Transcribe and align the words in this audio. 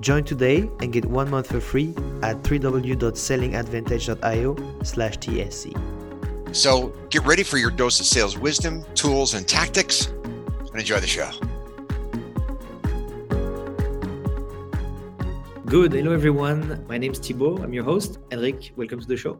Join 0.00 0.24
today 0.24 0.70
and 0.80 0.92
get 0.92 1.04
one 1.04 1.30
month 1.30 1.48
for 1.48 1.60
free 1.60 1.90
at 2.22 2.42
www.sellingadvantage.io 2.42 4.82
slash 4.84 5.18
TSC. 5.18 6.54
So 6.54 6.94
get 7.10 7.26
ready 7.26 7.42
for 7.42 7.58
your 7.58 7.70
dose 7.70 8.00
of 8.00 8.06
sales 8.06 8.38
wisdom, 8.38 8.82
tools, 8.94 9.34
and 9.34 9.46
tactics, 9.46 10.06
and 10.06 10.76
enjoy 10.76 11.00
the 11.00 11.06
show. 11.06 11.28
Good. 15.66 15.92
Hello, 15.92 16.12
everyone. 16.12 16.86
My 16.88 16.96
name 16.96 17.12
is 17.12 17.18
Thibaut. 17.18 17.60
I'm 17.60 17.74
your 17.74 17.84
host. 17.84 18.18
Elric, 18.30 18.74
welcome 18.76 19.00
to 19.00 19.06
the 19.06 19.18
show. 19.18 19.38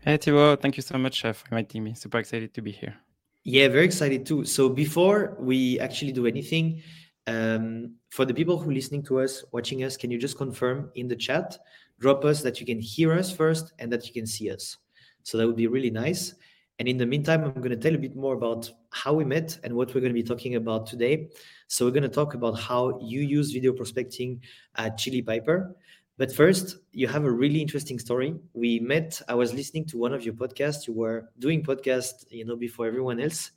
Hey, 0.00 0.16
Thibaut. 0.16 0.60
Thank 0.60 0.76
you 0.76 0.82
so 0.82 0.98
much 0.98 1.24
uh, 1.24 1.32
for 1.32 1.46
inviting 1.52 1.84
me. 1.84 1.94
Super 1.94 2.18
excited 2.18 2.52
to 2.54 2.62
be 2.62 2.72
here. 2.72 2.96
Yeah, 3.44 3.68
very 3.68 3.84
excited 3.84 4.26
too. 4.26 4.44
So 4.44 4.68
before 4.68 5.36
we 5.38 5.78
actually 5.78 6.10
do 6.10 6.26
anything, 6.26 6.82
um, 7.26 7.94
for 8.10 8.24
the 8.24 8.34
people 8.34 8.58
who 8.58 8.70
are 8.70 8.74
listening 8.74 9.02
to 9.04 9.20
us, 9.20 9.44
watching 9.52 9.84
us, 9.84 9.96
can 9.96 10.10
you 10.10 10.18
just 10.18 10.36
confirm 10.36 10.90
in 10.94 11.08
the 11.08 11.16
chat, 11.16 11.58
drop 11.98 12.24
us 12.24 12.42
that 12.42 12.60
you 12.60 12.66
can 12.66 12.80
hear 12.80 13.12
us 13.12 13.30
first 13.30 13.72
and 13.78 13.92
that 13.92 14.06
you 14.06 14.12
can 14.12 14.26
see 14.26 14.50
us? 14.50 14.78
So 15.22 15.38
that 15.38 15.46
would 15.46 15.56
be 15.56 15.66
really 15.66 15.90
nice. 15.90 16.34
And 16.78 16.88
in 16.88 16.96
the 16.96 17.06
meantime, 17.06 17.44
I'm 17.44 17.54
going 17.54 17.70
to 17.70 17.76
tell 17.76 17.94
a 17.94 17.98
bit 17.98 18.16
more 18.16 18.34
about 18.34 18.70
how 18.90 19.12
we 19.12 19.24
met 19.24 19.58
and 19.62 19.74
what 19.74 19.94
we're 19.94 20.00
going 20.00 20.12
to 20.12 20.20
be 20.20 20.22
talking 20.22 20.56
about 20.56 20.86
today. 20.86 21.28
So 21.68 21.84
we're 21.84 21.92
going 21.92 22.02
to 22.02 22.08
talk 22.08 22.34
about 22.34 22.58
how 22.58 22.98
you 23.00 23.20
use 23.20 23.52
video 23.52 23.72
prospecting 23.72 24.40
at 24.76 24.98
Chili 24.98 25.22
Piper. 25.22 25.76
But 26.18 26.34
first, 26.34 26.78
you 26.92 27.08
have 27.08 27.24
a 27.24 27.30
really 27.30 27.60
interesting 27.60 27.98
story. 27.98 28.34
We 28.52 28.80
met, 28.80 29.20
I 29.28 29.34
was 29.34 29.54
listening 29.54 29.86
to 29.86 29.98
one 29.98 30.12
of 30.12 30.24
your 30.24 30.34
podcasts. 30.34 30.86
You 30.86 30.94
were 30.94 31.30
doing 31.38 31.62
podcasts, 31.62 32.24
you 32.30 32.44
know, 32.44 32.56
before 32.56 32.86
everyone 32.86 33.20
else. 33.20 33.52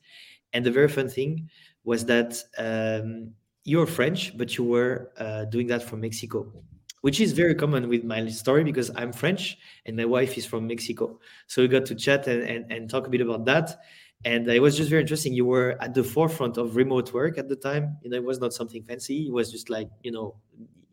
And 0.53 0.66
the 0.66 0.72
very 0.72 0.88
fun 0.88 1.09
thing 1.09 1.50
was 1.83 2.05
that 2.05 2.41
um, 2.57 3.31
you're 3.66 3.88
French, 3.88 4.38
but 4.38 4.58
you 4.58 4.63
were 4.63 5.11
uh, 5.17 5.45
doing 5.45 5.67
that 5.67 5.81
from 5.83 5.99
Mexico, 6.02 6.53
which 7.02 7.19
is 7.19 7.33
very 7.33 7.55
common 7.55 7.89
with 7.89 8.03
my 8.03 8.25
story 8.30 8.63
because 8.63 8.91
I'm 8.95 9.11
French 9.11 9.57
and 9.85 9.97
my 9.97 10.05
wife 10.05 10.38
is 10.38 10.45
from 10.45 10.67
Mexico. 10.67 11.19
So 11.47 11.63
we 11.63 11.67
got 11.67 11.85
to 11.88 11.95
chat 11.95 12.27
and, 12.27 12.44
and, 12.44 12.72
and 12.72 12.89
talk 12.89 13.07
a 13.07 13.09
bit 13.09 13.22
about 13.22 13.44
that. 13.45 13.77
And 14.23 14.47
it 14.47 14.61
was 14.61 14.77
just 14.77 14.89
very 14.89 15.02
interesting. 15.02 15.33
You 15.33 15.45
were 15.45 15.78
at 15.81 15.94
the 15.94 16.03
forefront 16.03 16.57
of 16.57 16.75
remote 16.75 17.12
work 17.12 17.38
at 17.38 17.50
the 17.50 17.56
time. 17.56 17.97
You 18.03 18.12
know, 18.12 18.17
it 18.17 18.23
was 18.23 18.39
not 18.39 18.53
something 18.53 18.84
fancy. 18.84 19.28
It 19.28 19.34
was 19.34 19.51
just 19.51 19.69
like, 19.69 19.89
you 20.03 20.12
know, 20.12 20.35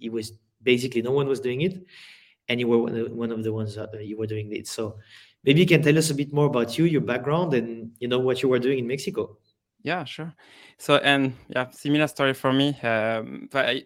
it 0.00 0.10
was 0.10 0.32
basically 0.62 1.02
no 1.02 1.12
one 1.12 1.28
was 1.28 1.40
doing 1.40 1.60
it. 1.60 1.86
And 2.48 2.58
you 2.58 2.68
were 2.68 2.78
one 2.78 3.30
of 3.30 3.44
the 3.44 3.52
ones 3.52 3.74
that 3.76 3.88
you 4.04 4.18
were 4.18 4.26
doing 4.26 4.52
it. 4.52 4.66
So 4.66 4.98
maybe 5.44 5.60
you 5.60 5.66
can 5.66 5.82
tell 5.82 5.96
us 5.96 6.10
a 6.10 6.14
bit 6.14 6.32
more 6.32 6.46
about 6.46 6.76
you, 6.76 6.84
your 6.84 7.00
background, 7.00 7.54
and, 7.54 7.92
you 8.00 8.08
know, 8.08 8.18
what 8.18 8.42
you 8.42 8.48
were 8.48 8.58
doing 8.58 8.80
in 8.80 8.86
Mexico. 8.86 9.38
Yeah, 9.82 10.04
sure. 10.04 10.32
So, 10.78 10.96
and 10.96 11.34
yeah, 11.48 11.68
similar 11.70 12.06
story 12.06 12.34
for 12.34 12.52
me. 12.52 12.78
Um, 12.80 13.48
I 13.52 13.84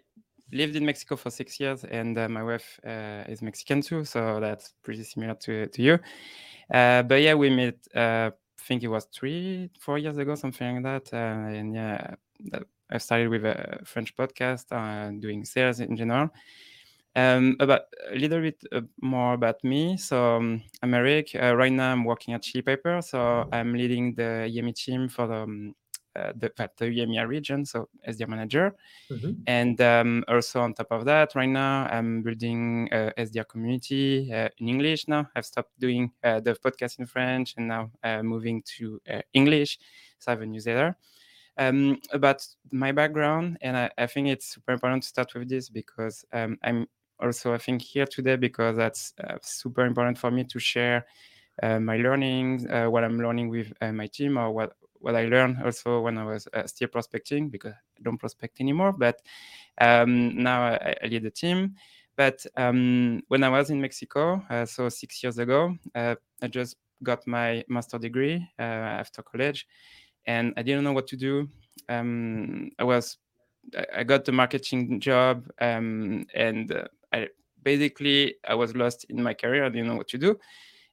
lived 0.53 0.77
in 0.77 0.85
Mexico 0.85 1.17
for 1.17 1.31
six 1.31 1.59
years, 1.59 1.85
and 1.85 2.17
uh, 2.19 2.29
my 2.29 2.43
wife 2.43 2.79
uh, 2.87 3.25
is 3.29 3.43
Mexican 3.43 3.81
too, 3.81 4.05
so 4.05 4.39
that's 4.41 4.75
pretty 4.83 5.05
similar 5.05 5.35
to 5.35 5.67
to 5.69 5.83
you. 5.83 5.99
Uh, 6.73 7.03
but 7.03 7.23
yeah, 7.23 7.35
we 7.35 7.51
met. 7.51 7.77
Uh, 7.95 8.31
I 8.59 8.63
think 8.69 8.83
it 8.83 8.89
was 8.89 9.07
three, 9.15 9.71
four 9.79 9.97
years 9.97 10.19
ago, 10.19 10.35
something 10.35 10.83
like 10.83 11.05
that. 11.05 11.17
Uh, 11.17 11.55
and 11.57 11.73
yeah, 11.75 12.15
I 12.91 12.99
started 12.99 13.29
with 13.29 13.45
a 13.45 13.79
French 13.85 14.17
podcast 14.17 14.73
uh, 14.73 15.11
doing 15.21 15.45
sales 15.45 15.79
in 15.81 15.97
general. 15.97 16.31
Um, 17.15 17.57
about 17.61 17.83
a 18.11 18.17
little 18.17 18.41
bit 18.43 18.63
more 19.01 19.35
about 19.35 19.63
me. 19.65 19.97
So 19.97 20.37
um, 20.37 20.63
I'm 20.83 20.91
Elric. 20.91 21.35
right 21.57 21.73
now, 21.73 21.93
I'm 21.93 22.05
working 22.05 22.35
at 22.35 22.43
Chili 22.43 22.63
Piper. 22.63 23.01
So 23.03 23.49
I'm 23.53 23.73
leading 23.73 24.15
the 24.15 24.51
EMEA 24.53 24.75
team 24.75 25.09
for 25.09 25.27
the 25.29 25.43
um, 25.43 25.75
uh, 26.17 26.33
the, 26.37 26.51
the 26.79 26.87
EMEA 26.87 27.27
region, 27.27 27.65
so 27.65 27.89
as 28.05 28.19
SDR 28.19 28.29
manager. 28.29 28.75
Mm-hmm. 29.11 29.33
And 29.47 29.81
um, 29.81 30.25
also 30.29 30.61
on 30.61 30.75
top 30.75 30.89
of 30.91 31.05
that, 31.05 31.35
right 31.35 31.49
now 31.49 31.87
I'm 31.91 32.23
building 32.23 32.89
a 32.93 33.13
SDR 33.19 33.49
community 33.49 34.33
uh, 34.33 34.49
in 34.59 34.69
English 34.69 35.09
now. 35.09 35.29
I've 35.37 35.47
stopped 35.47 35.79
doing 35.79 36.11
uh, 36.25 36.41
the 36.41 36.55
podcast 36.55 36.99
in 36.99 37.07
French 37.07 37.55
and 37.57 37.69
now 37.69 37.91
uh, 38.03 38.23
moving 38.23 38.63
to 38.79 39.01
uh, 39.13 39.23
English. 39.33 39.79
So 40.19 40.31
I 40.31 40.35
have 40.35 40.43
a 40.43 40.47
newsletter. 40.47 40.97
Um, 41.59 41.99
about 42.13 42.47
my 42.71 42.93
background, 42.93 43.57
and 43.63 43.79
I, 43.79 43.91
I, 43.97 44.07
think 44.07 44.29
it's 44.29 44.47
super 44.47 44.73
important 44.73 45.05
to 45.05 45.09
start 45.09 45.33
with 45.35 45.49
this 45.49 45.71
because 45.71 46.23
um, 46.35 46.59
I'm 46.63 46.87
also, 47.19 47.55
I 47.55 47.59
think, 47.59 47.81
here 47.81 48.05
today 48.05 48.37
because 48.37 48.77
that's 48.77 49.15
uh, 49.25 49.39
super 49.41 49.87
important 49.87 50.19
for 50.19 50.31
me 50.31 50.45
to 50.45 50.59
share 50.59 51.07
uh, 51.63 51.81
my 51.81 51.97
learnings, 51.97 52.67
uh, 52.67 52.87
what 52.87 53.05
I'm 53.05 53.19
learning 53.19 53.49
with 53.49 53.73
uh, 53.81 53.93
my 53.93 54.07
team, 54.07 54.37
or 54.37 54.51
what 54.51 54.75
what 55.01 55.15
I 55.15 55.27
learned 55.27 55.59
also 55.65 56.01
when 56.01 56.19
I 56.19 56.25
was 56.25 56.49
uh, 56.53 56.67
still 56.67 56.89
prospecting 56.89 57.49
because 57.49 57.73
I 57.73 58.03
don't 58.03 58.19
prospect 58.19 58.61
anymore. 58.61 58.93
But 58.93 59.23
um, 59.81 60.43
now 60.43 60.63
I, 60.63 60.95
I, 61.03 61.07
lead 61.07 61.23
the 61.23 61.31
team. 61.31 61.75
But 62.17 62.45
um, 62.57 63.23
when 63.29 63.45
I 63.45 63.49
was 63.49 63.71
in 63.71 63.81
Mexico, 63.81 64.43
uh, 64.49 64.65
so 64.65 64.89
six 64.89 65.23
years 65.23 65.39
ago, 65.39 65.77
uh, 65.95 66.15
I 66.43 66.49
just 66.49 66.77
got 67.03 67.27
my 67.27 67.63
master 67.69 67.99
degree 67.99 68.47
uh, 68.59 68.63
after 68.63 69.23
college, 69.23 69.67
and 70.27 70.55
I 70.57 70.63
didn't 70.63 70.85
know 70.85 70.93
what 70.93 71.07
to 71.09 71.17
do. 71.17 71.49
Um, 71.89 72.71
I 72.79 72.85
was 72.85 73.19
I 73.95 74.05
got 74.05 74.25
the 74.25 74.33
marketing 74.33 75.01
job, 75.01 75.49
um, 75.61 76.27
and 76.35 76.73
uh, 76.73 76.85
I 77.13 77.29
basically 77.63 78.37
I 78.49 78.55
was 78.55 78.75
lost 78.75 79.05
in 79.11 79.23
my 79.23 79.35
career. 79.35 79.65
I 79.65 79.69
didn't 79.69 79.89
know 79.89 79.97
what 79.97 80.09
to 80.09 80.19
do, 80.19 80.39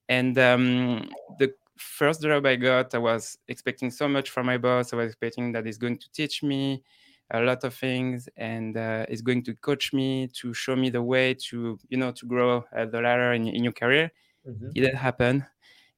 and 0.09 0.37
um, 0.37 1.09
the 1.39 1.53
first 1.83 2.21
job 2.21 2.45
I 2.45 2.55
got, 2.55 2.95
I 2.95 2.97
was 2.97 3.37
expecting 3.47 3.91
so 3.91 4.07
much 4.07 4.29
from 4.29 4.45
my 4.45 4.57
boss. 4.57 4.93
I 4.93 4.95
was 4.95 5.07
expecting 5.07 5.51
that 5.51 5.65
he's 5.65 5.77
going 5.77 5.97
to 5.97 6.11
teach 6.11 6.43
me 6.43 6.83
a 7.31 7.41
lot 7.41 7.63
of 7.63 7.73
things 7.73 8.29
and 8.37 8.77
uh, 8.77 9.05
is 9.09 9.21
going 9.21 9.43
to 9.43 9.55
coach 9.55 9.93
me 9.93 10.27
to 10.33 10.53
show 10.53 10.75
me 10.75 10.89
the 10.89 11.01
way 11.01 11.33
to 11.33 11.79
you 11.89 11.97
know 11.97 12.11
to 12.11 12.25
grow 12.25 12.63
uh, 12.75 12.85
the 12.85 13.01
ladder 13.01 13.33
in, 13.33 13.47
in 13.47 13.63
your 13.63 13.73
career. 13.73 14.11
Mm-hmm. 14.47 14.67
It 14.67 14.81
didn't 14.81 14.97
happen, 14.97 15.45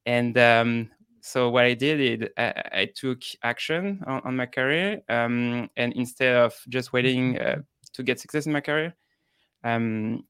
and 0.05 0.37
um, 0.37 0.91
so 1.21 1.49
what 1.49 1.65
I 1.65 1.73
did 1.73 2.21
is 2.21 2.29
I, 2.37 2.63
I 2.71 2.89
took 2.93 3.23
action 3.43 4.03
on, 4.05 4.21
on 4.23 4.35
my 4.35 4.45
career, 4.45 5.01
um, 5.09 5.69
and 5.75 5.93
instead 5.93 6.35
of 6.35 6.53
just 6.69 6.93
waiting 6.93 7.39
uh, 7.39 7.61
to 7.93 8.03
get 8.03 8.19
success 8.19 8.45
in 8.45 8.53
my 8.53 8.61
career, 8.61 8.93
um, 9.63 10.23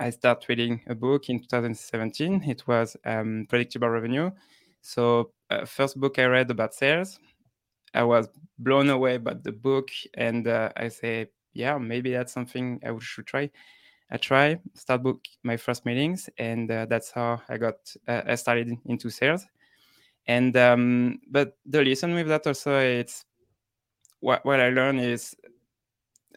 I 0.00 0.10
started 0.10 0.48
reading 0.48 0.82
a 0.88 0.94
book 0.94 1.30
in 1.30 1.38
2017. 1.38 2.42
It 2.42 2.66
was 2.66 2.96
um, 3.04 3.46
Predictable 3.48 3.88
Revenue 3.88 4.32
so, 4.86 5.32
uh, 5.48 5.64
first 5.64 5.98
book 5.98 6.18
I 6.18 6.26
read 6.26 6.50
about 6.50 6.74
sales, 6.74 7.18
I 7.94 8.02
was 8.02 8.28
blown 8.58 8.90
away 8.90 9.16
by 9.16 9.32
the 9.32 9.50
book, 9.50 9.88
and 10.12 10.46
uh, 10.46 10.68
I 10.76 10.88
say, 10.88 11.28
yeah, 11.54 11.78
maybe 11.78 12.12
that's 12.12 12.34
something 12.34 12.78
I 12.84 12.94
should 13.00 13.26
try. 13.26 13.48
I 14.10 14.18
try 14.18 14.60
start 14.74 15.02
book 15.02 15.24
my 15.42 15.56
first 15.56 15.86
meetings, 15.86 16.28
and 16.36 16.70
uh, 16.70 16.84
that's 16.84 17.10
how 17.10 17.40
I 17.48 17.56
got 17.56 17.76
uh, 18.06 18.24
I 18.26 18.34
started 18.34 18.76
into 18.84 19.08
sales. 19.08 19.46
And 20.26 20.54
um, 20.54 21.20
but 21.30 21.56
the 21.64 21.82
lesson 21.82 22.12
with 22.12 22.28
that 22.28 22.46
also 22.46 22.78
it's 22.78 23.24
what 24.20 24.44
what 24.44 24.60
I 24.60 24.68
learned 24.68 25.00
is 25.00 25.34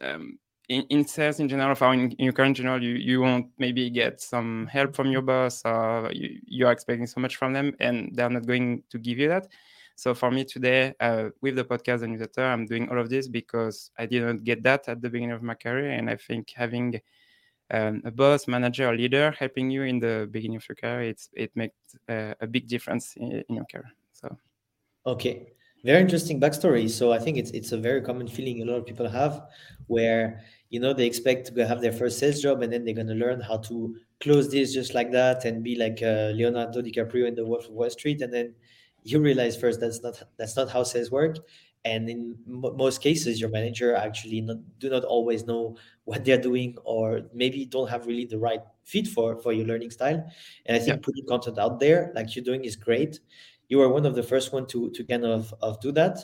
um, 0.00 0.38
in, 0.68 0.82
in 0.90 1.06
sales 1.06 1.40
in 1.40 1.48
general, 1.48 1.76
or 1.80 1.94
in, 1.94 2.12
in 2.12 2.24
your 2.24 2.32
current 2.32 2.56
general, 2.56 2.82
you, 2.82 2.94
you 2.94 3.20
won't 3.20 3.46
maybe 3.58 3.88
get 3.90 4.20
some 4.20 4.66
help 4.70 4.94
from 4.94 5.10
your 5.10 5.22
boss 5.22 5.62
or 5.64 6.10
you, 6.12 6.38
you 6.44 6.66
are 6.66 6.72
expecting 6.72 7.06
so 7.06 7.20
much 7.20 7.36
from 7.36 7.52
them 7.52 7.74
and 7.80 8.10
they're 8.14 8.30
not 8.30 8.46
going 8.46 8.82
to 8.90 8.98
give 8.98 9.18
you 9.18 9.28
that. 9.28 9.48
So 9.96 10.14
for 10.14 10.30
me 10.30 10.44
today, 10.44 10.94
uh, 11.00 11.30
with 11.40 11.56
the 11.56 11.64
podcast 11.64 12.02
and 12.02 12.12
newsletter, 12.12 12.44
I'm 12.44 12.66
doing 12.66 12.88
all 12.88 13.00
of 13.00 13.10
this 13.10 13.26
because 13.26 13.90
I 13.98 14.06
didn't 14.06 14.44
get 14.44 14.62
that 14.62 14.88
at 14.88 15.00
the 15.00 15.10
beginning 15.10 15.32
of 15.32 15.42
my 15.42 15.54
career. 15.54 15.90
And 15.90 16.08
I 16.08 16.14
think 16.14 16.52
having 16.54 17.00
um, 17.70 18.02
a 18.04 18.10
boss, 18.10 18.46
manager, 18.46 18.94
leader 18.96 19.34
helping 19.36 19.70
you 19.70 19.82
in 19.82 19.98
the 19.98 20.28
beginning 20.30 20.58
of 20.58 20.68
your 20.68 20.76
career, 20.76 21.10
it's 21.10 21.28
it 21.32 21.50
makes 21.56 21.74
uh, 22.08 22.34
a 22.40 22.46
big 22.46 22.68
difference 22.68 23.14
in, 23.16 23.42
in, 23.48 23.56
your 23.56 23.64
career. 23.64 23.90
So, 24.12 24.36
okay, 25.04 25.52
very 25.84 26.00
interesting 26.00 26.40
backstory. 26.40 26.88
So 26.88 27.12
I 27.12 27.18
think 27.18 27.36
it's 27.36 27.50
it's 27.50 27.72
a 27.72 27.76
very 27.76 28.00
common 28.00 28.28
feeling 28.28 28.62
a 28.62 28.64
lot 28.66 28.76
of 28.76 28.86
people 28.86 29.08
have, 29.08 29.48
where 29.88 30.44
you 30.70 30.80
know 30.80 30.92
they 30.92 31.06
expect 31.06 31.54
to 31.54 31.66
have 31.66 31.80
their 31.80 31.92
first 31.92 32.18
sales 32.18 32.42
job 32.42 32.62
and 32.62 32.72
then 32.72 32.84
they're 32.84 32.94
gonna 32.94 33.14
learn 33.14 33.40
how 33.40 33.56
to 33.56 33.96
close 34.20 34.50
this 34.50 34.72
just 34.72 34.94
like 34.94 35.12
that 35.12 35.44
and 35.44 35.62
be 35.62 35.76
like 35.76 36.02
uh, 36.02 36.32
Leonardo 36.34 36.82
DiCaprio 36.82 37.26
in 37.26 37.34
the 37.34 37.44
Wolf 37.44 37.66
of 37.66 37.72
Wall 37.72 37.90
Street, 37.90 38.20
and 38.20 38.32
then 38.32 38.54
you 39.04 39.20
realize 39.20 39.56
first 39.56 39.80
that's 39.80 40.02
not 40.02 40.22
that's 40.36 40.56
not 40.56 40.70
how 40.70 40.82
sales 40.82 41.10
work. 41.10 41.38
And 41.84 42.10
in 42.10 42.36
m- 42.46 42.76
most 42.76 43.00
cases 43.00 43.40
your 43.40 43.50
manager 43.50 43.94
actually 43.94 44.40
not, 44.40 44.56
do 44.78 44.90
not 44.90 45.04
always 45.04 45.46
know 45.46 45.76
what 46.04 46.24
they're 46.24 46.40
doing 46.40 46.76
or 46.84 47.22
maybe 47.32 47.64
don't 47.64 47.88
have 47.88 48.06
really 48.06 48.24
the 48.24 48.38
right 48.38 48.60
fit 48.84 49.06
for 49.06 49.40
for 49.40 49.52
your 49.52 49.66
learning 49.66 49.90
style. 49.90 50.24
And 50.66 50.76
i 50.76 50.78
think 50.78 50.96
yeah. 50.96 51.00
putting 51.02 51.26
content 51.26 51.58
out 51.58 51.78
there 51.80 52.12
like 52.14 52.34
you're 52.34 52.44
doing 52.44 52.64
is 52.64 52.76
great. 52.76 53.20
You 53.68 53.80
are 53.82 53.88
one 53.88 54.06
of 54.06 54.14
the 54.14 54.22
first 54.22 54.52
one 54.52 54.66
to 54.68 54.90
to 54.90 55.04
kind 55.04 55.24
of 55.24 55.54
of 55.62 55.80
do 55.80 55.92
that. 55.92 56.18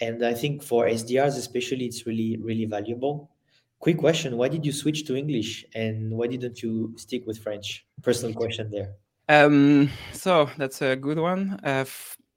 And 0.00 0.24
i 0.24 0.32
think 0.32 0.62
for 0.62 0.86
sdrs 0.86 1.36
especially 1.36 1.86
it's 1.86 2.06
really 2.06 2.38
really 2.40 2.66
valuable 2.66 3.30
quick 3.78 3.98
question 3.98 4.36
why 4.36 4.48
did 4.48 4.64
you 4.64 4.72
switch 4.72 5.06
to 5.06 5.16
english 5.16 5.64
and 5.74 6.10
why 6.12 6.26
didn't 6.26 6.62
you 6.62 6.92
stick 6.96 7.26
with 7.26 7.38
french 7.38 7.86
personal 8.02 8.34
question 8.34 8.70
there 8.70 8.94
um 9.28 9.90
so 10.12 10.48
that's 10.56 10.82
a 10.82 10.96
good 10.96 11.18
one 11.18 11.60
uh, 11.64 11.84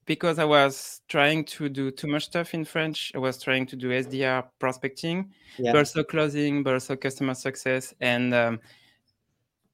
because 0.06 0.40
I 0.40 0.46
was 0.46 1.02
trying 1.08 1.46
to 1.46 1.70
do 1.70 1.92
too 1.92 2.08
much 2.08 2.26
stuff 2.26 2.54
in 2.54 2.66
French. 2.66 3.14
I 3.16 3.20
was 3.20 3.42
trying 3.42 3.66
to 3.68 3.76
do 3.76 3.90
SDR 3.90 4.44
prospecting, 4.60 5.32
yeah. 5.58 5.72
but 5.72 5.80
also 5.80 6.04
closing, 6.04 6.64
but 6.64 6.74
also 6.74 6.96
customer 6.96 7.34
success, 7.34 7.94
and 8.02 8.34
um, 8.34 8.60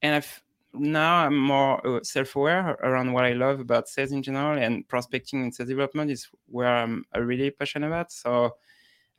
and 0.02 0.16
I've 0.16 0.44
now 0.74 1.26
I'm 1.26 1.38
more 1.38 1.86
uh, 1.88 2.04
self-aware 2.04 2.78
around 2.84 3.14
what 3.14 3.26
I 3.26 3.34
love 3.34 3.60
about 3.60 3.88
sales 3.88 4.12
in 4.12 4.22
general, 4.22 4.62
and 4.62 4.88
prospecting 4.88 5.42
and 5.42 5.54
sales 5.54 5.70
development 5.70 6.12
is 6.12 6.28
where 6.48 6.68
I'm 6.68 7.04
really 7.16 7.50
passionate 7.50 7.88
about. 7.88 8.12
So 8.12 8.58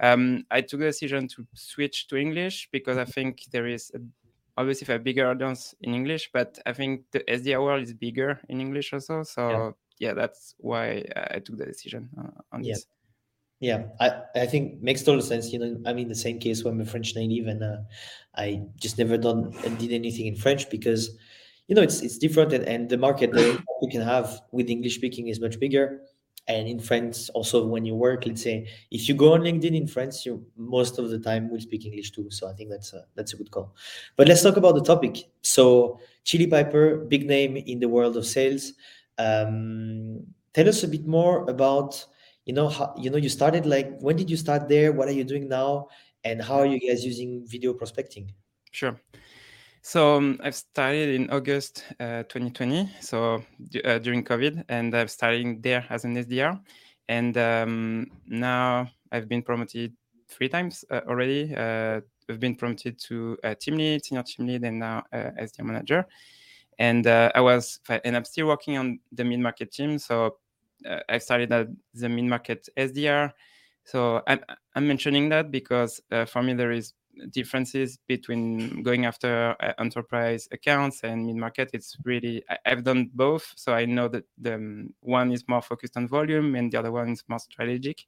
um, 0.00 0.45
I 0.50 0.61
took 0.61 0.81
the 0.81 0.87
decision 0.87 1.29
to 1.29 1.47
switch 1.55 2.09
to 2.09 2.17
English 2.17 2.69
because 2.73 2.99
I 2.99 3.05
think 3.05 3.43
there 3.50 3.67
is 3.67 3.91
a, 3.95 4.00
obviously 4.56 4.93
a 4.95 4.99
bigger 4.99 5.29
audience 5.29 5.75
in 5.81 5.95
English, 5.95 6.31
but 6.33 6.59
I 6.67 6.73
think 6.73 7.05
the 7.12 7.21
SDR 7.21 7.62
world 7.62 7.83
is 7.83 7.95
bigger 7.95 8.41
in 8.49 8.61
English 8.61 8.93
also. 8.93 9.23
So. 9.23 9.50
Yeah 9.50 9.71
yeah, 9.99 10.15
that's 10.15 10.55
why 10.59 11.05
I 11.31 11.41
took 11.41 11.59
the 11.59 11.67
decision 11.67 12.09
uh, 12.19 12.31
on 12.53 12.65
yeah. 12.65 12.75
this. 12.75 12.87
Yeah, 13.61 13.87
I, 13.99 14.23
I 14.37 14.47
think 14.47 14.81
makes 14.83 15.03
total 15.03 15.21
sense. 15.21 15.53
You 15.53 15.59
know, 15.59 15.81
I'm 15.85 15.99
in 15.99 16.09
the 16.09 16.15
same 16.15 16.39
case 16.39 16.62
where 16.62 16.73
I'm 16.73 16.81
a 16.81 16.85
French 16.85 17.17
native 17.17 17.49
and 17.49 17.62
uh, 17.62 17.79
I 18.37 18.62
just 18.77 18.99
never 18.99 19.19
done 19.19 19.51
did 19.79 19.93
anything 19.93 20.27
in 20.27 20.37
French 20.37 20.71
because, 20.71 21.11
you 21.67 21.75
know, 21.75 21.83
it's 21.83 22.01
it's 22.01 22.19
different 22.19 22.53
and, 22.53 22.65
and 22.65 22.89
the 22.89 22.97
market 22.97 23.33
that 23.33 23.61
you 23.83 23.89
can 23.91 24.03
have 24.03 24.41
with 24.53 24.71
English 24.71 24.94
speaking 24.94 25.27
is 25.27 25.41
much 25.41 25.59
bigger. 25.59 26.03
And 26.49 26.67
in 26.67 26.81
France, 26.81 27.29
also 27.31 27.67
when 27.67 27.85
you 27.85 27.95
work, 27.95 28.25
let's 28.27 28.43
say 28.43 28.67
if 28.91 29.06
you 29.06 29.15
go 29.15 29.35
on 29.35 29.43
LinkedIn 29.43 29.77
in 29.77 29.87
France, 29.87 30.25
you 30.25 30.45
most 30.56 30.99
of 30.99 31.11
the 31.11 31.19
time 31.19 31.50
will 31.50 31.61
speak 31.61 31.85
English 31.85 32.11
too. 32.11 32.31
So 32.31 32.49
I 32.49 32.55
think 32.55 32.71
that's 32.71 32.95
a 32.95 33.05
that's 33.15 33.35
a 33.35 33.37
good 33.37 33.50
call. 33.50 33.77
But 34.17 34.29
let's 34.29 34.43
talk 34.43 34.56
about 34.56 34.75
the 34.75 34.83
topic. 34.83 35.29
So 35.43 36.00
Chili 36.25 36.47
Piper, 36.47 36.97
big 36.97 37.27
name 37.27 37.56
in 37.59 37.81
the 37.81 37.89
world 37.89 38.17
of 38.17 38.25
sales. 38.25 38.73
Um, 39.19 40.25
tell 40.55 40.69
us 40.69 40.83
a 40.85 40.89
bit 40.89 41.06
more 41.06 41.49
about 41.50 42.03
you 42.47 42.55
know 42.55 42.69
how 42.69 42.94
you 42.97 43.11
know 43.11 43.19
you 43.19 43.29
started 43.29 43.67
like 43.67 44.01
when 44.01 44.17
did 44.17 44.31
you 44.31 44.37
start 44.39 44.69
there? 44.69 44.93
What 44.93 45.06
are 45.06 45.12
you 45.12 45.25
doing 45.25 45.49
now? 45.49 45.89
And 46.25 46.41
how 46.43 46.56
are 46.61 46.67
you 46.67 46.81
guys 46.81 47.05
using 47.05 47.44
video 47.47 47.75
prospecting? 47.75 48.33
Sure. 48.73 48.99
So 49.83 50.17
um, 50.17 50.41
I've 50.43 50.55
started 50.55 51.09
in 51.15 51.31
August 51.31 51.85
uh, 52.01 52.25
2020, 52.25 52.91
so 53.01 53.43
uh, 53.85 53.99
during 53.99 54.25
COVID, 54.25 54.65
and 54.69 54.95
I've 54.95 55.11
started 55.11 55.63
there 55.63 55.87
as 55.89 56.05
an 56.05 56.17
SDR. 56.17 56.61
And 57.09 57.37
um, 57.39 58.11
now 58.27 58.91
I've 59.13 59.29
been 59.29 59.43
promoted 59.43 59.95
three 60.29 60.49
times 60.49 60.85
uh, 60.91 61.01
already. 61.09 61.55
Uh, 61.55 62.01
I've 62.29 62.41
been 62.41 62.55
promoted 62.55 62.99
to 63.09 63.39
team 63.61 63.77
lead, 63.77 64.05
senior 64.05 64.23
team 64.23 64.47
lead, 64.47 64.65
and 64.65 64.79
now 64.79 65.05
uh, 65.13 65.31
SDR 65.41 65.65
manager 65.65 66.07
and 66.79 67.07
uh, 67.07 67.31
I 67.35 67.41
was 67.41 67.81
and 68.05 68.17
I'm 68.17 68.25
still 68.25 68.47
working 68.47 68.77
on 68.77 69.01
the 69.13 69.25
mid 69.25 69.41
market 69.41 69.73
team. 69.73 69.99
So 69.99 70.37
I 71.09 71.19
started 71.19 71.53
at 71.53 71.69
the 71.95 72.09
mid 72.09 72.25
market 72.25 72.69
SDR. 72.77 73.33
So 73.85 74.23
I'm, 74.27 74.41
I'm 74.75 74.87
mentioning 74.87 75.29
that 75.31 75.51
because 75.51 76.01
for 76.27 76.43
me 76.43 76.55
there 76.55 76.73
is 76.73 76.93
differences 77.31 77.99
between 78.06 78.82
going 78.82 79.06
after 79.06 79.56
uh, 79.61 79.73
enterprise 79.79 80.49
accounts 80.53 81.03
and 81.05 81.26
mid 81.26 81.37
market. 81.37 81.70
It's 81.73 81.97
really 82.05 82.43
I, 82.49 82.56
have 82.65 82.85
done 82.85 83.11
both, 83.15 83.53
so 83.56 83.73
I 83.73 83.85
know 83.85 84.09
that 84.09 84.25
the 84.38 84.55
um, 84.55 84.94
one 85.00 85.32
is 85.32 85.47
more 85.49 85.62
focused 85.62 85.97
on 85.97 86.09
volume 86.09 86.55
and 86.55 86.70
the 86.70 86.79
other 86.79 86.93
one 86.93 87.11
is 87.11 87.25
more 87.29 87.38
strategic. 87.38 88.06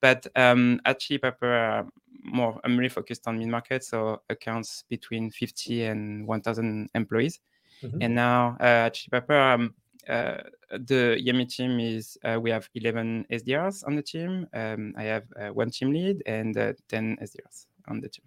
But 0.00 0.26
um, 0.34 0.80
at 0.84 0.98
Chili 0.98 1.18
Piper, 1.18 1.86
more 2.24 2.60
I'm 2.64 2.76
really 2.76 2.88
focused 2.88 3.26
on 3.28 3.38
mid 3.38 3.48
market, 3.48 3.84
so 3.84 4.22
accounts 4.28 4.84
between 4.88 5.30
50 5.30 5.84
and 5.84 6.26
1,000 6.26 6.90
employees. 6.94 7.40
Mm-hmm. 7.82 7.98
And 8.02 8.14
now 8.14 8.56
uh, 8.60 8.86
at 8.86 8.94
Chili 8.94 9.08
Piper, 9.12 9.40
um, 9.40 9.74
uh, 10.08 10.38
the 10.70 11.20
EMEA 11.24 11.48
team 11.48 11.78
is 11.78 12.18
uh, 12.24 12.38
we 12.40 12.50
have 12.50 12.68
11 12.74 13.26
SDRs 13.30 13.86
on 13.86 13.94
the 13.94 14.02
team. 14.02 14.46
Um, 14.52 14.94
I 14.96 15.04
have 15.04 15.24
uh, 15.40 15.48
one 15.48 15.70
team 15.70 15.92
lead 15.92 16.22
and 16.26 16.56
uh, 16.56 16.72
10 16.88 17.18
SDRs 17.22 17.66
on 17.88 18.00
the 18.00 18.08
team. 18.08 18.24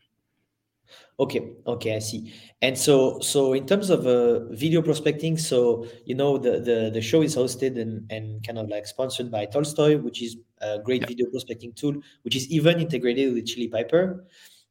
Okay, 1.20 1.54
okay, 1.66 1.96
I 1.96 2.00
see. 2.00 2.34
And 2.62 2.78
so, 2.78 3.20
so 3.20 3.54
in 3.54 3.66
terms 3.66 3.90
of 3.90 4.06
uh, 4.06 4.46
video 4.54 4.82
prospecting, 4.82 5.38
so 5.38 5.88
you 6.06 6.14
know 6.14 6.38
the 6.38 6.60
the 6.60 6.92
the 6.94 7.02
show 7.02 7.22
is 7.22 7.36
hosted 7.36 7.80
and 7.80 8.10
and 8.12 8.46
kind 8.46 8.60
of 8.60 8.70
like 8.70 8.86
sponsored 8.86 9.32
by 9.32 9.46
Tolstoy, 9.46 9.98
which 9.98 10.22
is 10.22 10.38
a 10.62 10.80
great 10.80 11.02
yeah. 11.02 11.08
video 11.08 11.30
prospecting 11.30 11.74
tool, 11.74 11.96
which 12.24 12.36
is 12.36 12.50
even 12.52 12.80
integrated 12.80 13.34
with 13.34 13.46
Chili 13.48 13.68
Piper. 13.68 14.26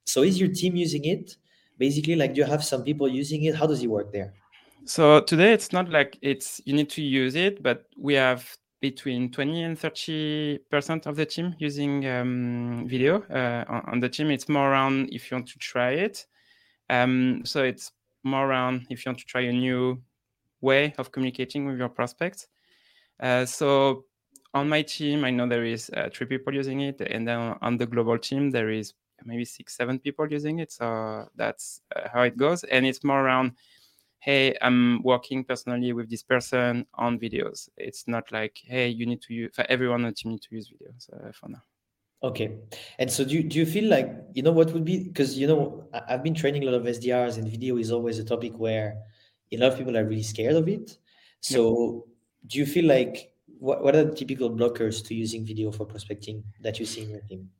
So, 0.05 0.23
is 0.23 0.39
your 0.39 0.51
team 0.51 0.77
using 0.77 1.05
it? 1.05 1.37
Basically, 1.79 2.15
like, 2.15 2.35
do 2.35 2.41
you 2.43 2.47
have 2.47 2.63
some 2.63 2.85
people 2.85 3.09
using 3.09 3.45
it? 3.45 3.57
How 3.57 3.67
does 3.67 3.83
it 3.83 3.89
work 3.89 4.13
there? 4.13 4.35
So 4.85 5.21
today 5.21 5.53
it's 5.53 5.73
not 5.73 5.89
like 5.89 6.19
it's 6.21 6.61
you 6.65 6.75
need 6.75 6.91
to 6.91 7.03
use 7.03 7.35
it, 7.35 7.63
but 7.63 7.87
we 7.97 8.15
have 8.15 8.57
between 8.85 9.31
20 9.31 9.63
and 9.63 9.79
30 9.79 10.59
percent 10.71 11.07
of 11.07 11.17
the 11.17 11.25
team 11.25 11.55
using 11.59 12.07
um, 12.07 12.85
video 12.87 13.23
uh, 13.31 13.65
on, 13.67 13.83
on, 13.93 14.01
the 14.01 14.11
team. 14.11 14.31
It's 14.31 14.47
more 14.47 14.71
around 14.71 15.09
if 15.11 15.31
you 15.31 15.39
want 15.39 15.49
to 15.49 15.59
try 15.59 15.93
it. 15.93 16.27
Um, 16.91 17.41
so 17.47 17.63
it's 17.63 17.93
more 18.25 18.47
around 18.47 18.87
if 18.91 19.07
you 19.07 19.09
want 19.09 19.21
to 19.21 19.25
try 19.25 19.41
a 19.41 19.53
new 19.53 20.03
way 20.61 20.93
of 20.99 21.12
communicating 21.12 21.64
with 21.64 21.79
your 21.79 21.88
prospects. 21.88 22.49
Uh, 23.19 23.47
so 23.47 24.05
on 24.53 24.69
my 24.69 24.83
team, 24.83 25.25
I 25.25 25.31
know 25.31 25.49
there 25.49 25.64
is 25.64 25.91
uh, 25.97 26.11
three 26.12 26.26
people 26.26 26.53
using 26.53 26.81
it, 26.81 27.00
and 27.00 27.26
then 27.26 27.57
on 27.62 27.79
the 27.79 27.87
global 27.87 28.19
team 28.19 28.50
there 28.50 28.69
is 28.69 28.93
maybe 29.25 29.47
six, 29.47 29.75
seven 29.79 29.99
people 29.99 30.31
using 30.31 30.59
it. 30.59 30.71
So 30.71 31.26
that's 31.37 31.81
uh, 31.97 32.09
how 32.12 32.21
it 32.21 32.37
goes, 32.37 32.64
and 32.64 32.85
it's 32.85 33.03
more 33.03 33.25
around 33.25 33.53
hey 34.25 34.57
i'm 34.62 35.02
working 35.02 35.45
personally 35.45 35.93
with 35.93 36.09
this 36.09 36.23
person 36.23 36.87
on 36.95 37.19
videos. 37.19 37.69
It's 37.76 38.09
not 38.09 38.33
like 38.33 38.59
hey 38.64 38.88
you 38.88 39.04
need 39.04 39.21
to 39.23 39.35
use 39.35 39.50
for 39.54 39.66
everyone 39.69 40.04
on 40.04 40.11
the 40.11 40.14
team 40.14 40.33
need 40.33 40.43
to 40.43 40.54
use 40.54 40.73
videos 40.75 41.12
uh, 41.12 41.31
for 41.33 41.50
now. 41.50 41.62
Okay. 42.23 42.57
And 42.99 43.12
so 43.12 43.23
do 43.23 43.35
you, 43.35 43.43
do 43.43 43.59
you 43.59 43.66
feel 43.66 43.90
like 43.90 44.09
you 44.33 44.43
know 44.43 44.52
what 44.52 44.73
would 44.73 44.87
be 44.87 45.04
because 45.04 45.37
you 45.38 45.47
know 45.47 45.87
i've 46.09 46.23
been 46.23 46.35
training 46.35 46.62
a 46.62 46.66
lot 46.71 46.75
of 46.75 46.85
sdrs 46.85 47.37
and 47.37 47.47
video 47.47 47.76
is 47.76 47.93
always 47.93 48.19
a 48.19 48.25
topic 48.25 48.52
where 48.57 48.97
a 49.52 49.57
lot 49.59 49.73
of 49.73 49.78
people 49.78 49.97
are 49.97 50.04
really 50.04 50.23
scared 50.23 50.57
of 50.57 50.69
it. 50.69 50.97
So 51.40 52.07
do 52.47 52.59
you 52.59 52.64
feel 52.64 52.87
like 52.87 53.35
what, 53.59 53.85
what 53.85 53.95
are 53.95 54.04
the 54.04 54.14
typical 54.14 54.50
blockers 54.50 55.07
to 55.07 55.14
using 55.14 55.45
video 55.45 55.71
for 55.71 55.85
prospecting 55.85 56.43
that 56.62 56.81
you 56.81 56.87
see 56.87 57.02
in 57.02 57.11
your 57.11 57.21
team 57.21 57.50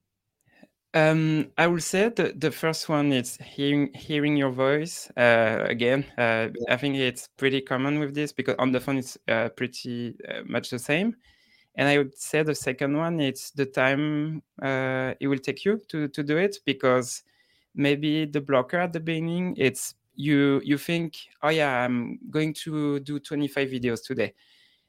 um, 0.95 1.51
I 1.59 1.67
will 1.67 1.81
say 1.81 2.09
the, 2.09 2.33
the 2.37 2.53
first 2.53 2.89
one 2.89 3.13
is 3.13 3.37
hearing 3.39 3.93
hearing 3.95 4.37
your 4.37 4.51
voice. 4.51 5.11
Uh, 5.17 5.65
again, 5.69 6.05
uh. 6.17 6.49
I 6.69 6.77
think 6.77 6.97
it's 6.97 7.29
pretty 7.37 7.61
common 7.61 7.99
with 7.99 8.15
this 8.15 8.33
because 8.33 8.55
on 8.61 8.71
the 8.71 8.81
phone 8.81 8.99
it's 8.99 9.19
uh, 9.27 9.49
pretty 9.51 10.15
uh, 10.29 10.43
much 10.47 10.71
the 10.71 10.79
same. 10.79 11.17
And 11.75 11.89
I 11.89 11.99
would 11.99 12.17
say 12.17 12.45
the 12.45 12.55
second 12.55 12.97
one 12.97 13.19
it's 13.21 13.51
the 13.51 13.67
time 13.67 14.43
uh, 14.63 15.15
it 15.19 15.27
will 15.27 15.39
take 15.39 15.65
you 15.65 15.81
to 15.89 16.07
to 16.09 16.23
do 16.23 16.37
it 16.39 16.59
because 16.65 17.25
maybe 17.75 18.27
the 18.27 18.41
blocker 18.41 18.79
at 18.79 18.93
the 18.93 19.01
beginning 19.01 19.55
it's 19.57 19.97
you 20.15 20.61
you 20.65 20.79
think 20.79 21.17
oh 21.43 21.49
yeah 21.49 21.85
I'm 21.85 22.21
going 22.31 22.55
to 22.65 23.01
do 23.01 23.19
25 23.19 23.69
videos 23.69 24.05
today, 24.05 24.33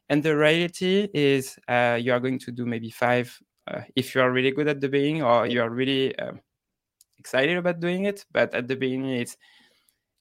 and 0.09 0.21
the 0.21 0.37
reality 0.37 1.09
is 1.15 1.57
uh, 1.67 1.97
you 1.99 2.13
are 2.13 2.19
going 2.19 2.37
to 2.39 2.51
do 2.51 2.67
maybe 2.67 2.91
five 2.91 3.41
uh, 3.67 3.81
if 3.95 4.13
you 4.13 4.21
are 4.21 4.31
really 4.31 4.51
good 4.51 4.67
at 4.67 4.81
the 4.81 4.89
beginning 4.89 5.23
or 5.23 5.45
you 5.47 5.61
are 5.61 5.69
really 5.69 6.17
uh, 6.19 6.33
excited 7.17 7.57
about 7.57 7.79
doing 7.79 8.05
it 8.05 8.25
but 8.31 8.53
at 8.53 8.67
the 8.67 8.75
beginning 8.75 9.11
it's 9.11 9.37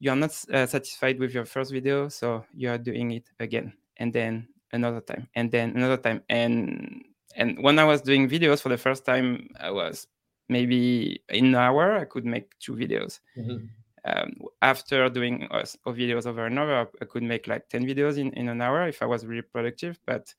you 0.00 0.10
are 0.10 0.16
not 0.16 0.30
uh, 0.52 0.66
satisfied 0.66 1.18
with 1.18 1.32
your 1.32 1.44
first 1.44 1.72
video 1.72 2.08
so 2.08 2.44
you 2.52 2.70
are 2.70 2.78
doing 2.78 3.10
it 3.12 3.24
again 3.40 3.72
and 3.98 4.12
then 4.12 4.46
another 4.72 5.00
time 5.00 5.28
and 5.34 5.50
then 5.50 5.70
another 5.76 5.96
time 5.96 6.22
and 6.28 7.04
and 7.36 7.62
when 7.62 7.78
i 7.78 7.84
was 7.84 8.00
doing 8.00 8.28
videos 8.28 8.60
for 8.60 8.68
the 8.68 8.78
first 8.78 9.04
time 9.04 9.48
i 9.60 9.70
was 9.70 10.06
maybe 10.48 11.22
in 11.28 11.46
an 11.46 11.54
hour 11.54 11.96
i 11.96 12.04
could 12.04 12.24
make 12.24 12.58
two 12.58 12.74
videos 12.74 13.20
mm-hmm. 13.36 13.66
um, 14.04 14.32
after 14.62 15.08
doing 15.08 15.46
uh, 15.50 15.64
videos 15.86 16.26
over 16.26 16.46
and 16.46 16.58
over, 16.58 16.88
I 17.00 17.04
could 17.06 17.22
make 17.22 17.46
like 17.48 17.68
10 17.70 17.86
videos 17.86 18.18
in, 18.18 18.32
in 18.34 18.48
an 18.50 18.60
hour 18.60 18.86
if 18.86 19.00
I 19.00 19.06
was 19.06 19.24
really 19.24 19.40
productive. 19.40 19.98
But 20.04 20.34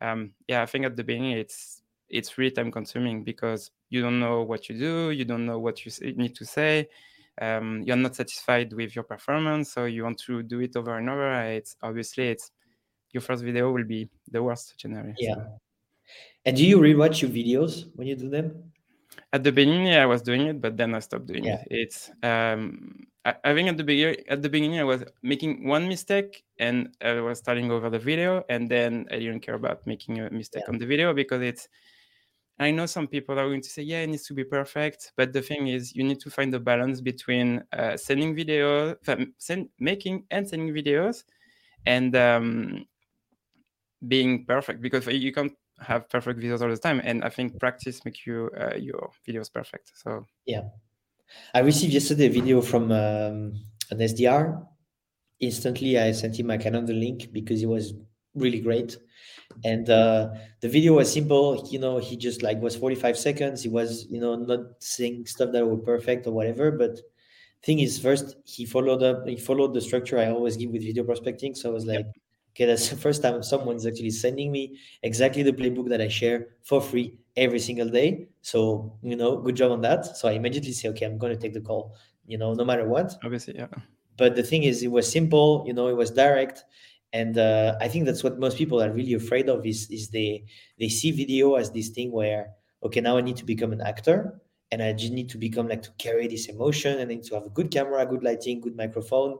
um, 0.00 0.32
yeah, 0.48 0.62
I 0.62 0.66
think 0.66 0.84
at 0.84 0.96
the 0.96 1.04
beginning 1.04 1.32
it's 1.32 1.82
it's 2.14 2.38
really 2.38 2.52
time 2.52 2.70
consuming 2.70 3.24
because 3.24 3.72
you 3.90 4.00
don't 4.00 4.20
know 4.20 4.42
what 4.42 4.68
you 4.68 4.78
do, 4.78 5.10
you 5.10 5.24
don't 5.24 5.44
know 5.44 5.58
what 5.58 5.84
you 5.84 5.90
need 6.14 6.34
to 6.36 6.46
say, 6.46 6.88
um, 7.40 7.82
you're 7.84 7.96
not 7.96 8.14
satisfied 8.14 8.72
with 8.72 8.94
your 8.94 9.04
performance, 9.04 9.72
so 9.72 9.86
you 9.86 10.04
want 10.04 10.18
to 10.26 10.42
do 10.42 10.60
it 10.60 10.76
over 10.76 10.96
and 10.98 11.10
over. 11.10 11.42
It's 11.42 11.76
obviously 11.82 12.28
it's 12.28 12.52
your 13.12 13.20
first 13.20 13.42
video 13.42 13.72
will 13.72 13.84
be 13.84 14.08
the 14.30 14.42
worst 14.42 14.70
to 14.70 14.76
generate. 14.76 15.16
Yeah. 15.18 15.34
So. 15.34 15.60
And 16.46 16.56
do 16.56 16.64
you 16.64 16.78
rewatch 16.78 17.22
your 17.22 17.30
videos 17.30 17.90
when 17.96 18.06
you 18.06 18.16
do 18.16 18.28
them? 18.28 18.72
At 19.32 19.42
the 19.42 19.52
beginning, 19.52 19.94
I 19.94 20.06
was 20.06 20.22
doing 20.22 20.46
it, 20.46 20.60
but 20.60 20.76
then 20.76 20.94
I 20.94 21.00
stopped 21.00 21.26
doing 21.26 21.44
yeah. 21.44 21.62
it. 21.62 21.68
It's 21.70 22.10
um, 22.22 23.06
I, 23.24 23.34
I 23.42 23.54
think 23.54 23.68
at 23.68 23.76
the 23.76 23.84
beginning, 23.84 24.22
at 24.28 24.42
the 24.42 24.48
beginning, 24.48 24.78
I 24.78 24.84
was 24.84 25.04
making 25.22 25.66
one 25.66 25.88
mistake 25.88 26.44
and 26.58 26.94
I 27.02 27.20
was 27.20 27.38
starting 27.38 27.70
over 27.70 27.90
the 27.90 27.98
video, 27.98 28.44
and 28.48 28.68
then 28.68 29.06
I 29.10 29.18
didn't 29.18 29.40
care 29.40 29.54
about 29.54 29.86
making 29.86 30.20
a 30.20 30.30
mistake 30.30 30.64
yeah. 30.66 30.72
on 30.72 30.78
the 30.78 30.86
video 30.86 31.14
because 31.14 31.42
it's 31.42 31.68
I 32.58 32.70
know 32.70 32.86
some 32.86 33.08
people 33.08 33.38
are 33.38 33.48
going 33.48 33.62
to 33.62 33.68
say, 33.68 33.82
yeah, 33.82 34.02
it 34.02 34.06
needs 34.06 34.24
to 34.24 34.34
be 34.34 34.44
perfect. 34.44 35.12
But 35.16 35.32
the 35.32 35.42
thing 35.42 35.68
is, 35.68 35.94
you 35.94 36.04
need 36.04 36.20
to 36.20 36.30
find 36.30 36.52
the 36.52 36.60
balance 36.60 37.00
between 37.00 37.64
uh, 37.72 37.96
sending 37.96 38.34
video, 38.34 38.94
send, 39.38 39.68
making 39.80 40.24
and 40.30 40.48
sending 40.48 40.72
videos, 40.72 41.24
and 41.84 42.14
um, 42.14 42.86
being 44.06 44.44
perfect 44.44 44.80
because 44.80 45.06
you 45.08 45.32
can't 45.32 45.52
have 45.80 46.08
perfect 46.08 46.38
videos 46.38 46.62
all 46.62 46.68
the 46.68 46.76
time. 46.76 47.00
And 47.02 47.24
I 47.24 47.28
think 47.28 47.58
practice 47.58 48.04
make 48.04 48.24
you 48.24 48.50
uh, 48.56 48.76
your 48.76 49.10
videos 49.26 49.52
perfect. 49.52 49.90
So 49.96 50.24
yeah, 50.46 50.62
I 51.52 51.60
received 51.60 51.92
yesterday 51.92 52.26
a 52.26 52.30
video 52.30 52.60
from 52.60 52.84
um, 52.92 53.60
an 53.90 53.98
SDR. 53.98 54.64
Instantly, 55.40 55.98
I 55.98 56.12
sent 56.12 56.38
him 56.38 56.46
my 56.46 56.58
calendar 56.58 56.92
link 56.92 57.32
because 57.32 57.62
it 57.62 57.66
was 57.66 57.94
really 58.34 58.60
great 58.60 58.96
and 59.64 59.88
uh, 59.88 60.30
the 60.60 60.68
video 60.68 60.94
was 60.94 61.12
simple 61.12 61.66
you 61.70 61.78
know 61.78 61.98
he 61.98 62.16
just 62.16 62.42
like 62.42 62.60
was 62.60 62.76
45 62.76 63.16
seconds. 63.16 63.62
He 63.62 63.68
was 63.68 64.06
you 64.10 64.20
know 64.20 64.34
not 64.34 64.60
saying 64.80 65.26
stuff 65.26 65.52
that 65.52 65.66
were 65.66 65.76
perfect 65.76 66.26
or 66.26 66.32
whatever 66.32 66.70
but 66.70 67.00
thing 67.62 67.80
is 67.80 67.98
first 67.98 68.36
he 68.44 68.66
followed 68.66 69.02
up 69.02 69.26
he 69.26 69.36
followed 69.36 69.72
the 69.72 69.80
structure 69.80 70.18
i 70.18 70.26
always 70.26 70.56
give 70.56 70.70
with 70.70 70.82
video 70.82 71.04
prospecting. 71.04 71.54
So 71.54 71.70
i 71.70 71.72
was 71.72 71.86
like 71.86 72.06
okay 72.50 72.66
that's 72.66 72.88
the 72.88 72.96
first 73.06 73.22
time 73.22 73.42
someone's 73.42 73.86
actually 73.86 74.10
sending 74.10 74.52
me 74.52 74.78
exactly 75.02 75.42
the 75.42 75.52
playbook 75.52 75.88
that 75.88 76.00
i 76.00 76.08
share 76.08 76.48
for 76.62 76.80
free 76.80 77.18
every 77.36 77.58
single 77.58 77.88
day. 77.88 78.28
So 78.42 78.96
you 79.02 79.16
know 79.16 79.38
good 79.38 79.56
job 79.56 79.72
on 79.72 79.80
that. 79.82 80.16
So 80.16 80.28
i 80.28 80.32
immediately 80.32 80.72
say 80.72 80.88
okay 80.90 81.06
i'm 81.06 81.18
going 81.18 81.34
to 81.34 81.40
take 81.40 81.54
the 81.54 81.60
call 81.60 81.94
you 82.26 82.38
know 82.38 82.54
no 82.54 82.64
matter 82.64 82.86
what. 82.86 83.14
Obviously 83.24 83.56
yeah. 83.56 83.68
But 84.16 84.36
the 84.36 84.44
thing 84.44 84.62
is 84.62 84.82
it 84.82 84.90
was 84.90 85.10
simple 85.10 85.64
you 85.66 85.72
know 85.72 85.88
it 85.88 85.96
was 85.96 86.10
direct 86.10 86.64
and 87.14 87.38
uh, 87.38 87.76
i 87.80 87.88
think 87.88 88.04
that's 88.04 88.22
what 88.22 88.38
most 88.38 88.58
people 88.58 88.82
are 88.82 88.92
really 88.92 89.14
afraid 89.14 89.48
of 89.48 89.64
is 89.64 89.88
is 89.90 90.10
they 90.10 90.44
they 90.78 90.88
see 90.88 91.10
video 91.12 91.54
as 91.54 91.70
this 91.70 91.88
thing 91.88 92.12
where 92.12 92.48
okay 92.82 93.00
now 93.00 93.16
i 93.16 93.22
need 93.22 93.36
to 93.36 93.44
become 93.46 93.72
an 93.72 93.80
actor 93.80 94.42
and 94.70 94.82
i 94.82 94.92
just 94.92 95.12
need 95.12 95.28
to 95.30 95.38
become 95.38 95.68
like 95.68 95.82
to 95.82 95.90
carry 95.98 96.26
this 96.26 96.46
emotion. 96.46 96.98
And 96.98 97.08
need 97.08 97.22
to 97.24 97.34
have 97.34 97.46
a 97.46 97.50
good 97.50 97.70
camera 97.70 98.04
good 98.04 98.24
lighting 98.24 98.60
good 98.60 98.76
microphone. 98.76 99.38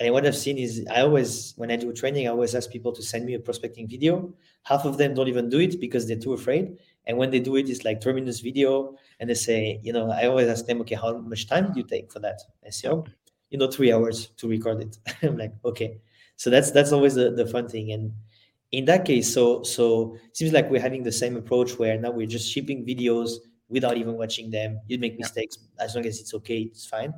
And 0.00 0.12
what 0.12 0.26
i've 0.26 0.36
seen 0.36 0.58
is 0.58 0.84
i 0.90 1.02
always 1.02 1.52
when 1.56 1.70
i 1.70 1.76
do 1.76 1.92
training 1.92 2.26
i 2.26 2.30
always 2.30 2.54
ask 2.54 2.70
people 2.70 2.92
to 2.92 3.02
send 3.02 3.26
me 3.26 3.34
a 3.34 3.38
prospecting 3.38 3.86
video. 3.86 4.34
Half 4.62 4.86
of 4.86 4.96
them 4.96 5.14
don't 5.14 5.28
even 5.28 5.50
do 5.50 5.60
it 5.60 5.78
because 5.78 6.08
they're 6.08 6.24
too 6.26 6.32
afraid. 6.32 6.78
And 7.06 7.18
when 7.18 7.30
they 7.30 7.40
do 7.40 7.56
it 7.56 7.68
it's 7.68 7.84
like 7.84 8.02
three 8.02 8.14
minutes 8.14 8.40
video. 8.40 8.96
And 9.20 9.28
they 9.28 9.34
say 9.34 9.80
you 9.82 9.92
know 9.92 10.10
i 10.10 10.26
always 10.26 10.48
ask 10.48 10.64
them 10.64 10.80
okay 10.80 10.94
how 10.94 11.18
much 11.18 11.46
time 11.46 11.72
do 11.72 11.80
you 11.80 11.86
take 11.86 12.10
for 12.10 12.20
that? 12.20 12.40
I 12.66 12.70
say 12.70 12.88
oh 12.88 13.04
you 13.50 13.58
know 13.58 13.70
three 13.70 13.92
hours 13.92 14.28
to 14.38 14.48
record 14.48 14.80
it. 14.80 14.96
I'm 15.22 15.36
like 15.36 15.52
okay 15.64 16.00
so 16.36 16.50
that's 16.50 16.70
that's 16.70 16.92
always 16.92 17.14
the, 17.14 17.30
the 17.30 17.46
fun 17.46 17.68
thing. 17.68 17.92
And 17.92 18.12
in 18.72 18.84
that 18.86 19.04
case 19.04 19.32
so 19.32 19.62
so 19.62 20.16
seems 20.32 20.52
like 20.52 20.68
we're 20.70 20.80
having 20.80 21.02
the 21.02 21.12
same 21.12 21.36
approach 21.36 21.78
where 21.78 21.98
now 21.98 22.10
we're 22.10 22.26
just 22.26 22.50
shipping 22.50 22.84
videos 22.84 23.36
without 23.68 23.96
even 23.96 24.14
watching 24.16 24.50
them. 24.50 24.80
You 24.88 24.98
make 24.98 25.18
mistakes. 25.18 25.58
Yeah. 25.60 25.84
as 25.84 25.94
long 25.94 26.06
as 26.06 26.20
it's 26.20 26.34
okay 26.34 26.60
it's 26.62 26.86
fine. 26.86 27.14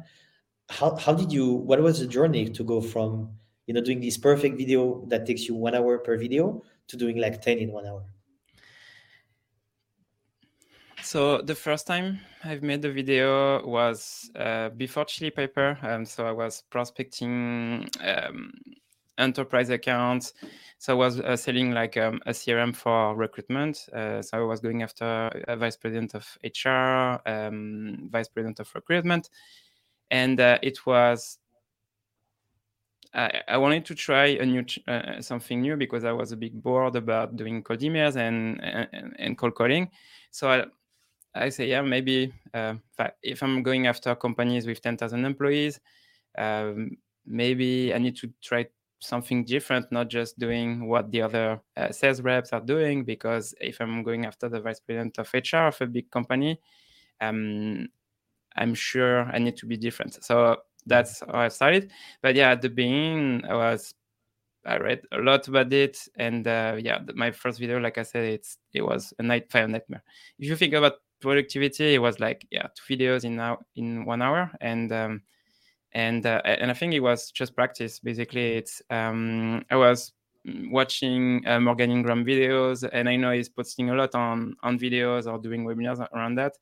How, 0.69 0.97
how 0.97 1.15
did 1.15 1.33
you 1.33 1.53
what 1.53 1.81
was 1.81 2.01
the 2.01 2.07
journey 2.07 2.49
to 2.49 2.65
go 2.65 2.81
from 2.81 3.31
you 3.67 3.75
know 3.75 3.81
doing 3.81 4.01
this 4.01 4.19
perfect 4.19 4.59
video 4.59 5.05
that 5.09 5.27
takes 5.27 5.49
you 5.49 5.55
one 5.55 5.75
hour 5.75 5.99
per 5.99 6.17
video 6.17 6.63
to 6.89 6.97
doing 6.97 7.19
like 7.19 7.41
10 7.41 7.59
in 7.59 7.73
one 7.73 7.87
hour? 7.87 8.05
So 11.03 11.41
the 11.41 11.55
first 11.55 11.87
time 11.87 12.19
I've 12.43 12.65
made 12.65 12.83
the 12.83 12.91
video 12.91 13.65
was 13.65 14.29
uh, 14.35 14.71
before 14.71 15.05
Chili 15.05 15.31
Piper. 15.31 15.79
Um, 15.83 16.05
so 16.05 16.27
I 16.27 16.33
was 16.33 16.65
prospecting 16.69 17.89
um, 18.01 18.53
enterprise 19.19 19.71
accounts. 19.71 20.35
So 20.79 20.93
I 20.93 20.97
was 20.97 21.21
uh, 21.21 21.37
selling 21.37 21.73
like 21.73 21.97
um, 21.97 22.21
a 22.27 22.31
CRM 22.31 22.75
for 22.77 23.15
recruitment. 23.15 23.89
Uh, 23.93 24.21
so 24.23 24.39
I 24.39 24.41
was 24.41 24.61
going 24.61 24.83
after 24.83 25.31
a 25.49 25.57
vice 25.57 25.77
president 25.77 26.15
of 26.15 26.27
HR, 26.45 27.21
um, 27.29 28.09
vice 28.11 28.29
president 28.29 28.61
of 28.61 28.75
recruitment, 28.75 29.31
and 30.11 30.39
uh, 30.41 30.59
it 30.63 30.85
was. 30.87 31.39
I, 33.15 33.41
I, 33.49 33.57
wanted 33.57 33.87
to 33.87 33.95
try 33.95 34.27
a 34.27 34.45
new 34.45 34.63
uh, 34.87 35.23
something 35.23 35.63
new 35.63 35.77
because 35.77 36.05
I 36.05 36.13
was 36.13 36.33
a 36.33 36.37
bit 36.37 36.61
bored 36.61 36.97
about 36.97 37.37
doing 37.37 37.63
cold 37.63 37.81
emails 37.81 38.17
and 38.17 38.63
and, 38.63 39.17
and 39.19 39.39
cold 39.39 39.55
calling. 39.55 39.91
So 40.31 40.51
I, 40.51 40.67
I 41.37 41.49
say, 41.51 41.69
yeah, 41.69 41.83
maybe 41.83 42.33
uh, 42.53 42.75
if 43.23 43.43
I'm 43.43 43.63
going 43.63 43.87
after 43.87 44.15
companies 44.15 44.67
with 44.67 44.81
10,000 44.81 45.25
employees, 45.25 45.81
um, 46.37 46.97
maybe 47.27 47.95
I 47.95 47.99
need 47.99 48.17
to 48.17 48.31
try 48.43 48.67
something 49.01 49.45
different, 49.45 49.91
not 49.93 50.09
just 50.09 50.39
doing 50.39 50.89
what 50.89 51.11
the 51.11 51.23
other 51.23 51.61
uh, 51.77 51.91
sales 51.93 52.21
reps 52.21 52.53
are 52.53 52.61
doing. 52.61 53.05
Because 53.05 53.55
if 53.61 53.81
I'm 53.81 54.03
going 54.03 54.27
after 54.27 54.49
the 54.49 54.61
vice 54.61 54.81
president 54.81 55.19
of 55.19 55.33
HR 55.33 55.69
of 55.69 55.81
a 55.81 55.87
big 55.87 56.11
company, 56.11 56.61
um, 57.21 57.89
I'm 58.57 58.75
sure 58.75 59.25
I 59.25 59.39
need 59.39 59.57
to 59.59 59.67
be 59.67 59.77
different. 59.77 60.25
So 60.25 60.57
that's 60.87 61.21
how 61.21 61.41
I 61.41 61.49
started. 61.49 61.91
But 62.23 62.35
yeah, 62.35 62.51
at 62.51 62.63
the 62.63 62.71
beginning, 62.71 63.45
I 63.49 63.55
was 63.55 63.95
I 64.65 64.79
read 64.79 65.03
a 65.13 65.19
lot 65.19 65.47
about 65.47 65.73
it, 65.73 66.09
and 66.17 66.47
uh, 66.47 66.77
yeah, 66.79 66.99
my 67.15 67.31
first 67.31 67.61
video, 67.61 67.79
like 67.79 67.99
I 67.99 68.03
said, 68.03 68.25
it's 68.25 68.59
it 68.73 68.83
was 68.83 69.15
a 69.19 69.23
night 69.23 69.51
fire 69.51 69.69
nightmare. 69.69 70.03
If 70.39 70.49
you 70.49 70.57
think 70.57 70.75
about 70.75 70.95
productivity, 71.21 71.95
it 71.95 71.99
was 71.99 72.19
like 72.19 72.47
yeah, 72.51 72.67
two 72.75 72.97
videos 72.97 73.25
in 73.25 73.37
now 73.37 73.59
in 73.77 74.05
one 74.05 74.23
hour, 74.23 74.51
and 74.61 74.91
um, 74.93 75.23
and 75.93 76.27
uh, 76.27 76.43
and 76.45 76.71
I 76.71 76.75
think 76.75 76.95
it 76.95 77.01
was 77.01 77.31
just 77.31 77.55
practice. 77.55 77.99
Basically, 78.01 78.53
it's 78.53 78.83
um, 78.91 79.65
I 79.71 79.77
was 79.77 80.13
watching 80.71 81.43
uh, 81.47 81.61
Morgan 81.61 81.91
Ingram 81.91 82.25
videos, 82.25 82.89
and 82.93 83.09
I 83.09 83.17
know 83.17 83.33
he's 83.33 83.49
posting 83.49 83.91
a 83.91 83.95
lot 83.95 84.15
on 84.15 84.57
on 84.63 84.79
videos 84.79 85.31
or 85.31 85.39
doing 85.39 85.65
webinars 85.65 86.07
around 86.13 86.37
that. 86.37 86.53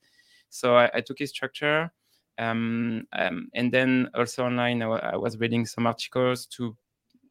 So 0.49 0.77
I, 0.77 0.89
I 0.93 1.01
took 1.01 1.19
his 1.19 1.31
structure, 1.31 1.91
um, 2.37 3.07
um, 3.13 3.49
and 3.53 3.71
then 3.71 4.09
also 4.15 4.45
online 4.45 4.81
I, 4.81 5.17
was 5.17 5.37
reading 5.37 5.65
some 5.65 5.85
articles 5.85 6.45
to 6.57 6.75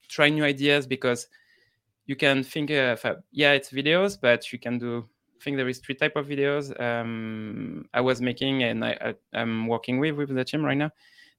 try 0.09 0.29
new 0.29 0.45
ideas 0.45 0.87
because 0.87 1.29
you 2.07 2.17
can 2.17 2.43
think 2.43 2.71
of 2.71 3.05
uh, 3.05 3.15
yeah 3.33 3.53
it's 3.53 3.71
videos, 3.71 4.19
but 4.21 4.53
you 4.53 4.59
can 4.59 4.79
do. 4.79 5.09
I 5.41 5.45
think 5.45 5.57
there 5.59 5.69
is 5.69 5.79
three 5.79 5.95
type 5.95 6.17
of 6.17 6.27
videos 6.27 6.79
um, 6.81 7.87
I 7.93 8.01
was 8.01 8.21
making, 8.23 8.63
and 8.63 8.85
I, 8.85 8.97
I, 9.01 9.39
I'm 9.39 9.67
working 9.67 9.99
with 9.99 10.17
with 10.17 10.35
the 10.35 10.45
team 10.45 10.65
right 10.65 10.77
now 10.77 10.91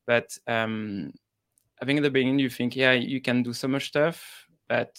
but 0.06 0.38
um, 0.48 1.14
I 1.82 1.86
think 1.86 1.98
at 1.98 2.04
the 2.04 2.10
beginning 2.10 2.40
you 2.40 2.50
think, 2.50 2.76
yeah, 2.76 2.94
you 2.94 3.22
can 3.22 3.44
do 3.44 3.54
so 3.54 3.68
much 3.68 3.88
stuff, 3.88 4.48
but 4.68 4.98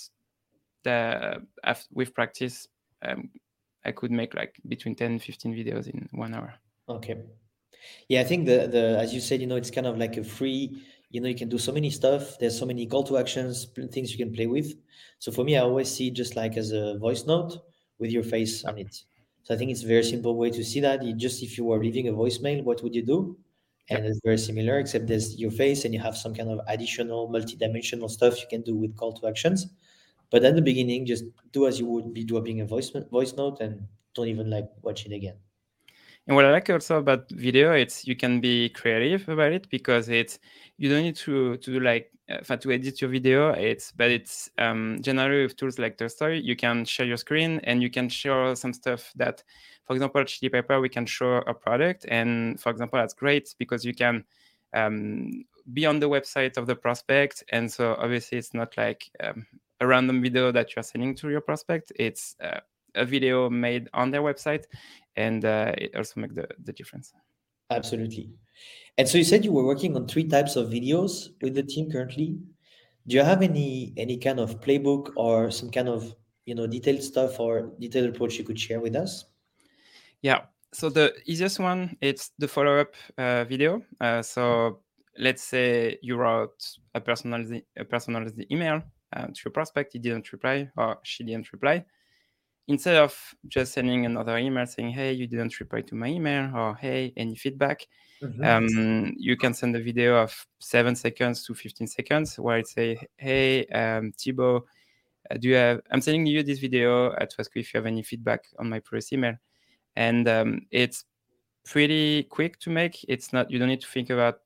the, 0.85 1.43
after, 1.65 1.87
with 1.93 2.15
practice, 2.15 2.69
um, 3.03 3.31
I 3.85 3.93
could 3.93 4.11
make 4.11 4.35
like 4.35 4.57
between 4.67 4.95
10 4.95 5.21
15 5.21 5.55
videos 5.55 5.87
in 5.87 6.09
one 6.13 6.35
hour. 6.35 6.55
Okay. 6.89 7.17
Yeah, 8.09 8.21
I 8.21 8.25
think 8.25 8.47
the 8.47 8.67
the 8.67 8.99
as 8.99 9.15
you 9.15 9.21
said, 9.21 9.41
you 9.41 9.47
know, 9.47 9.57
it's 9.57 9.71
kind 9.71 9.87
of 9.87 9.97
like 9.97 10.17
a 10.17 10.25
free. 10.25 10.83
You 11.11 11.21
know, 11.21 11.29
you 11.29 11.37
can 11.37 11.49
do 11.49 11.59
so 11.59 11.73
many 11.73 11.91
stuff. 11.91 12.37
There's 12.39 12.59
so 12.59 12.67
many 12.67 12.87
call 12.87 13.05
to 13.05 13.17
actions, 13.17 13.69
things 13.93 14.11
you 14.11 14.19
can 14.19 14.35
play 14.35 14.49
with. 14.49 14.75
So 15.21 15.31
for 15.31 15.45
me, 15.45 15.57
I 15.57 15.61
always 15.61 15.89
see 15.89 16.11
just 16.11 16.35
like 16.35 16.57
as 16.57 16.73
a 16.73 16.99
voice 16.99 17.27
note 17.27 17.59
with 17.99 18.11
your 18.11 18.25
face 18.25 18.65
on 18.65 18.77
it. 18.79 19.05
So 19.45 19.55
I 19.55 19.57
think 19.57 19.71
it's 19.71 19.85
a 19.85 19.87
very 19.87 20.03
simple 20.03 20.37
way 20.37 20.51
to 20.51 20.65
see 20.65 20.81
that. 20.81 21.05
You 21.05 21.15
just 21.15 21.43
if 21.43 21.57
you 21.57 21.65
were 21.65 21.79
leaving 21.79 22.09
a 22.09 22.13
voicemail, 22.13 22.65
what 22.65 22.83
would 22.83 22.95
you 22.95 23.03
do? 23.03 23.39
And 23.89 24.05
it's 24.05 24.21
very 24.25 24.39
similar 24.39 24.79
except 24.79 25.07
there's 25.07 25.39
your 25.39 25.51
face 25.51 25.85
and 25.85 25.95
you 25.95 26.01
have 26.01 26.17
some 26.17 26.35
kind 26.35 26.51
of 26.51 26.61
additional 26.69 27.29
multi-dimensional 27.29 28.09
stuff 28.09 28.41
you 28.41 28.47
can 28.49 28.63
do 28.63 28.75
with 28.75 28.97
call 28.97 29.13
to 29.13 29.29
actions. 29.29 29.67
But 30.31 30.45
at 30.45 30.57
the 30.57 30.63
beginning 30.63 31.07
just 31.07 31.25
do 31.53 31.67
as 31.67 31.79
you 31.79 31.87
would 31.87 32.13
be 32.13 32.25
dropping 32.25 32.61
a 32.61 32.67
voice 32.67 32.91
voice 33.11 33.35
note 33.35 33.61
and 33.61 33.87
don't 34.15 34.29
even 34.29 34.51
like 34.51 34.69
watch 34.83 35.07
it 35.07 35.13
again. 35.13 35.37
And 36.27 36.35
what 36.35 36.45
i 36.45 36.51
like 36.51 36.69
also 36.71 36.99
about 36.99 37.31
video 37.31 37.73
it's 37.73 38.05
you 38.05 38.17
can 38.17 38.41
be 38.41 38.69
creative 38.71 39.29
about 39.29 39.53
it 39.53 39.69
because 39.71 40.09
it's 40.09 40.41
you 40.77 40.89
don't 40.89 41.05
need 41.05 41.17
to 41.17 41.57
to 41.59 41.73
do 41.73 41.81
like 41.81 42.11
uh, 42.29 42.57
to 42.57 42.73
edit 42.73 43.01
your 43.01 43.11
video. 43.11 43.51
It's 43.51 43.93
but 43.93 44.11
it's 44.11 44.51
um, 44.59 44.99
generally 45.01 45.45
with 45.45 45.57
tools 45.57 45.79
like 45.79 46.01
story 46.11 46.41
you 46.41 46.57
can 46.57 46.85
share 46.85 47.07
your 47.07 47.17
screen 47.17 47.61
and 47.65 47.83
you 47.83 47.91
can 47.91 48.09
share 48.09 48.55
some 48.57 48.73
stuff 48.73 49.13
that 49.17 49.45
for 49.87 49.95
example, 49.95 50.25
Chili 50.25 50.51
Piper, 50.51 50.81
we 50.81 50.89
can 50.89 51.07
show 51.07 51.37
a 51.47 51.55
product. 51.55 52.07
And 52.09 52.61
for 52.61 52.71
example, 52.71 52.99
that's 52.99 53.15
great 53.15 53.55
because 53.59 53.85
you 53.85 53.95
can 53.95 54.25
um, 54.75 55.45
be 55.73 55.87
on 55.87 56.01
the 56.01 56.09
website 56.09 56.57
of 56.57 56.67
the 56.67 56.75
prospect. 56.75 57.45
And 57.51 57.71
so 57.71 57.95
obviously 57.99 58.39
it's 58.39 58.53
not 58.53 58.77
like 58.77 59.11
um, 59.21 59.47
a 59.81 59.87
random 59.87 60.23
video 60.23 60.51
that 60.53 60.75
you're 60.75 60.83
sending 60.83 61.15
to 61.17 61.31
your 61.31 61.41
prospect. 61.41 61.93
It's 61.97 62.35
uh, 62.41 62.61
a 62.95 63.05
video 63.05 63.49
made 63.49 63.89
on 63.95 64.11
their 64.11 64.23
website, 64.23 64.65
and 65.17 65.45
uh, 65.45 65.73
it 65.77 65.95
also 65.95 66.21
makes 66.21 66.35
the, 66.35 66.49
the 66.65 66.73
difference. 66.73 67.13
Absolutely. 67.71 68.31
And 68.99 69.09
so 69.09 69.19
you 69.19 69.25
said 69.25 69.45
you 69.45 69.53
were 69.53 69.67
working 69.67 69.95
on 69.97 70.09
three 70.09 70.25
types 70.25 70.57
of 70.57 70.69
videos 70.69 71.29
with 71.43 71.55
the 71.55 71.63
team 71.63 71.91
currently. 71.91 72.39
Do 73.07 73.17
you 73.17 73.23
have 73.23 73.43
any 73.43 73.93
any 73.97 74.17
kind 74.17 74.41
of 74.41 74.61
playbook 74.61 75.13
or 75.17 75.51
some 75.51 75.71
kind 75.71 75.89
of 75.89 76.15
you 76.45 76.55
know 76.55 76.67
detailed 76.67 77.03
stuff 77.03 77.39
or 77.39 77.73
detailed 77.79 78.09
approach 78.09 78.39
you 78.39 78.45
could 78.45 78.59
share 78.59 78.81
with 78.81 78.97
us? 78.97 79.27
Yeah. 80.23 80.43
So 80.73 80.91
the 80.91 81.15
easiest 81.25 81.59
one 81.59 81.97
it's 82.01 82.33
the 82.39 82.49
follow 82.49 82.81
up 82.81 82.95
uh, 83.17 83.45
video. 83.45 83.83
Uh, 84.01 84.23
so 84.23 84.81
let's 85.19 85.43
say 85.43 85.99
you 86.03 86.17
wrote 86.17 86.63
a 86.95 87.01
personalized 87.01 87.63
a 87.77 87.85
personalized 87.85 88.45
email 88.51 88.83
uh, 89.15 89.27
to 89.27 89.41
your 89.45 89.53
prospect, 89.53 89.93
he 89.93 89.99
didn't 89.99 90.33
reply 90.33 90.69
or 90.77 90.99
she 91.03 91.25
didn't 91.25 91.53
reply. 91.53 91.85
Instead 92.69 92.97
of 92.97 93.17
just 93.47 93.73
sending 93.73 94.07
another 94.07 94.37
email 94.39 94.67
saying, 94.67 94.91
"Hey, 94.91 95.13
you 95.13 95.29
didn't 95.29 95.59
reply 95.61 95.83
to 95.83 95.95
my 95.95 96.09
email," 96.09 96.51
or 96.55 96.75
"Hey, 96.75 97.13
any 97.17 97.37
feedback," 97.37 97.87
mm-hmm. 98.21 98.45
um, 98.45 99.15
you 99.17 99.37
can 99.37 99.55
send 99.55 99.77
a 99.77 99.81
video 99.81 100.17
of 100.17 100.47
seven 100.59 100.97
seconds 100.97 101.45
to 101.45 101.55
15 101.55 101.87
seconds 101.87 102.39
where 102.41 102.59
it 102.59 102.67
say, 102.67 102.99
"Hey, 103.17 103.67
um, 103.67 104.13
Thibaut, 104.13 104.65
uh, 105.31 105.37
do 105.37 105.49
you 105.49 105.55
have? 105.55 105.81
I'm 105.93 106.01
sending 106.01 106.27
you 106.27 106.43
this 106.43 106.59
video 106.59 107.11
uh, 107.11 107.27
to 107.27 107.37
ask 107.39 107.55
you 107.55 107.61
if 107.61 107.73
you 107.73 107.79
have 107.79 107.87
any 107.87 108.03
feedback 108.03 108.49
on 108.59 108.69
my 108.69 108.81
previous 108.81 109.13
email." 109.13 109.37
And 109.97 110.29
um, 110.29 110.61
it's 110.71 111.05
pretty 111.65 112.25
quick 112.25 112.59
to 112.61 112.71
make. 112.71 113.05
It's 113.09 113.33
not 113.33 113.51
you 113.51 113.59
don't 113.59 113.69
need 113.69 113.81
to 113.81 113.89
think 113.89 114.11
about 114.11 114.41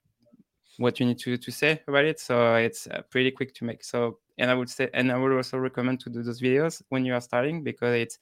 what 0.79 0.99
you 0.99 1.07
need 1.07 1.19
to, 1.19 1.37
to 1.37 1.51
say 1.51 1.83
about 1.87 2.05
it. 2.05 2.19
So 2.19 2.55
it's 2.55 2.87
uh, 2.87 3.03
pretty 3.11 3.31
quick 3.31 3.55
to 3.57 3.65
make. 3.65 3.85
So 3.85 4.19
and 4.41 4.51
I 4.51 4.55
would 4.55 4.71
say, 4.71 4.89
and 4.95 5.13
I 5.13 5.19
would 5.19 5.33
also 5.33 5.59
recommend 5.59 6.01
to 6.01 6.11
do 6.11 6.23
those 6.23 6.41
videos 6.41 6.83
when 6.89 7.05
you 7.05 7.15
are 7.15 7.21
starting 7.21 7.63
because 7.63 7.95
it's, 7.95 8.19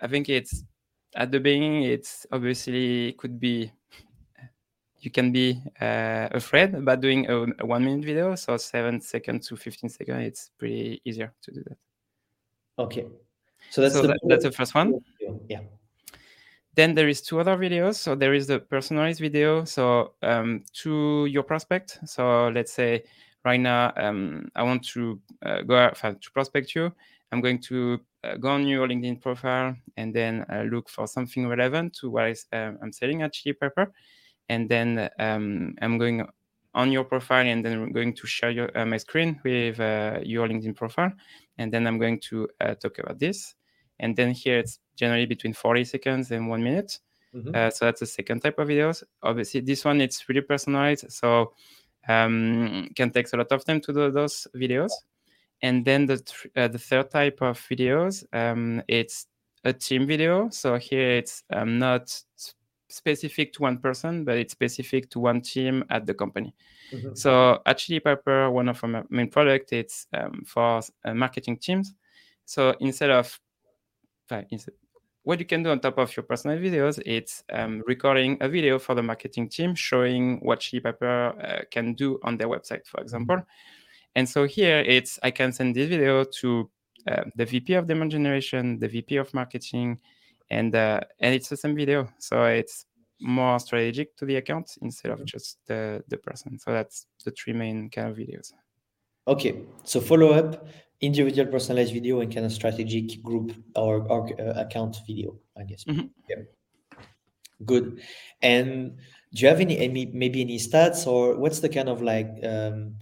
I 0.00 0.06
think 0.06 0.28
it's 0.28 0.62
at 1.16 1.32
the 1.32 1.40
beginning, 1.40 1.82
it's 1.82 2.24
obviously 2.30 3.14
could 3.18 3.40
be, 3.40 3.72
you 5.00 5.10
can 5.10 5.32
be 5.32 5.60
uh, 5.80 6.28
afraid 6.30 6.74
about 6.74 7.00
doing 7.00 7.28
a, 7.28 7.46
a, 7.58 7.66
one 7.66 7.84
minute 7.84 8.04
video. 8.04 8.36
So 8.36 8.56
seven 8.58 9.00
seconds 9.00 9.48
to 9.48 9.56
15 9.56 9.90
seconds, 9.90 10.26
it's 10.26 10.50
pretty 10.56 11.02
easier 11.04 11.34
to 11.42 11.50
do 11.50 11.64
that. 11.66 11.78
Okay. 12.78 13.06
So 13.70 13.80
that's, 13.80 13.94
so 13.94 14.02
the, 14.02 14.08
that, 14.08 14.20
that's 14.22 14.44
the 14.44 14.52
first 14.52 14.74
one. 14.76 15.00
Yeah. 15.48 15.60
Then 16.78 16.94
there 16.94 17.08
is 17.08 17.20
two 17.20 17.40
other 17.40 17.56
videos. 17.56 17.96
So 17.96 18.14
there 18.14 18.34
is 18.34 18.46
the 18.46 18.60
personalized 18.60 19.18
video. 19.18 19.64
So 19.64 20.14
um, 20.22 20.62
to 20.74 21.26
your 21.26 21.42
prospect. 21.42 21.98
So 22.04 22.50
let's 22.54 22.72
say 22.72 23.02
right 23.44 23.58
now 23.58 23.92
um, 23.96 24.48
I 24.54 24.62
want 24.62 24.84
to 24.90 25.20
uh, 25.44 25.62
go 25.62 25.76
out, 25.76 25.96
to 25.96 26.30
prospect 26.30 26.76
you. 26.76 26.92
I'm 27.32 27.40
going 27.40 27.58
to 27.62 27.98
uh, 28.22 28.36
go 28.36 28.50
on 28.50 28.64
your 28.68 28.86
LinkedIn 28.86 29.20
profile 29.20 29.74
and 29.96 30.14
then 30.14 30.46
uh, 30.52 30.62
look 30.70 30.88
for 30.88 31.08
something 31.08 31.48
relevant 31.48 31.94
to 31.94 32.10
what 32.10 32.28
is, 32.28 32.46
um, 32.52 32.78
I'm 32.80 32.92
selling 32.92 33.22
at 33.22 33.32
Chili 33.32 33.54
Piper. 33.54 33.92
And 34.48 34.68
then 34.68 35.10
um, 35.18 35.74
I'm 35.82 35.98
going 35.98 36.28
on 36.74 36.92
your 36.92 37.02
profile 37.02 37.44
and 37.44 37.64
then 37.64 37.72
I'm 37.72 37.92
going 37.92 38.14
to 38.14 38.26
share 38.28 38.50
your, 38.50 38.78
uh, 38.78 38.86
my 38.86 38.98
screen 38.98 39.40
with 39.42 39.80
uh, 39.80 40.20
your 40.22 40.46
LinkedIn 40.46 40.76
profile. 40.76 41.10
And 41.58 41.72
then 41.72 41.88
I'm 41.88 41.98
going 41.98 42.20
to 42.28 42.48
uh, 42.60 42.76
talk 42.76 43.00
about 43.00 43.18
this. 43.18 43.56
And 43.98 44.14
then 44.14 44.30
here 44.30 44.60
it's 44.60 44.78
generally 44.98 45.26
between 45.26 45.52
40 45.52 45.84
seconds 45.84 46.30
and 46.30 46.48
one 46.48 46.62
minute. 46.62 46.98
Mm-hmm. 47.34 47.70
so 47.70 47.84
that's 47.84 48.00
the 48.00 48.06
second 48.06 48.40
type 48.40 48.58
of 48.58 48.68
videos. 48.68 49.02
Obviously, 49.22 49.60
this 49.60 49.84
one 49.84 50.00
it's 50.00 50.26
really 50.28 50.40
personalized. 50.40 51.12
So 51.12 51.52
um, 52.08 52.88
can 52.96 53.10
take 53.10 53.32
a 53.32 53.36
lot 53.36 53.52
of 53.52 53.64
time 53.64 53.80
to 53.82 53.92
do 53.92 54.10
those 54.10 54.46
videos. 54.56 54.90
And 55.62 55.84
then 55.84 56.06
the 56.06 56.16
th- 56.18 56.52
uh, 56.56 56.68
the 56.68 56.78
third 56.78 57.10
type 57.10 57.42
of 57.42 57.58
videos, 57.60 58.24
um, 58.32 58.82
it's 58.88 59.26
a 59.64 59.72
team 59.72 60.06
video. 60.06 60.48
So 60.50 60.76
here 60.76 61.10
it's 61.10 61.42
um, 61.50 61.78
not 61.78 62.16
specific 62.88 63.52
to 63.54 63.62
one 63.62 63.78
person, 63.78 64.24
but 64.24 64.38
it's 64.38 64.52
specific 64.52 65.10
to 65.10 65.20
one 65.20 65.40
team 65.40 65.84
at 65.90 66.06
the 66.06 66.14
company. 66.14 66.54
Mm-hmm. 66.92 67.14
So 67.14 67.60
actually, 67.66 68.00
Pepper, 68.00 68.50
one 68.50 68.68
of 68.68 68.82
our 68.82 69.04
main 69.10 69.28
product, 69.28 69.72
it's 69.72 70.06
um, 70.14 70.42
for 70.46 70.80
uh, 71.04 71.14
marketing 71.14 71.58
teams. 71.58 71.94
So 72.44 72.74
instead 72.80 73.10
of, 73.10 73.38
uh, 74.30 74.42
what 75.28 75.38
you 75.38 75.44
can 75.44 75.62
do 75.62 75.70
on 75.70 75.78
top 75.78 75.98
of 75.98 76.16
your 76.16 76.24
personal 76.24 76.56
videos, 76.56 76.98
it's 77.04 77.44
um, 77.52 77.82
recording 77.86 78.38
a 78.40 78.48
video 78.48 78.78
for 78.78 78.94
the 78.94 79.02
marketing 79.02 79.46
team 79.46 79.74
showing 79.74 80.38
what 80.40 80.60
Chili 80.60 80.80
Piper 80.80 81.34
uh, 81.38 81.64
can 81.70 81.92
do 81.92 82.18
on 82.22 82.38
their 82.38 82.48
website, 82.48 82.86
for 82.86 82.98
example. 83.02 83.36
And 84.14 84.26
so 84.26 84.46
here 84.46 84.78
it's 84.78 85.18
I 85.22 85.30
can 85.30 85.52
send 85.52 85.76
this 85.76 85.86
video 85.86 86.24
to 86.24 86.70
uh, 87.06 87.24
the 87.36 87.44
VP 87.44 87.74
of 87.74 87.86
demand 87.86 88.12
generation, 88.12 88.78
the 88.78 88.88
VP 88.88 89.16
of 89.16 89.34
marketing, 89.34 89.98
and 90.48 90.74
uh, 90.74 91.00
and 91.20 91.34
it's 91.34 91.50
the 91.50 91.58
same 91.58 91.76
video. 91.76 92.08
So 92.18 92.46
it's 92.46 92.86
more 93.20 93.60
strategic 93.60 94.16
to 94.16 94.24
the 94.24 94.36
account 94.36 94.78
instead 94.80 95.12
of 95.12 95.26
just 95.26 95.58
the, 95.66 96.02
the 96.08 96.16
person. 96.16 96.58
So 96.58 96.72
that's 96.72 97.04
the 97.22 97.32
three 97.32 97.52
main 97.52 97.90
kind 97.90 98.08
of 98.08 98.16
videos. 98.16 98.54
Okay, 99.26 99.60
so 99.84 100.00
follow 100.00 100.32
up, 100.32 100.66
individual 101.00 101.50
personalized 101.50 101.92
video, 101.92 102.20
and 102.20 102.32
kind 102.32 102.46
of 102.46 102.52
strategic 102.52 103.22
group 103.22 103.52
or, 103.76 104.02
or 104.10 104.28
uh, 104.40 104.60
account 104.60 104.96
video, 105.06 105.36
I 105.58 105.64
guess. 105.64 105.84
Mm-hmm. 105.84 106.06
Yeah. 106.28 106.36
Good. 107.64 108.00
And 108.42 108.98
do 109.34 109.42
you 109.42 109.48
have 109.48 109.60
any, 109.60 109.78
any 109.78 110.06
maybe 110.06 110.40
any 110.40 110.58
stats 110.58 111.06
or 111.06 111.36
what's 111.36 111.60
the 111.60 111.68
kind 111.68 111.88
of 111.88 112.02
like 112.02 112.28
um, 112.44 112.94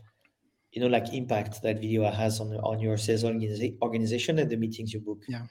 you 0.73 0.81
know 0.81 0.89
like 0.89 1.13
impact 1.13 1.63
that 1.63 1.81
video 1.81 2.11
has 2.11 2.41
on 2.41 2.55
on 2.57 2.81
your 2.81 2.97
sales 2.97 3.25
organization 3.25 4.39
and 4.39 4.51
the 4.51 4.57
meetings 4.57 4.93
you 4.93 5.01
book? 5.01 5.23
Yeah. 5.29 5.43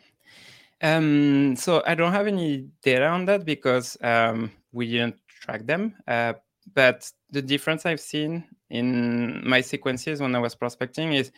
Um, 0.81 1.55
so 1.55 1.81
I 1.86 1.95
don't 1.95 2.12
have 2.12 2.27
any 2.27 2.67
data 2.84 3.08
on 3.08 3.25
that 3.25 3.45
because 3.45 3.97
um, 4.01 4.51
we 4.71 4.91
didn't 4.91 5.15
track 5.27 5.65
them. 5.65 5.95
Uh, 6.08 6.34
but 6.73 7.10
the 7.31 7.41
difference 7.41 7.86
I've 7.86 8.01
seen 8.01 8.43
in 8.69 9.47
my 9.47 9.62
sequences 9.62 10.19
when 10.19 10.36
I 10.36 10.39
was 10.39 10.55
prospecting 10.55 11.13
is 11.13 11.31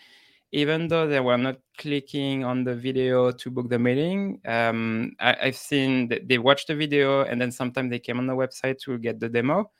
even 0.52 0.88
though 0.88 1.08
they 1.08 1.20
were 1.20 1.38
not 1.38 1.58
clicking 1.78 2.44
on 2.44 2.64
the 2.64 2.76
video 2.76 3.32
to 3.32 3.52
book 3.52 3.70
the 3.70 3.80
meeting, 3.80 4.40
um, 4.46 5.16
I, 5.20 5.36
have 5.48 5.56
seen 5.56 6.08
that 6.10 6.28
they 6.28 6.38
watched 6.38 6.68
the 6.68 6.76
video 6.76 7.24
and 7.24 7.40
then 7.40 7.52
sometimes 7.52 7.90
they 7.90 8.00
came 8.00 8.18
on 8.18 8.28
the 8.28 8.36
website 8.36 8.80
to 8.80 8.98
get 8.98 9.20
the 9.20 9.30
demo. 9.30 9.72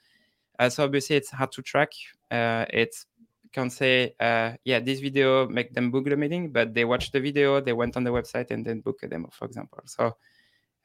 Uh, 0.60 0.70
so 0.70 0.84
obviously 0.84 1.16
it's 1.16 1.30
hard 1.30 1.52
to 1.54 1.62
track. 1.62 1.92
Uh, 2.30 2.66
it's 2.70 3.06
can 3.54 3.70
say, 3.70 4.14
uh, 4.20 4.52
yeah, 4.66 4.80
this 4.80 5.00
video 5.00 5.48
make 5.48 5.74
them 5.74 5.90
book 5.90 6.06
the 6.06 6.18
meeting, 6.18 6.52
but 6.52 6.74
they 6.74 6.86
watched 6.86 7.14
the 7.14 7.20
video, 7.20 7.62
they 7.62 7.74
went 7.74 7.96
on 7.98 8.04
the 8.04 8.12
website 8.12 8.52
and 8.52 8.66
then 8.66 8.82
book 8.82 9.00
a 9.04 9.08
demo, 9.08 9.30
for 9.32 9.46
example. 9.46 9.80
So 9.86 10.18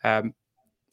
um, 0.04 0.32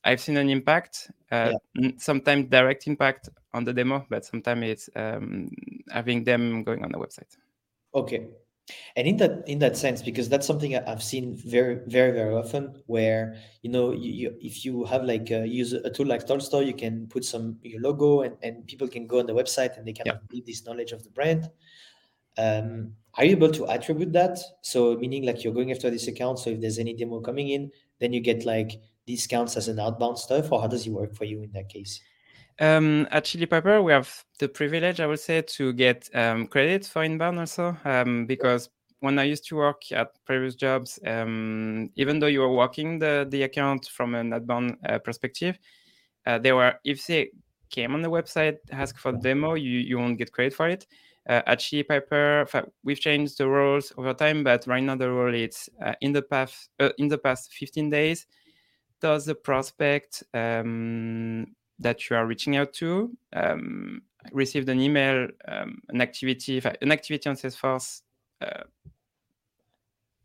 I've 0.04 0.20
seen 0.20 0.38
an 0.38 0.50
impact, 0.50 1.12
uh, 1.32 1.54
yeah. 1.76 1.92
sometimes 1.98 2.50
direct 2.50 2.88
impact 2.88 3.30
on 3.54 3.64
the 3.64 3.74
demo, 3.74 4.06
but 4.10 4.26
sometimes 4.26 4.64
it's 4.64 4.90
um, 4.96 5.50
having 5.92 6.24
them 6.24 6.64
going 6.64 6.84
on 6.84 6.92
the 6.92 6.98
website. 6.98 7.38
Okay, 7.94 8.28
and 8.96 9.08
in 9.08 9.18
that 9.18 9.44
in 9.48 9.60
that 9.60 9.78
sense, 9.78 10.02
because 10.02 10.30
that's 10.30 10.46
something 10.46 10.76
I've 10.76 11.04
seen 11.04 11.36
very 11.36 11.80
very 11.88 12.12
very 12.12 12.34
often, 12.34 12.82
where 12.88 13.36
you 13.62 13.70
know 13.70 13.92
you, 13.92 14.12
you 14.12 14.38
if 14.42 14.66
you 14.66 14.84
have 14.86 15.04
like 15.04 15.32
a, 15.32 15.48
use 15.48 15.74
a 15.74 15.90
tool 15.90 16.08
like 16.08 16.26
Tolstoy, 16.26 16.62
you 16.62 16.74
can 16.74 17.08
put 17.08 17.26
some 17.26 17.58
your 17.62 17.82
logo 17.82 18.22
and, 18.22 18.38
and 18.44 18.66
people 18.68 18.88
can 18.88 19.08
go 19.08 19.20
on 19.20 19.26
the 19.26 19.34
website 19.34 19.78
and 19.78 19.88
they 19.88 19.94
kind 19.94 20.08
yeah. 20.08 20.20
build 20.30 20.46
this 20.46 20.66
knowledge 20.66 20.92
of 20.92 21.04
the 21.04 21.10
brand. 21.10 21.50
Um, 22.38 22.94
are 23.16 23.26
you 23.26 23.32
able 23.32 23.52
to 23.52 23.68
attribute 23.68 24.14
that? 24.14 24.40
So 24.62 24.96
meaning 24.96 25.26
like 25.26 25.44
you're 25.44 25.54
going 25.54 25.72
after 25.72 25.90
this 25.90 26.08
account. 26.08 26.40
So 26.40 26.52
if 26.52 26.62
there's 26.62 26.80
any 26.80 26.94
demo 26.94 27.20
coming 27.20 27.50
in, 27.50 27.72
then 28.00 28.14
you 28.14 28.22
get 28.22 28.46
like 28.46 28.80
discounts 29.06 29.58
as 29.58 29.68
an 29.68 29.80
outbound 29.80 30.20
stuff, 30.20 30.52
or 30.52 30.62
how 30.62 30.68
does 30.68 30.86
it 30.86 30.92
work 30.92 31.16
for 31.16 31.26
you 31.26 31.42
in 31.42 31.52
that 31.54 31.68
case? 31.70 32.00
Um, 32.60 33.08
at 33.12 33.24
Chili 33.24 33.46
Piper, 33.46 33.82
we 33.82 33.94
have 33.94 34.26
the 34.38 34.50
privilege, 34.50 35.00
I 35.00 35.08
would 35.08 35.22
say, 35.22 35.42
to 35.42 35.72
get 35.72 36.10
um, 36.14 36.46
credit 36.48 36.86
for 36.86 37.04
inbound 37.04 37.40
also, 37.40 37.78
um, 37.86 38.26
because 38.26 38.70
when 39.00 39.18
I 39.18 39.24
used 39.24 39.48
to 39.48 39.56
work 39.56 39.82
at 39.94 40.14
previous 40.26 40.56
jobs, 40.56 41.00
um, 41.06 41.90
even 41.96 42.20
though 42.20 42.28
you 42.28 42.42
were 42.42 42.54
working 42.54 43.00
the, 43.00 43.26
the 43.30 43.44
account 43.44 43.88
from 43.88 44.14
an 44.14 44.34
outbound 44.34 44.76
uh, 44.88 45.00
perspective, 45.00 45.58
uh, 46.26 46.38
there 46.38 46.56
were 46.58 46.76
if 46.84 47.08
they 47.08 47.32
came 47.70 47.94
on 47.94 48.02
the 48.02 48.10
website, 48.10 48.58
ask 48.72 48.98
for 48.98 49.14
the 49.14 49.20
demo, 49.20 49.54
you, 49.54 49.80
you 49.80 49.98
won't 49.98 50.18
get 50.18 50.34
credit 50.34 50.54
for 50.54 50.68
it. 50.68 50.86
Uh, 51.30 51.42
at 51.48 51.60
Chili 51.60 51.84
Piper, 51.84 52.46
we've 52.84 53.00
changed 53.00 53.38
the 53.38 53.48
rules 53.48 53.94
over 53.98 54.14
time, 54.14 54.44
but 54.44 54.68
right 54.68 54.84
now 54.84 54.96
the 54.96 55.10
rule 55.10 55.34
is 55.34 55.70
uh, 55.82 55.94
in 56.02 56.12
the 56.12 56.24
past 56.24 56.70
uh, 56.80 56.90
in 56.98 57.08
the 57.08 57.18
past 57.18 57.54
15 57.54 57.90
days, 57.90 58.28
does 59.00 59.26
the 59.26 59.36
prospect 59.36 60.24
um, 60.34 61.46
that 61.80 62.10
you 62.10 62.16
are 62.16 62.26
reaching 62.26 62.58
out 62.58 62.74
to 62.74 63.16
um, 63.34 64.02
received 64.34 64.70
an 64.70 64.80
email, 64.80 65.28
um, 65.48 65.82
an 65.90 66.02
activity, 66.02 66.62
an 66.82 66.92
activity 66.92 67.30
on 67.30 67.36
Salesforce 67.36 68.02
uh, 68.42 68.64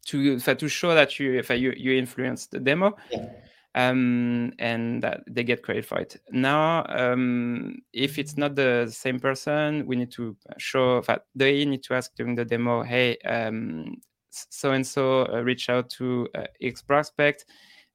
to 0.06 0.38
to 0.38 0.68
show 0.68 0.94
that 0.94 1.18
you 1.18 1.38
if 1.38 1.50
you, 1.50 1.72
you 1.76 1.92
influenced 1.96 2.50
the 2.50 2.60
demo. 2.60 2.96
Yeah. 3.10 3.28
um, 3.74 4.52
and 4.58 5.02
that 5.02 5.24
they 5.26 5.42
get 5.42 5.62
credit 5.62 5.84
for 5.84 5.98
it. 5.98 6.20
Now, 6.30 6.84
um, 6.88 7.78
if 7.92 8.18
it's 8.18 8.36
not 8.36 8.54
the 8.54 8.88
same 8.90 9.18
person, 9.18 9.86
we 9.86 9.96
need 9.96 10.12
to 10.12 10.36
show 10.58 11.00
that 11.02 11.26
they 11.34 11.64
need 11.64 11.82
to 11.84 11.94
ask 11.94 12.14
during 12.14 12.36
the 12.36 12.44
demo, 12.44 12.82
hey, 12.82 13.18
so 14.30 14.72
and 14.72 14.86
so 14.86 15.26
reach 15.42 15.68
out 15.68 15.90
to 15.90 16.28
uh, 16.34 16.44
X 16.60 16.82
prospect. 16.82 17.46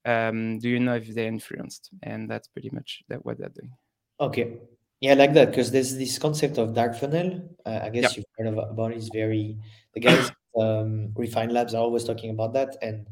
Um, 0.05 0.59
do 0.59 0.69
you 0.69 0.79
know 0.79 0.95
if 0.95 1.07
they're 1.13 1.27
influenced? 1.27 1.89
And 2.03 2.29
that's 2.29 2.47
pretty 2.47 2.69
much 2.71 3.03
that 3.09 3.25
what 3.25 3.37
they're 3.37 3.49
doing. 3.49 3.71
Okay. 4.19 4.57
Yeah, 5.01 5.11
I 5.11 5.15
like 5.15 5.33
that 5.33 5.51
because 5.51 5.71
there's 5.71 5.97
this 5.97 6.17
concept 6.17 6.57
of 6.57 6.73
dark 6.73 6.95
funnel. 6.95 7.41
Uh, 7.65 7.79
I 7.83 7.89
guess 7.89 8.17
you've 8.17 8.25
heard 8.37 8.47
about 8.47 8.91
it. 8.91 8.97
It's 8.97 9.09
very 9.13 9.57
the 9.93 10.01
guys 10.01 10.29
um, 10.59 11.13
Refine 11.15 11.53
Labs 11.53 11.73
are 11.73 11.81
always 11.81 12.03
talking 12.03 12.31
about 12.31 12.51
that, 12.53 12.75
and 12.81 13.07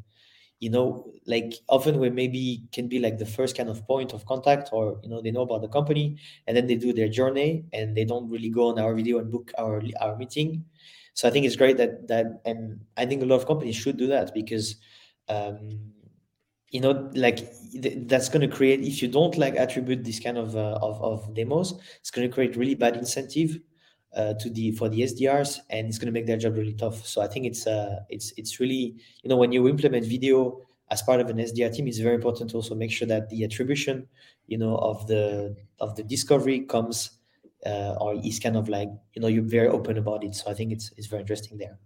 you 0.60 0.70
know 0.70 1.12
like 1.28 1.54
often 1.70 2.00
we 2.00 2.10
maybe 2.10 2.64
can 2.72 2.88
be 2.88 3.00
like 3.00 3.18
the 3.18 3.26
first 3.26 3.56
kind 3.56 3.70
of 3.70 3.86
point 3.86 4.14
of 4.14 4.26
contact 4.26 4.70
or 4.72 5.00
you 5.04 5.10
know 5.10 5.22
they 5.22 5.32
know 5.32 5.42
about 5.42 5.62
the 5.62 5.68
company 5.68 6.18
and 6.48 6.58
then 6.58 6.66
they 6.66 6.76
do 6.76 6.92
their 6.94 7.08
journey 7.08 7.64
and 7.74 7.96
they 7.96 8.04
don't 8.04 8.30
really 8.30 8.50
go 8.50 8.70
on 8.70 8.80
our 8.80 8.96
video 8.96 9.20
and 9.20 9.32
book 9.32 9.52
our 9.60 9.82
our 10.02 10.18
meeting 10.18 10.66
so 11.14 11.28
i 11.28 11.32
think 11.32 11.46
it's 11.46 11.56
great 11.56 11.78
that 11.78 12.08
that 12.08 12.42
and 12.46 12.80
i 12.98 13.06
think 13.06 13.22
a 13.22 13.26
lot 13.26 13.36
of 13.36 13.46
companies 13.46 13.76
should 13.76 13.98
do 13.98 14.08
that 14.08 14.34
because 14.34 14.78
um 15.30 15.94
you 16.72 16.82
know 16.82 17.10
like 17.16 17.40
that's 18.08 18.30
going 18.30 18.48
to 18.48 18.54
create 18.56 18.82
if 18.82 19.02
you 19.02 19.08
don't 19.08 19.38
like 19.38 19.56
attribute 19.56 20.04
this 20.04 20.20
kind 20.20 20.38
of 20.38 20.56
uh, 20.56 20.78
of, 20.82 21.02
of 21.02 21.34
demos 21.34 21.74
it's 22.00 22.12
going 22.12 22.28
to 22.28 22.34
create 22.34 22.56
really 22.58 22.76
bad 22.76 22.98
incentive 22.98 23.60
uh, 24.16 24.34
to 24.36 24.50
the 24.50 24.72
for 24.72 24.90
the 24.90 25.02
SDRs, 25.02 25.60
and 25.70 25.88
it's 25.88 25.98
going 25.98 26.08
to 26.08 26.12
make 26.12 26.26
their 26.26 26.38
job 26.38 26.56
really 26.56 26.74
tough. 26.74 27.06
So 27.06 27.22
I 27.22 27.28
think 27.28 27.46
it's 27.46 27.68
uh 27.68 28.00
it's 28.10 28.34
it's 28.38 28.60
really 28.60 28.96
you 29.22 29.30
know 29.30 29.38
when 29.38 29.52
you 29.52 29.68
implement 29.68 30.06
video 30.06 30.62
as 30.90 31.02
part 31.02 31.20
of 31.20 31.30
an 31.30 31.40
SDR 31.40 31.70
team, 31.70 31.88
it's 31.88 32.00
very 32.00 32.16
important 32.16 32.50
to 32.52 32.56
also 32.56 32.74
make 32.74 32.92
sure 32.92 33.08
that 33.08 33.30
the 33.30 33.44
attribution 33.44 34.08
you 34.48 34.58
know 34.58 34.76
of 34.78 35.06
the 35.08 35.56
of 35.80 35.96
the 35.96 36.04
discovery 36.04 36.62
comes 36.62 37.12
uh, 37.66 37.96
or 38.00 38.16
is 38.24 38.40
kind 38.40 38.56
of 38.56 38.70
like 38.70 38.90
you 39.14 39.22
know 39.22 39.28
you're 39.28 39.44
very 39.44 39.68
open 39.68 39.98
about 39.98 40.24
it. 40.24 40.36
So 40.36 40.50
I 40.50 40.54
think 40.54 40.72
it's 40.72 40.92
it's 40.98 41.08
very 41.08 41.22
interesting 41.22 41.58
there. 41.58 41.78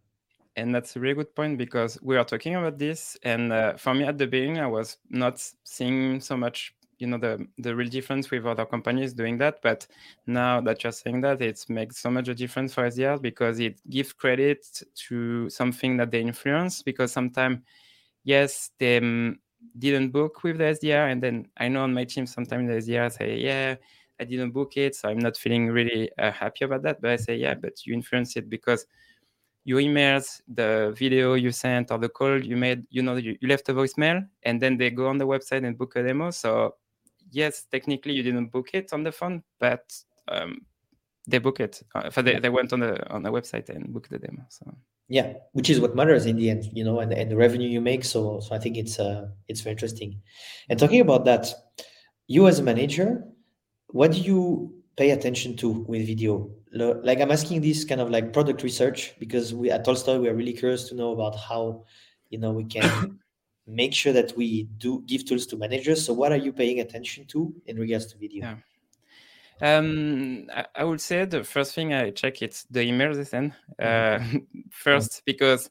And 0.55 0.75
that's 0.75 0.95
a 0.95 0.99
really 0.99 1.15
good 1.15 1.33
point 1.35 1.57
because 1.57 1.97
we 2.01 2.17
are 2.17 2.25
talking 2.25 2.55
about 2.55 2.77
this, 2.77 3.17
and 3.23 3.53
uh, 3.53 3.77
for 3.77 3.93
me 3.93 4.03
at 4.03 4.17
the 4.17 4.27
beginning, 4.27 4.59
I 4.59 4.67
was 4.67 4.97
not 5.09 5.41
seeing 5.63 6.19
so 6.19 6.35
much 6.35 6.75
you 6.99 7.07
know 7.07 7.17
the 7.17 7.47
the 7.57 7.75
real 7.75 7.89
difference 7.89 8.29
with 8.29 8.45
other 8.45 8.63
companies 8.63 9.11
doing 9.11 9.35
that 9.39 9.59
but 9.63 9.87
now 10.27 10.61
that 10.61 10.83
you're 10.83 10.91
saying 10.91 11.19
that 11.19 11.41
it 11.41 11.65
makes 11.67 11.97
so 11.97 12.11
much 12.11 12.27
a 12.27 12.35
difference 12.35 12.75
for 12.75 12.87
sdr 12.87 13.19
because 13.19 13.59
it 13.59 13.81
gives 13.89 14.13
credit 14.13 14.63
to 14.93 15.49
something 15.49 15.97
that 15.97 16.11
they 16.11 16.21
influence 16.21 16.83
because 16.83 17.11
sometimes 17.11 17.57
yes 18.23 18.71
they 18.77 18.97
um, 18.97 19.39
didn't 19.77 20.09
book 20.09 20.43
with 20.43 20.57
the 20.57 20.65
SDR 20.65 21.07
and 21.07 21.21
then 21.21 21.47
I 21.57 21.67
know 21.67 21.83
on 21.83 21.93
my 21.93 22.03
team 22.05 22.25
sometimes 22.25 22.67
the 22.67 22.77
SDR 22.77 23.09
say 23.11 23.37
yeah 23.37 23.75
I 24.19 24.23
didn't 24.25 24.51
book 24.51 24.75
it 24.77 24.95
so 24.95 25.09
I'm 25.09 25.19
not 25.19 25.37
feeling 25.37 25.67
really 25.69 26.09
uh, 26.17 26.31
happy 26.31 26.65
about 26.65 26.83
that 26.83 27.01
but 27.01 27.11
I 27.11 27.15
say 27.15 27.35
yeah 27.35 27.53
but 27.53 27.85
you 27.85 27.93
influence 27.93 28.35
it 28.37 28.49
because 28.49 28.85
your 29.63 29.79
emails, 29.79 30.41
the 30.47 30.93
video 30.97 31.35
you 31.35 31.51
sent, 31.51 31.91
or 31.91 31.97
the 31.97 32.09
call 32.09 32.43
you 32.43 32.57
made, 32.57 32.83
you 32.89 33.01
know, 33.01 33.15
you, 33.15 33.37
you, 33.41 33.47
left 33.47 33.69
a 33.69 33.73
voicemail, 33.73 34.27
and 34.43 34.61
then 34.61 34.77
they 34.77 34.89
go 34.89 35.07
on 35.07 35.17
the 35.17 35.27
website 35.27 35.65
and 35.65 35.77
book 35.77 35.95
a 35.95 36.03
demo. 36.03 36.31
So 36.31 36.75
yes, 37.31 37.65
technically 37.71 38.13
you 38.13 38.23
didn't 38.23 38.47
book 38.47 38.69
it 38.73 38.91
on 38.93 39.03
the 39.03 39.11
phone, 39.11 39.43
but 39.59 39.93
um, 40.27 40.61
they 41.27 41.37
book 41.37 41.59
it. 41.59 41.81
Uh, 41.93 42.09
they, 42.21 42.39
they 42.39 42.49
went 42.49 42.73
on 42.73 42.79
the 42.79 43.09
on 43.11 43.23
the 43.23 43.31
website 43.31 43.69
and 43.69 43.93
booked 43.93 44.09
the 44.09 44.19
demo. 44.19 44.43
So 44.49 44.75
yeah, 45.07 45.33
which 45.51 45.69
is 45.69 45.79
what 45.79 45.95
matters 45.95 46.25
in 46.25 46.37
the 46.37 46.49
end, 46.49 46.69
you 46.73 46.83
know, 46.83 46.99
and, 46.99 47.13
and 47.13 47.29
the 47.29 47.35
revenue 47.35 47.69
you 47.69 47.81
make. 47.81 48.03
So 48.03 48.39
so 48.39 48.55
I 48.55 48.59
think 48.59 48.77
it's 48.77 48.99
uh 48.99 49.27
it's 49.47 49.61
very 49.61 49.73
interesting. 49.73 50.21
And 50.69 50.79
talking 50.79 51.01
about 51.01 51.25
that, 51.25 51.53
you 52.27 52.47
as 52.47 52.59
a 52.59 52.63
manager, 52.63 53.23
what 53.87 54.13
do 54.13 54.19
you 54.19 54.80
pay 55.01 55.09
attention 55.09 55.57
to 55.57 55.67
with 55.91 56.05
video? 56.05 56.51
Like 56.73 57.19
I'm 57.19 57.31
asking 57.31 57.61
this 57.61 57.83
kind 57.83 58.01
of 58.01 58.09
like 58.11 58.33
product 58.33 58.61
research 58.61 59.15
because 59.19 59.53
we 59.53 59.71
at 59.71 59.83
Tolstoy 59.83 60.19
we 60.19 60.29
are 60.29 60.35
really 60.35 60.53
curious 60.53 60.87
to 60.89 60.95
know 60.95 61.11
about 61.11 61.35
how 61.35 61.85
you 62.29 62.37
know 62.37 62.51
we 62.51 62.65
can 62.65 63.19
make 63.81 63.93
sure 64.01 64.13
that 64.13 64.37
we 64.37 64.47
do 64.77 65.03
give 65.07 65.25
tools 65.25 65.47
to 65.47 65.57
managers. 65.57 66.05
So 66.05 66.13
what 66.13 66.31
are 66.31 66.41
you 66.45 66.53
paying 66.53 66.79
attention 66.79 67.25
to 67.33 67.53
in 67.65 67.79
regards 67.79 68.05
to 68.11 68.17
video? 68.19 68.41
Yeah. 68.45 68.57
Um, 69.63 70.49
I, 70.75 70.83
would 70.83 71.01
say 71.01 71.25
the 71.25 71.43
first 71.43 71.75
thing 71.75 71.93
I 71.93 72.09
check 72.09 72.41
it's 72.41 72.63
the 72.63 72.79
emails 72.79 73.15
they 73.17 73.25
send 73.25 73.53
uh, 73.79 74.19
first 74.71 75.21
because 75.25 75.69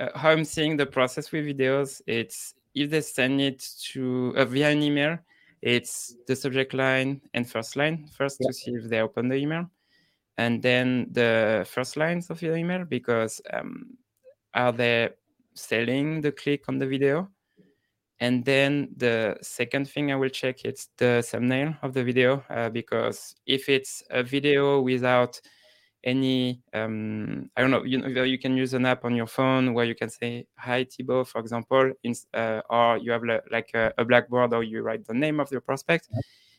uh, 0.00 0.08
how 0.16 0.30
I'm 0.30 0.44
seeing 0.44 0.76
the 0.76 0.86
process 0.86 1.30
with 1.30 1.46
videos, 1.46 2.02
it's 2.06 2.54
if 2.74 2.90
they 2.90 3.02
send 3.02 3.40
it 3.40 3.60
to 3.92 4.34
uh, 4.36 4.44
via 4.44 4.70
an 4.70 4.82
email, 4.82 5.18
it's 5.62 6.16
the 6.26 6.36
subject 6.36 6.74
line 6.74 7.20
and 7.34 7.48
first 7.48 7.76
line 7.76 8.08
first 8.16 8.38
yeah. 8.40 8.48
to 8.48 8.52
see 8.52 8.72
if 8.72 8.88
they 8.88 9.00
open 9.00 9.28
the 9.28 9.36
email, 9.36 9.70
and 10.38 10.62
then 10.62 11.08
the 11.12 11.66
first 11.68 11.96
lines 11.96 12.30
of 12.30 12.40
your 12.42 12.56
email 12.56 12.84
because 12.84 13.40
um, 13.52 13.96
are 14.54 14.72
they 14.72 15.10
selling 15.54 16.20
the 16.20 16.32
click 16.32 16.68
on 16.68 16.78
the 16.78 16.86
video. 16.86 17.28
And 18.20 18.44
then 18.44 18.90
the 18.96 19.38
second 19.40 19.88
thing 19.88 20.12
I 20.12 20.16
will 20.16 20.28
check 20.28 20.64
it's 20.64 20.90
the 20.98 21.24
thumbnail 21.26 21.74
of 21.82 21.94
the 21.94 22.04
video 22.04 22.44
uh, 22.50 22.68
because 22.68 23.34
if 23.46 23.68
it's 23.68 24.02
a 24.10 24.22
video 24.22 24.80
without 24.82 25.40
any 26.04 26.60
um, 26.72 27.50
I 27.56 27.60
don't 27.60 27.70
know 27.70 27.84
you 27.84 27.98
know 27.98 28.22
you 28.22 28.38
can 28.38 28.56
use 28.56 28.74
an 28.74 28.86
app 28.86 29.04
on 29.04 29.14
your 29.14 29.26
phone 29.26 29.74
where 29.74 29.84
you 29.84 29.94
can 29.94 30.08
say 30.08 30.46
hi 30.56 30.84
Thibaut 30.84 31.28
for 31.28 31.40
example 31.40 31.92
in, 32.02 32.14
uh, 32.34 32.62
or 32.70 32.98
you 32.98 33.12
have 33.12 33.22
like 33.50 33.70
a, 33.74 33.92
a, 33.98 34.04
blackboard 34.04 34.52
or 34.54 34.62
you 34.62 34.82
write 34.82 35.06
the 35.06 35.14
name 35.14 35.40
of 35.40 35.50
your 35.52 35.60
prospect 35.60 36.08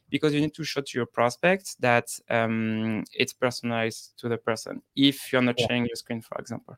because 0.09 0.33
you 0.33 0.41
need 0.41 0.53
to 0.53 0.63
show 0.63 0.81
to 0.81 0.97
your 0.97 1.05
prospect 1.05 1.75
that 1.79 2.09
um, 2.29 3.03
it's 3.13 3.33
personalized 3.33 4.13
to 4.17 4.29
the 4.29 4.37
person 4.37 4.81
if 4.95 5.31
you're 5.31 5.41
not 5.41 5.59
yeah. 5.59 5.67
sharing 5.67 5.85
your 5.85 5.95
screen 5.95 6.21
for 6.21 6.37
example 6.37 6.77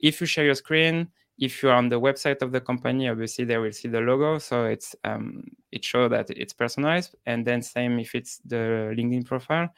if 0.00 0.20
you 0.20 0.26
share 0.26 0.44
your 0.44 0.54
screen 0.54 1.08
if 1.38 1.62
you're 1.62 1.72
on 1.72 1.88
the 1.88 2.00
website 2.00 2.42
of 2.42 2.52
the 2.52 2.60
company, 2.60 3.08
obviously 3.08 3.44
they 3.44 3.58
will 3.58 3.72
see 3.72 3.88
the 3.88 4.00
logo, 4.00 4.38
so 4.38 4.66
it's 4.66 4.94
um, 5.04 5.42
it 5.72 5.84
shows 5.84 6.10
that 6.10 6.30
it's 6.30 6.52
personalized. 6.52 7.16
And 7.26 7.44
then 7.44 7.60
same 7.60 7.98
if 7.98 8.14
it's 8.14 8.38
the 8.44 8.94
LinkedIn 8.96 9.26
profile, 9.26 9.68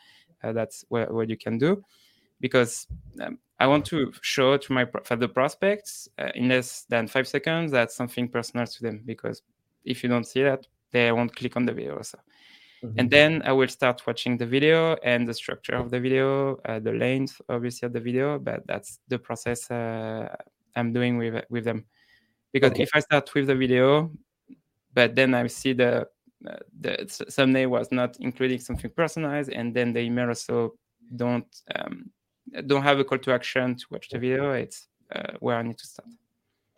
uh, 0.44 0.52
that's 0.52 0.84
what, 0.88 1.12
what 1.12 1.30
you 1.30 1.36
can 1.36 1.56
do, 1.58 1.82
because 2.40 2.86
um, 3.20 3.38
I 3.58 3.66
want 3.66 3.84
to 3.86 4.12
show 4.20 4.56
to 4.56 4.72
my 4.72 4.86
for 5.04 5.16
the 5.16 5.28
prospects 5.28 6.08
uh, 6.18 6.30
in 6.34 6.48
less 6.48 6.84
than 6.88 7.06
five 7.06 7.26
seconds 7.26 7.72
that 7.72 7.90
something 7.90 8.28
personal 8.28 8.66
to 8.66 8.82
them. 8.82 9.02
Because 9.04 9.42
if 9.84 10.02
you 10.02 10.08
don't 10.08 10.26
see 10.26 10.42
that, 10.42 10.66
they 10.92 11.10
won't 11.12 11.34
click 11.34 11.56
on 11.56 11.64
the 11.64 11.72
video. 11.72 12.02
So. 12.02 12.18
Mm-hmm. 12.84 12.98
And 12.98 13.10
then 13.10 13.42
I 13.44 13.52
will 13.52 13.68
start 13.68 14.06
watching 14.06 14.36
the 14.36 14.44
video 14.44 14.96
and 15.02 15.26
the 15.26 15.32
structure 15.32 15.74
of 15.74 15.90
the 15.90 15.98
video, 15.98 16.56
uh, 16.66 16.78
the 16.78 16.92
length, 16.92 17.40
obviously, 17.48 17.86
of 17.86 17.94
the 17.94 18.00
video. 18.00 18.38
But 18.38 18.66
that's 18.66 19.00
the 19.08 19.18
process 19.18 19.70
uh, 19.70 20.36
I'm 20.74 20.92
doing 20.92 21.16
with 21.16 21.44
with 21.48 21.64
them. 21.64 21.86
Because 22.52 22.72
okay. 22.72 22.82
if 22.82 22.90
I 22.94 23.00
start 23.00 23.32
with 23.34 23.46
the 23.46 23.54
video, 23.54 24.10
but 24.92 25.14
then 25.14 25.34
I 25.34 25.46
see 25.46 25.72
the 25.72 26.06
uh, 26.46 26.56
the 26.80 27.06
thumbnail 27.30 27.70
was 27.70 27.90
not 27.90 28.18
including 28.20 28.60
something 28.60 28.90
personalized, 28.90 29.50
and 29.50 29.74
then 29.74 29.94
the 29.94 30.00
email 30.00 30.28
also 30.28 30.74
don't 31.14 31.46
um, 31.74 32.10
don't 32.66 32.82
have 32.82 32.98
a 32.98 33.04
call 33.04 33.18
to 33.18 33.32
action 33.32 33.76
to 33.76 33.86
watch 33.90 34.08
the 34.08 34.18
video. 34.18 34.52
It's 34.52 34.88
uh, 35.14 35.32
where 35.40 35.56
I 35.56 35.62
need 35.62 35.78
to 35.78 35.86
start. 35.86 36.08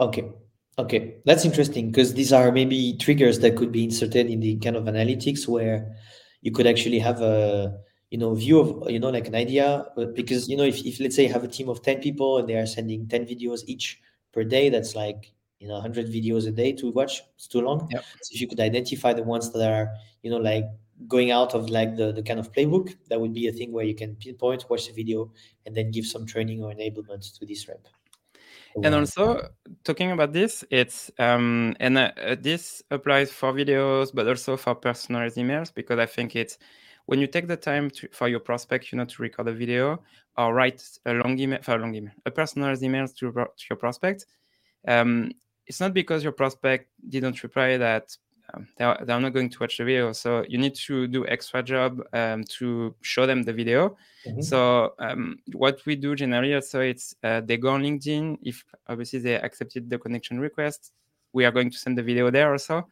Okay, 0.01 0.31
okay, 0.79 1.17
that's 1.25 1.45
interesting 1.45 1.91
because 1.91 2.15
these 2.15 2.33
are 2.33 2.53
maybe 2.53 2.97
triggers 2.99 3.39
that 3.41 3.57
could 3.57 3.73
be 3.73 3.85
inserted 3.85 4.31
in 4.31 4.41
the 4.41 4.57
kind 4.57 4.77
of 4.77 4.85
analytics 4.85 5.49
where 5.49 5.97
you 6.41 6.53
could 6.53 6.67
actually 6.67 6.99
have 6.99 7.21
a 7.21 7.79
you 8.11 8.19
know 8.19 8.35
view 8.35 8.61
of 8.61 8.91
you 8.91 8.99
know 8.99 9.11
like 9.11 9.29
an 9.29 9.35
idea 9.35 9.85
because 10.15 10.49
you 10.49 10.57
know 10.57 10.65
if, 10.65 10.85
if 10.87 10.99
let's 11.01 11.17
say 11.17 11.27
you 11.27 11.33
have 11.33 11.45
a 11.45 11.49
team 11.49 11.69
of 11.69 11.83
10 11.83 12.01
people 12.01 12.39
and 12.39 12.49
they 12.49 12.55
are 12.55 12.67
sending 12.67 13.07
10 13.07 13.27
videos 13.27 13.61
each 13.67 14.01
per 14.33 14.45
day 14.45 14.71
that's 14.71 14.95
like 14.95 15.33
you 15.59 15.69
know 15.69 15.75
100 15.75 16.07
videos 16.07 16.47
a 16.47 16.51
day 16.51 16.73
to 16.73 16.91
watch 16.93 17.23
it's 17.35 17.47
too 17.47 17.61
long 17.61 17.89
yep. 17.91 18.05
so 18.23 18.35
if 18.35 18.41
you 18.41 18.49
could 18.49 18.61
identify 18.61 19.13
the 19.13 19.23
ones 19.23 19.53
that 19.53 19.71
are 19.71 19.91
you 20.23 20.31
know 20.31 20.39
like 20.39 20.65
going 21.07 21.31
out 21.31 21.55
of 21.55 21.71
like 21.71 21.97
the, 21.97 22.13
the 22.13 22.23
kind 22.23 22.41
of 22.41 22.53
playbook. 22.53 22.95
That 23.09 23.21
would 23.21 23.33
be 23.33 23.49
a 23.49 23.53
thing 23.53 23.73
where 23.73 23.85
you 23.85 23.95
can 23.95 24.17
pinpoint 24.17 24.69
watch 24.69 24.89
the 24.89 24.93
video 24.93 25.31
and 25.67 25.75
then 25.75 25.91
give 25.91 26.07
some 26.07 26.27
training 26.27 26.63
or 26.63 26.73
enablement 26.73 27.39
to 27.39 27.47
this 27.47 27.69
rep. 27.69 27.87
And 28.83 28.95
also 28.95 29.49
talking 29.83 30.13
about 30.13 30.33
this 30.33 30.63
it's 30.71 31.11
um 31.19 31.75
and 31.81 31.99
uh, 31.99 32.13
this 32.39 32.81
applies 32.93 33.33
for 33.33 33.53
videos 33.53 34.11
but 34.15 34.29
also 34.29 34.57
for 34.57 34.75
personalized 34.75 35.37
emails 35.37 35.75
because 35.75 35.99
i 35.99 36.07
think 36.07 36.37
it's 36.37 36.59
when 37.09 37.19
you 37.21 37.27
take 37.27 37.47
the 37.47 37.57
time 37.57 37.89
to, 37.89 38.07
for 38.13 38.29
your 38.29 38.39
prospect, 38.39 38.93
you 38.93 38.99
know, 38.99 39.07
to 39.07 39.23
record 39.23 39.49
a 39.49 39.53
video 39.53 40.03
or 40.37 40.53
write 40.53 40.83
a 41.07 41.15
long 41.15 41.39
email, 41.39 41.59
for 41.63 41.77
a 41.77 41.79
long 41.79 41.95
email, 41.95 42.13
a 42.27 42.31
personalized 42.31 42.83
email 42.83 43.09
to, 43.09 43.33
to 43.33 43.65
your 43.71 43.79
prospect, 43.79 44.27
um, 44.87 45.33
it's 45.67 45.81
not 45.81 45.95
because 45.95 46.23
your 46.23 46.35
prospect 46.35 46.91
didn't 47.09 47.43
reply 47.43 47.79
that 47.79 48.15
um, 48.55 48.69
they, 48.77 48.85
are, 48.85 48.99
they're 49.05 49.21
not 49.21 49.35
going 49.35 49.51
to 49.51 49.59
watch 49.61 49.79
the 49.79 49.85
video. 49.85 50.13
So 50.13 50.45
you 50.49 50.59
need 50.59 50.75
to 50.87 51.07
do 51.07 51.27
extra 51.27 51.63
job 51.63 52.01
um, 52.13 52.45
to 52.59 52.95
show 53.03 53.27
them 53.27 53.43
the 53.43 53.53
video. 53.53 53.97
Mm-hmm. 54.27 54.41
So 54.41 54.95
um, 54.99 55.39
what 55.53 55.85
we 55.87 55.97
do 55.97 56.15
generally 56.15 56.55
also 56.55 56.81
it's 56.81 57.15
uh, 57.23 57.41
they 57.43 57.57
go 57.57 57.71
on 57.71 57.83
LinkedIn. 57.83 58.39
If 58.43 58.65
obviously 58.87 59.19
they 59.21 59.35
accepted 59.35 59.91
the 59.91 59.99
connection 59.99 60.41
request, 60.41 60.93
we 61.33 61.45
are 61.45 61.53
going 61.53 61.71
to 61.71 61.79
send 61.79 61.99
the 61.99 62.03
video 62.03 62.31
there 62.31 62.53
also. 62.53 62.89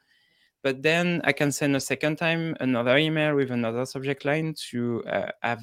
but 0.66 0.82
then 0.82 1.20
I 1.22 1.32
can 1.32 1.52
send 1.52 1.76
a 1.76 1.80
second 1.80 2.16
time 2.16 2.56
another 2.58 2.96
email 2.96 3.36
with 3.36 3.52
another 3.52 3.86
subject 3.86 4.24
line 4.24 4.52
to 4.70 5.04
uh, 5.04 5.30
have 5.42 5.62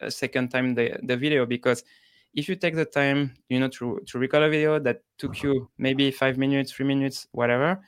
a 0.00 0.10
second 0.10 0.50
time 0.50 0.74
the, 0.74 0.96
the 1.02 1.16
video 1.16 1.46
because 1.46 1.82
if 2.34 2.48
you 2.48 2.54
take 2.54 2.76
the 2.76 2.84
time 2.84 3.34
you 3.48 3.58
know 3.58 3.68
to, 3.68 4.00
to 4.06 4.20
record 4.20 4.44
a 4.44 4.48
video 4.48 4.78
that 4.78 5.02
took 5.18 5.42
you 5.42 5.68
maybe 5.78 6.12
five 6.12 6.38
minutes 6.38 6.70
three 6.70 6.86
minutes 6.86 7.26
whatever 7.32 7.80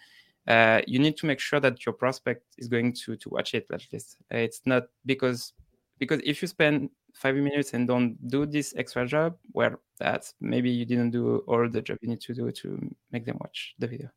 uh, 0.49 0.81
you 0.87 0.99
need 0.99 1.17
to 1.19 1.27
make 1.27 1.39
sure 1.39 1.61
that 1.61 1.87
your 1.87 1.93
prospect 1.93 2.45
is 2.59 2.69
going 2.69 2.93
to 2.93 3.17
to 3.17 3.29
watch 3.29 3.55
it 3.55 3.67
at 3.73 3.83
least. 3.93 4.17
It's 4.31 4.63
not 4.67 4.85
because 5.07 5.53
because 5.99 6.21
if 6.25 6.43
you 6.43 6.49
spend 6.49 6.91
five 7.15 7.37
minutes 7.37 7.75
and 7.75 7.87
don't 7.87 8.17
do 8.29 8.47
this 8.47 8.73
extra 8.77 9.07
job 9.07 9.37
well 9.53 9.77
that's 9.99 10.33
maybe 10.41 10.71
you 10.71 10.87
didn't 10.87 11.11
do 11.11 11.45
all 11.47 11.69
the 11.69 11.83
job 11.83 11.99
you 12.01 12.09
need 12.09 12.23
to 12.23 12.33
do 12.33 12.51
to 12.51 12.95
make 13.11 13.25
them 13.25 13.39
watch 13.41 13.75
the 13.79 13.87
video. 13.87 14.09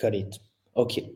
Got 0.00 0.14
it. 0.14 0.38
Okay. 0.76 1.10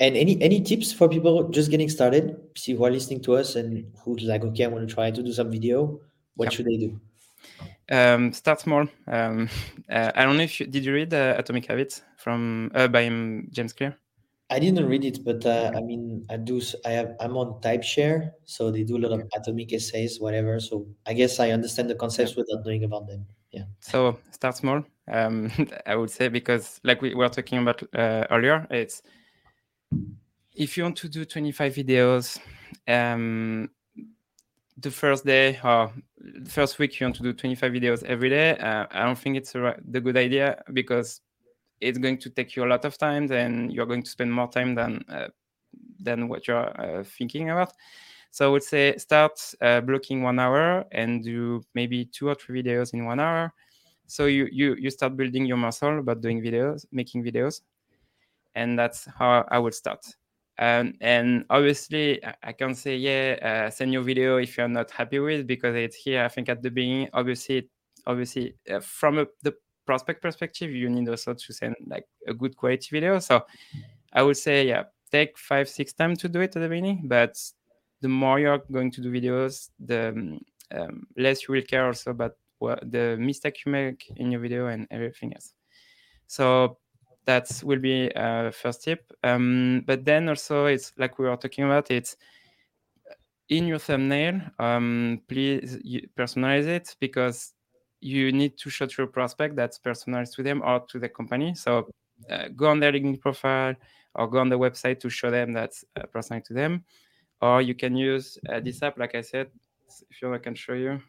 And 0.00 0.16
any 0.16 0.40
any 0.42 0.60
tips 0.60 0.92
for 0.92 1.08
people 1.08 1.48
just 1.50 1.70
getting 1.70 1.88
started? 1.88 2.36
See 2.56 2.72
who 2.72 2.84
are 2.84 2.90
listening 2.90 3.20
to 3.22 3.34
us 3.36 3.54
and 3.56 3.84
who's 4.02 4.22
like 4.22 4.42
okay 4.42 4.64
i 4.64 4.68
want 4.68 4.88
to 4.88 4.94
try 4.94 5.10
to 5.10 5.22
do 5.22 5.32
some 5.32 5.50
video 5.50 6.00
what 6.36 6.46
yep. 6.46 6.52
should 6.52 6.66
they 6.66 6.76
do 6.76 6.98
um, 7.90 8.32
start 8.32 8.60
small. 8.60 8.86
Um, 9.06 9.48
uh, 9.90 10.12
I 10.14 10.24
don't 10.24 10.36
know 10.36 10.44
if 10.44 10.60
you 10.60 10.66
did 10.66 10.84
you 10.84 10.92
read 10.92 11.12
uh, 11.14 11.34
Atomic 11.38 11.66
Habits 11.66 12.02
from 12.16 12.70
uh, 12.74 12.88
by 12.88 13.08
James 13.50 13.72
Clear. 13.72 13.96
I 14.50 14.58
didn't 14.58 14.86
read 14.86 15.04
it, 15.06 15.24
but 15.24 15.46
uh, 15.46 15.72
I 15.74 15.80
mean, 15.80 16.26
I 16.28 16.36
do. 16.36 16.60
I 16.84 16.90
have. 16.90 17.16
I'm 17.20 17.38
on 17.38 17.60
Typeshare, 17.62 18.32
so 18.44 18.70
they 18.70 18.82
do 18.82 18.98
a 18.98 19.00
lot 19.00 19.12
of 19.12 19.22
atomic 19.34 19.72
essays, 19.72 20.20
whatever. 20.20 20.60
So 20.60 20.86
I 21.06 21.14
guess 21.14 21.40
I 21.40 21.52
understand 21.52 21.88
the 21.88 21.94
concepts 21.94 22.32
yeah. 22.32 22.42
without 22.42 22.66
knowing 22.66 22.84
about 22.84 23.06
them. 23.06 23.24
Yeah. 23.50 23.64
So 23.80 24.18
start 24.30 24.56
small. 24.56 24.84
Um, 25.10 25.50
I 25.86 25.96
would 25.96 26.10
say 26.10 26.28
because, 26.28 26.80
like 26.84 27.00
we 27.00 27.14
were 27.14 27.30
talking 27.30 27.60
about 27.60 27.82
uh, 27.94 28.26
earlier, 28.30 28.66
it's 28.70 29.02
if 30.54 30.76
you 30.76 30.82
want 30.82 30.96
to 30.96 31.08
do 31.08 31.24
25 31.24 31.74
videos, 31.74 32.38
um, 32.86 33.70
the 34.78 34.90
first 34.90 35.24
day 35.24 35.58
or 35.62 35.92
the 36.18 36.50
first 36.50 36.78
week 36.78 36.98
you 36.98 37.06
want 37.06 37.16
to 37.16 37.22
do 37.22 37.32
25 37.32 37.72
videos 37.72 38.02
every 38.04 38.30
day 38.30 38.56
uh, 38.58 38.86
i 38.90 39.04
don't 39.04 39.18
think 39.18 39.36
it's 39.36 39.54
a, 39.54 39.76
the 39.90 40.00
good 40.00 40.16
idea 40.16 40.62
because 40.72 41.20
it's 41.82 41.98
going 41.98 42.16
to 42.16 42.30
take 42.30 42.56
you 42.56 42.64
a 42.64 42.66
lot 42.66 42.84
of 42.84 42.96
time 42.96 43.30
and 43.32 43.72
you're 43.72 43.86
going 43.86 44.02
to 44.02 44.10
spend 44.10 44.32
more 44.32 44.48
time 44.48 44.74
than 44.74 45.04
uh, 45.08 45.28
than 46.00 46.28
what 46.28 46.46
you're 46.46 46.80
uh, 46.80 47.04
thinking 47.04 47.50
about. 47.50 47.72
So 48.30 48.46
i 48.46 48.48
would 48.48 48.62
say 48.62 48.96
start 48.96 49.32
uh, 49.60 49.80
blocking 49.82 50.22
one 50.22 50.38
hour 50.38 50.84
and 50.92 51.22
do 51.22 51.62
maybe 51.74 52.06
two 52.06 52.28
or 52.28 52.34
three 52.34 52.62
videos 52.62 52.94
in 52.94 53.04
one 53.04 53.20
hour. 53.20 53.52
So 54.06 54.26
you 54.26 54.48
you 54.50 54.74
you 54.76 54.90
start 54.90 55.16
building 55.16 55.44
your 55.44 55.58
muscle 55.58 55.98
about 55.98 56.22
doing 56.22 56.40
videos 56.40 56.86
making 56.92 57.24
videos. 57.24 57.60
And 58.54 58.78
that's 58.78 59.06
how 59.18 59.46
i 59.50 59.58
would 59.58 59.74
start 59.74 60.04
um, 60.58 60.94
and 61.00 61.44
obviously, 61.48 62.20
I 62.42 62.52
can 62.52 62.74
say, 62.74 62.96
yeah, 62.96 63.36
uh, 63.66 63.70
send 63.70 63.92
your 63.92 64.02
video 64.02 64.36
if 64.36 64.56
you're 64.56 64.68
not 64.68 64.90
happy 64.90 65.18
with 65.18 65.46
because 65.46 65.74
it's 65.74 65.96
here. 65.96 66.24
I 66.24 66.28
think 66.28 66.48
at 66.48 66.62
the 66.62 66.70
beginning, 66.70 67.08
obviously, 67.14 67.68
obviously, 68.06 68.54
uh, 68.70 68.80
from 68.80 69.18
a, 69.18 69.26
the 69.42 69.54
prospect 69.86 70.20
perspective, 70.20 70.70
you 70.70 70.90
need 70.90 71.08
also 71.08 71.34
to 71.34 71.52
send 71.52 71.74
like 71.86 72.04
a 72.26 72.34
good 72.34 72.56
quality 72.56 72.88
video. 72.92 73.18
So 73.18 73.44
I 74.12 74.22
would 74.22 74.36
say, 74.36 74.68
yeah, 74.68 74.84
take 75.10 75.38
five, 75.38 75.68
six 75.68 75.92
times 75.94 76.18
to 76.20 76.28
do 76.28 76.40
it 76.40 76.54
at 76.54 76.62
the 76.62 76.68
beginning. 76.68 77.02
But 77.04 77.36
the 78.00 78.08
more 78.08 78.38
you're 78.38 78.62
going 78.70 78.90
to 78.92 79.00
do 79.00 79.10
videos, 79.10 79.70
the 79.78 80.08
um, 80.08 80.40
um 80.74 81.06
less 81.16 81.48
you 81.48 81.54
will 81.54 81.62
care 81.62 81.86
also 81.86 82.10
about 82.10 82.32
what 82.58 82.90
the 82.90 83.16
mistake 83.18 83.64
you 83.64 83.72
make 83.72 84.12
in 84.16 84.30
your 84.30 84.40
video 84.40 84.66
and 84.66 84.86
everything 84.90 85.32
else. 85.32 85.54
So 86.26 86.78
that 87.24 87.62
will 87.64 87.78
be 87.78 88.10
a 88.16 88.52
first 88.52 88.84
tip. 88.84 89.12
Um, 89.22 89.84
but 89.86 90.04
then 90.04 90.28
also, 90.28 90.66
it's 90.66 90.92
like 90.96 91.18
we 91.18 91.26
were 91.26 91.36
talking 91.36 91.64
about. 91.64 91.90
It's 91.90 92.16
in 93.48 93.66
your 93.66 93.78
thumbnail. 93.78 94.40
Um, 94.58 95.20
please 95.28 95.78
personalize 96.16 96.66
it 96.66 96.96
because 97.00 97.52
you 98.00 98.32
need 98.32 98.58
to 98.58 98.70
show 98.70 98.86
to 98.86 98.94
your 99.02 99.06
prospect 99.06 99.54
that's 99.54 99.78
personalized 99.78 100.34
to 100.34 100.42
them 100.42 100.62
or 100.64 100.80
to 100.88 100.98
the 100.98 101.08
company. 101.08 101.54
So 101.54 101.88
uh, 102.30 102.48
go 102.48 102.68
on 102.68 102.80
their 102.80 102.92
LinkedIn 102.92 103.20
profile 103.20 103.74
or 104.14 104.28
go 104.28 104.38
on 104.38 104.48
the 104.48 104.58
website 104.58 105.00
to 105.00 105.10
show 105.10 105.30
them 105.30 105.52
that's 105.52 105.84
uh, 105.96 106.06
personalized 106.06 106.46
to 106.46 106.54
them. 106.54 106.84
Or 107.40 107.60
you 107.60 107.74
can 107.74 107.96
use 107.96 108.38
uh, 108.48 108.60
this 108.60 108.82
app, 108.82 108.98
like 108.98 109.14
I 109.14 109.20
said. 109.20 109.48
If 110.10 110.22
you 110.22 110.28
want, 110.28 110.40
I 110.40 110.44
can 110.44 110.54
show 110.54 110.74
you. 110.74 111.00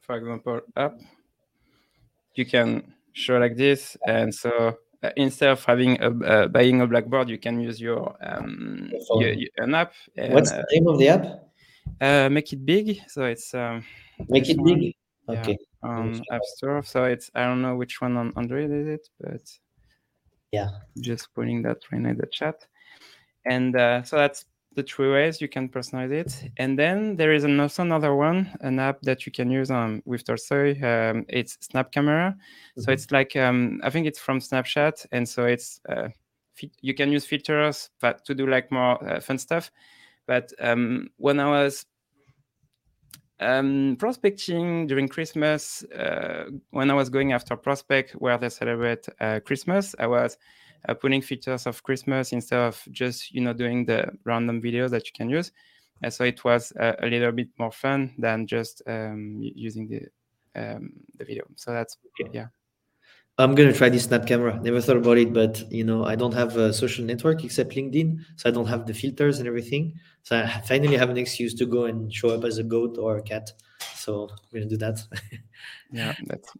For 0.00 0.16
example, 0.16 0.60
up 0.76 0.98
you 2.34 2.46
can 2.46 2.94
show 3.12 3.38
like 3.38 3.56
this. 3.56 3.96
And 4.06 4.34
so 4.34 4.78
uh, 5.02 5.10
instead 5.16 5.50
of 5.50 5.64
having 5.64 6.00
a 6.00 6.10
uh, 6.10 6.48
buying 6.48 6.80
a 6.80 6.86
blackboard, 6.86 7.28
you 7.28 7.38
can 7.38 7.60
use 7.60 7.80
your, 7.80 8.16
um, 8.22 8.90
your, 9.16 9.32
your 9.32 9.50
an 9.58 9.74
app. 9.74 9.92
And, 10.16 10.32
What's 10.34 10.50
the 10.50 10.60
uh, 10.60 10.64
name 10.70 10.86
of 10.86 10.98
the 10.98 11.08
app? 11.08 11.24
Uh, 12.00 12.28
make 12.30 12.52
it 12.52 12.64
big. 12.64 13.00
So 13.08 13.24
it's 13.24 13.54
um, 13.54 13.84
make 14.28 14.48
it 14.48 14.58
one. 14.58 14.78
big. 14.78 14.94
Okay. 15.28 15.58
Yeah, 15.82 15.88
on 15.88 16.22
App 16.30 16.42
Store. 16.56 16.82
So 16.82 17.04
it's 17.04 17.30
I 17.34 17.44
don't 17.44 17.62
know 17.62 17.76
which 17.76 18.00
one 18.00 18.16
on 18.16 18.32
Android 18.36 18.70
is 18.70 18.86
it, 18.88 19.08
but 19.20 19.42
yeah, 20.50 20.68
just 21.00 21.32
putting 21.34 21.62
that 21.62 21.78
right 21.90 22.04
in 22.04 22.16
the 22.16 22.26
chat. 22.26 22.66
And 23.44 23.76
uh, 23.76 24.02
so 24.02 24.16
that's 24.16 24.44
the 24.74 24.82
three 24.82 25.10
ways 25.10 25.40
you 25.40 25.48
can 25.48 25.68
personalize 25.68 26.10
it. 26.10 26.50
And 26.56 26.78
then 26.78 27.16
there 27.16 27.32
is 27.32 27.44
also 27.44 27.82
another 27.82 28.14
one, 28.14 28.50
an 28.60 28.78
app 28.78 29.00
that 29.02 29.26
you 29.26 29.32
can 29.32 29.50
use 29.50 29.70
um, 29.70 30.02
with 30.04 30.24
Tolstoy. 30.24 30.80
Um, 30.82 31.24
it's 31.28 31.58
Snap 31.60 31.92
Camera. 31.92 32.36
Mm-hmm. 32.36 32.80
So 32.82 32.92
it's 32.92 33.10
like 33.10 33.36
um, 33.36 33.80
I 33.82 33.90
think 33.90 34.06
it's 34.06 34.18
from 34.18 34.40
Snapchat, 34.40 35.06
and 35.12 35.28
so 35.28 35.44
it's 35.44 35.80
uh, 35.88 36.08
you 36.80 36.94
can 36.94 37.10
use 37.10 37.24
filters 37.24 37.90
but 38.00 38.24
to 38.26 38.34
do 38.34 38.46
like 38.46 38.70
more 38.70 39.02
uh, 39.08 39.20
fun 39.20 39.38
stuff. 39.38 39.70
But 40.26 40.52
um, 40.60 41.08
when 41.16 41.40
I 41.40 41.48
was 41.48 41.86
um, 43.40 43.96
prospecting 43.98 44.86
during 44.86 45.08
Christmas, 45.08 45.82
uh, 45.84 46.44
when 46.70 46.90
I 46.90 46.94
was 46.94 47.10
going 47.10 47.32
after 47.32 47.56
prospect 47.56 48.12
where 48.12 48.38
they 48.38 48.48
celebrate 48.48 49.08
uh, 49.20 49.40
Christmas, 49.44 49.94
I 49.98 50.06
was 50.06 50.38
uh, 50.88 50.94
putting 50.94 51.22
features 51.22 51.66
of 51.66 51.82
Christmas 51.82 52.32
instead 52.32 52.60
of 52.60 52.82
just 52.90 53.32
you 53.32 53.40
know 53.40 53.52
doing 53.52 53.84
the 53.84 54.10
random 54.24 54.60
videos 54.60 54.90
that 54.90 55.06
you 55.06 55.12
can 55.14 55.28
use. 55.28 55.52
And 56.02 56.12
so 56.12 56.24
it 56.24 56.42
was 56.44 56.72
a, 56.76 56.96
a 57.00 57.06
little 57.06 57.32
bit 57.32 57.48
more 57.58 57.70
fun 57.70 58.12
than 58.18 58.46
just 58.46 58.82
um, 58.86 59.38
using 59.40 59.88
the 59.88 60.00
um, 60.60 60.92
the 61.16 61.24
video. 61.24 61.44
So 61.56 61.72
that's 61.72 61.96
yeah. 62.32 62.46
I'm 63.38 63.54
gonna 63.54 63.72
try 63.72 63.88
this 63.88 64.04
snap 64.04 64.26
camera. 64.26 64.60
Never 64.60 64.80
thought 64.80 64.98
about 64.98 65.16
it, 65.16 65.32
but 65.32 65.70
you 65.72 65.84
know, 65.84 66.04
I 66.04 66.16
don't 66.16 66.34
have 66.34 66.56
a 66.56 66.72
social 66.72 67.04
network 67.04 67.44
except 67.44 67.70
LinkedIn, 67.74 68.18
so 68.36 68.48
I 68.48 68.52
don't 68.52 68.66
have 68.66 68.86
the 68.86 68.92
filters 68.92 69.38
and 69.38 69.48
everything. 69.48 69.94
So 70.22 70.38
I 70.38 70.60
finally 70.60 70.96
have 70.96 71.08
an 71.08 71.16
excuse 71.16 71.54
to 71.54 71.66
go 71.66 71.86
and 71.86 72.12
show 72.12 72.28
up 72.28 72.44
as 72.44 72.58
a 72.58 72.62
goat 72.62 72.98
or 72.98 73.16
a 73.16 73.22
cat. 73.22 73.50
So 73.94 74.28
I'm 74.30 74.36
gonna 74.52 74.66
do 74.66 74.76
that. 74.78 75.02
yeah, 75.90 76.14
that's 76.26 76.52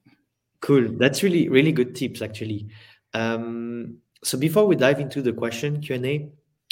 cool. 0.61 0.88
That's 0.96 1.22
really 1.22 1.48
really 1.48 1.72
good 1.72 1.94
tips 1.94 2.22
actually. 2.22 2.68
Um, 3.12 3.98
so 4.22 4.38
before 4.38 4.66
we 4.66 4.76
dive 4.76 5.00
into 5.00 5.20
the 5.22 5.32
question 5.32 5.80
Q&A, 5.80 6.28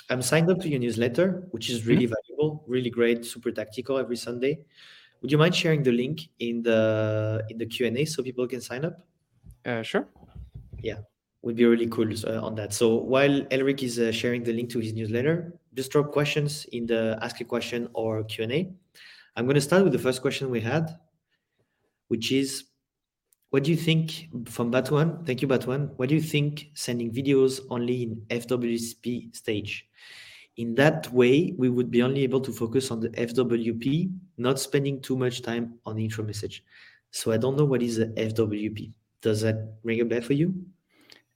I'm 0.08 0.22
signed 0.22 0.50
up 0.50 0.60
to 0.60 0.68
your 0.68 0.80
newsletter, 0.80 1.46
which 1.50 1.70
is 1.70 1.86
really 1.86 2.06
mm-hmm. 2.06 2.14
valuable, 2.14 2.64
really 2.66 2.90
great, 2.90 3.24
super 3.24 3.50
tactical 3.50 3.98
every 3.98 4.16
Sunday. 4.16 4.60
Would 5.22 5.30
you 5.30 5.38
mind 5.38 5.54
sharing 5.54 5.82
the 5.82 5.92
link 5.92 6.28
in 6.38 6.62
the 6.62 7.44
in 7.50 7.58
the 7.58 7.66
Q&A 7.66 8.04
so 8.06 8.22
people 8.22 8.46
can 8.48 8.60
sign 8.60 8.84
up? 8.84 9.06
Uh, 9.66 9.82
sure. 9.82 10.08
Yeah, 10.82 10.98
would 11.42 11.56
be 11.56 11.66
really 11.66 11.88
cool 11.88 12.08
uh, 12.26 12.40
on 12.40 12.54
that. 12.54 12.72
So 12.72 12.94
while 12.96 13.42
Elric 13.50 13.82
is 13.82 13.98
uh, 13.98 14.12
sharing 14.12 14.42
the 14.42 14.52
link 14.52 14.70
to 14.70 14.78
his 14.80 14.94
newsletter, 14.94 15.52
just 15.74 15.92
drop 15.92 16.10
questions 16.10 16.64
in 16.72 16.86
the 16.86 17.18
ask 17.20 17.40
a 17.40 17.44
question 17.44 17.88
or 17.92 18.24
Q&A. 18.24 18.72
I'm 19.36 19.44
going 19.44 19.54
to 19.54 19.60
start 19.60 19.84
with 19.84 19.92
the 19.92 19.98
first 19.98 20.22
question 20.22 20.50
we 20.50 20.60
had, 20.60 20.96
which 22.08 22.32
is 22.32 22.64
what 23.50 23.64
do 23.64 23.70
you 23.70 23.76
think 23.76 24.28
from 24.46 24.70
Batuan? 24.70 25.26
Thank 25.26 25.42
you, 25.42 25.48
Batuan. 25.48 25.90
What 25.96 26.08
do 26.08 26.14
you 26.14 26.20
think 26.20 26.70
sending 26.74 27.12
videos 27.12 27.60
only 27.68 28.04
in 28.04 28.22
FWP 28.30 29.34
stage? 29.34 29.88
In 30.56 30.74
that 30.76 31.12
way, 31.12 31.54
we 31.58 31.68
would 31.68 31.90
be 31.90 32.02
only 32.02 32.22
able 32.22 32.40
to 32.40 32.52
focus 32.52 32.90
on 32.90 33.00
the 33.00 33.08
FWP, 33.10 34.12
not 34.38 34.60
spending 34.60 35.00
too 35.00 35.16
much 35.16 35.42
time 35.42 35.78
on 35.84 35.96
the 35.96 36.04
intro 36.04 36.24
message. 36.24 36.64
So 37.10 37.32
I 37.32 37.38
don't 37.38 37.56
know 37.56 37.64
what 37.64 37.82
is 37.82 37.96
the 37.96 38.06
FWP. 38.06 38.92
Does 39.20 39.40
that 39.40 39.74
ring 39.82 40.00
a 40.00 40.04
bell 40.04 40.20
for 40.20 40.34
you? 40.34 40.54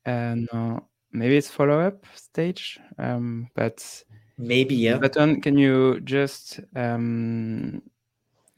Uh, 0.07 0.37
no, 0.53 0.87
maybe 1.13 1.37
it's 1.37 1.51
follow-up 1.51 2.07
stage, 2.15 2.79
um, 2.99 3.49
but 3.55 4.05
maybe 4.39 4.75
yeah. 4.75 4.99
Batuan, 4.99 5.43
can 5.43 5.59
you 5.59 6.01
just 6.01 6.61
um, 6.77 7.83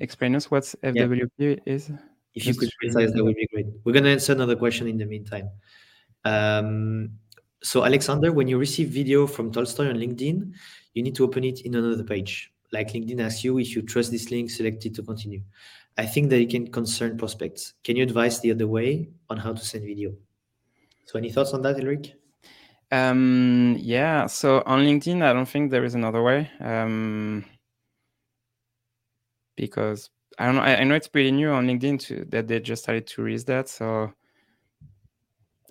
explain 0.01 0.37
us 0.37 0.51
what 0.51 0.65
FWP 0.83 1.31
yeah. 1.39 1.57
is? 1.65 1.91
If 2.37 2.47
you 2.47 2.55
could 2.55 2.71
precise, 2.79 3.13
that 3.13 3.25
would 3.25 3.35
be 3.35 3.49
great. 3.53 3.67
We're 3.83 3.93
going 3.93 4.05
to 4.05 4.11
answer 4.11 4.33
another 4.33 4.55
question 4.55 4.87
in 4.87 4.99
the 4.99 5.07
meantime. 5.07 5.51
Um, 6.25 7.11
so, 7.63 7.85
Alexander, 7.85 8.31
when 8.31 8.47
you 8.47 8.59
receive 8.59 8.91
video 8.91 9.27
from 9.27 9.51
Tolstoy 9.51 9.89
on 9.89 9.97
LinkedIn, 9.97 10.53
you 10.93 11.03
need 11.03 11.15
to 11.17 11.25
open 11.25 11.45
it 11.45 11.63
in 11.63 11.75
another 11.75 12.05
page. 12.05 12.53
like 12.73 12.93
LinkedIn 12.93 13.21
asks 13.21 13.43
you 13.43 13.59
if 13.59 13.75
you 13.75 13.83
trust 13.83 14.11
this 14.11 14.31
link, 14.31 14.51
select 14.51 14.85
it 14.87 14.95
to 14.95 15.03
continue. 15.03 15.41
I 15.97 16.05
think 16.05 16.29
that 16.31 16.41
it 16.41 16.51
can 16.51 16.71
concern 16.71 17.17
prospects. 17.17 17.73
Can 17.83 17.97
you 17.97 18.03
advise 18.03 18.41
the 18.41 18.51
other 18.53 18.67
way 18.67 19.09
on 19.31 19.39
how 19.39 19.55
to 19.55 19.65
send 19.65 19.85
video? 19.85 20.13
So, 21.07 21.19
any 21.19 21.31
thoughts 21.31 21.55
on 21.55 21.63
that, 21.63 21.77
Elric? 21.77 22.13
Um, 22.93 23.77
yeah. 23.81 24.27
So 24.27 24.63
on 24.67 24.81
LinkedIn, 24.81 25.23
I 25.23 25.33
don't 25.33 25.49
think 25.49 25.71
there 25.71 25.85
is 25.85 25.95
another 25.95 26.23
way. 26.23 26.51
Um, 26.61 27.45
because 29.57 30.11
I 30.39 30.47
don't 30.47 30.57
know. 30.57 30.63
I, 30.63 30.77
I, 30.77 30.85
know 30.85 30.95
it's 30.95 31.09
pretty 31.09 31.31
new 31.31 31.51
on 31.51 31.67
LinkedIn 31.67 32.01
to, 32.07 32.25
that 32.31 32.47
they 32.47 32.61
just 32.61 32.83
started 32.83 33.07
to 33.07 33.23
release 33.23 33.45
that. 33.45 33.69
So 33.69 34.13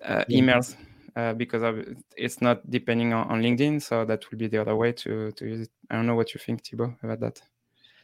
uh, 0.04 0.24
yeah. 0.28 0.40
emails, 0.40 0.76
uh, 1.14 1.34
because 1.34 1.62
of, 1.62 1.84
it's 2.16 2.40
not 2.40 2.68
depending 2.68 3.12
on, 3.12 3.28
on, 3.28 3.42
LinkedIn. 3.42 3.80
So 3.80 4.04
that 4.04 4.30
will 4.30 4.38
be 4.38 4.48
the 4.48 4.60
other 4.60 4.74
way 4.74 4.92
to 4.92 5.30
to 5.32 5.46
use 5.46 5.60
it. 5.62 5.70
I 5.90 5.94
don't 5.96 6.06
know 6.06 6.16
what 6.16 6.34
you 6.34 6.40
think, 6.40 6.64
Thibaut, 6.64 6.94
about 7.02 7.20
that. 7.20 7.40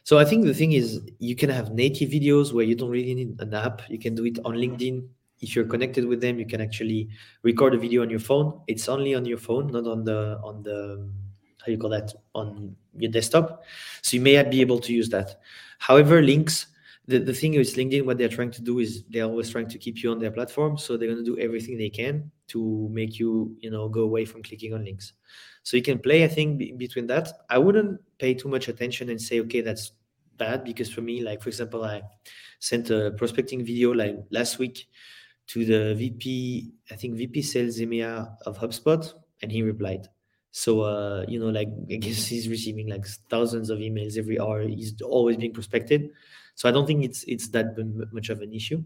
So 0.03 0.17
I 0.17 0.25
think 0.25 0.45
the 0.45 0.53
thing 0.53 0.73
is 0.73 1.01
you 1.19 1.35
can 1.35 1.49
have 1.49 1.71
native 1.71 2.09
videos 2.09 2.53
where 2.53 2.65
you 2.65 2.75
don't 2.75 2.89
really 2.89 3.13
need 3.13 3.39
an 3.39 3.53
app. 3.53 3.81
You 3.89 3.99
can 3.99 4.15
do 4.15 4.25
it 4.25 4.39
on 4.45 4.55
LinkedIn 4.55 5.07
if 5.43 5.55
you're 5.55 5.65
connected 5.65 6.05
with 6.05 6.21
them 6.21 6.39
you 6.39 6.45
can 6.45 6.61
actually 6.61 7.09
record 7.43 7.75
a 7.75 7.77
video 7.77 8.01
on 8.01 8.09
your 8.09 8.19
phone 8.19 8.61
it's 8.67 8.87
only 8.87 9.13
on 9.13 9.25
your 9.25 9.37
phone 9.37 9.67
not 9.67 9.85
on 9.85 10.03
the 10.03 10.39
on 10.41 10.63
the 10.63 11.07
how 11.63 11.71
you 11.71 11.77
call 11.77 11.89
that 11.89 12.13
on 12.33 12.75
your 12.97 13.11
desktop 13.11 13.63
so 14.01 14.15
you 14.15 14.21
may 14.21 14.41
be 14.43 14.61
able 14.61 14.79
to 14.79 14.93
use 14.93 15.09
that 15.09 15.41
however 15.79 16.21
links 16.21 16.67
the, 17.07 17.19
the 17.19 17.33
thing 17.33 17.55
is 17.55 17.75
linkedin 17.75 18.05
what 18.05 18.17
they're 18.17 18.29
trying 18.29 18.51
to 18.51 18.61
do 18.61 18.79
is 18.79 19.03
they're 19.09 19.25
always 19.25 19.49
trying 19.49 19.67
to 19.67 19.77
keep 19.77 20.01
you 20.01 20.11
on 20.11 20.19
their 20.19 20.31
platform 20.31 20.77
so 20.77 20.95
they're 20.95 21.09
going 21.09 21.23
to 21.23 21.35
do 21.35 21.39
everything 21.39 21.77
they 21.77 21.89
can 21.89 22.31
to 22.47 22.89
make 22.91 23.19
you 23.19 23.55
you 23.59 23.69
know 23.69 23.89
go 23.89 24.01
away 24.01 24.25
from 24.25 24.41
clicking 24.41 24.73
on 24.73 24.83
links 24.83 25.13
so 25.63 25.77
you 25.77 25.83
can 25.83 25.99
play 25.99 26.23
i 26.23 26.27
think 26.27 26.57
b- 26.57 26.73
between 26.73 27.07
that 27.07 27.29
i 27.49 27.57
wouldn't 27.57 27.99
pay 28.19 28.33
too 28.33 28.47
much 28.47 28.67
attention 28.67 29.09
and 29.09 29.21
say 29.21 29.39
okay 29.39 29.61
that's 29.61 29.91
bad 30.37 30.63
because 30.63 30.91
for 30.91 31.01
me 31.01 31.21
like 31.21 31.41
for 31.41 31.49
example 31.49 31.83
i 31.83 32.01
sent 32.59 32.89
a 32.89 33.11
prospecting 33.17 33.63
video 33.63 33.91
like 33.91 34.15
last 34.31 34.57
week 34.57 34.87
to 35.47 35.65
the 35.65 35.95
VP, 35.95 36.71
I 36.91 36.95
think 36.95 37.15
VP 37.15 37.41
sales 37.41 37.77
EMEA 37.77 38.35
of 38.45 38.57
HubSpot, 38.57 39.11
and 39.41 39.51
he 39.51 39.61
replied. 39.61 40.07
So 40.55 40.81
uh, 40.81 41.25
you 41.27 41.39
know, 41.39 41.49
like 41.49 41.67
I 41.89 41.95
guess 41.95 42.25
he's 42.31 42.47
receiving 42.47 42.87
like 42.87 43.05
thousands 43.29 43.71
of 43.71 43.79
emails 43.79 44.17
every 44.17 44.39
hour. 44.39 44.61
He's 44.61 44.93
always 45.01 45.35
being 45.35 45.51
prospected. 45.51 46.11
So 46.55 46.69
I 46.69 46.71
don't 46.71 46.85
think 46.85 47.03
it's 47.03 47.23
it's 47.27 47.49
that 47.49 47.75
much 48.13 48.29
of 48.29 48.41
an 48.41 48.53
issue. 48.53 48.83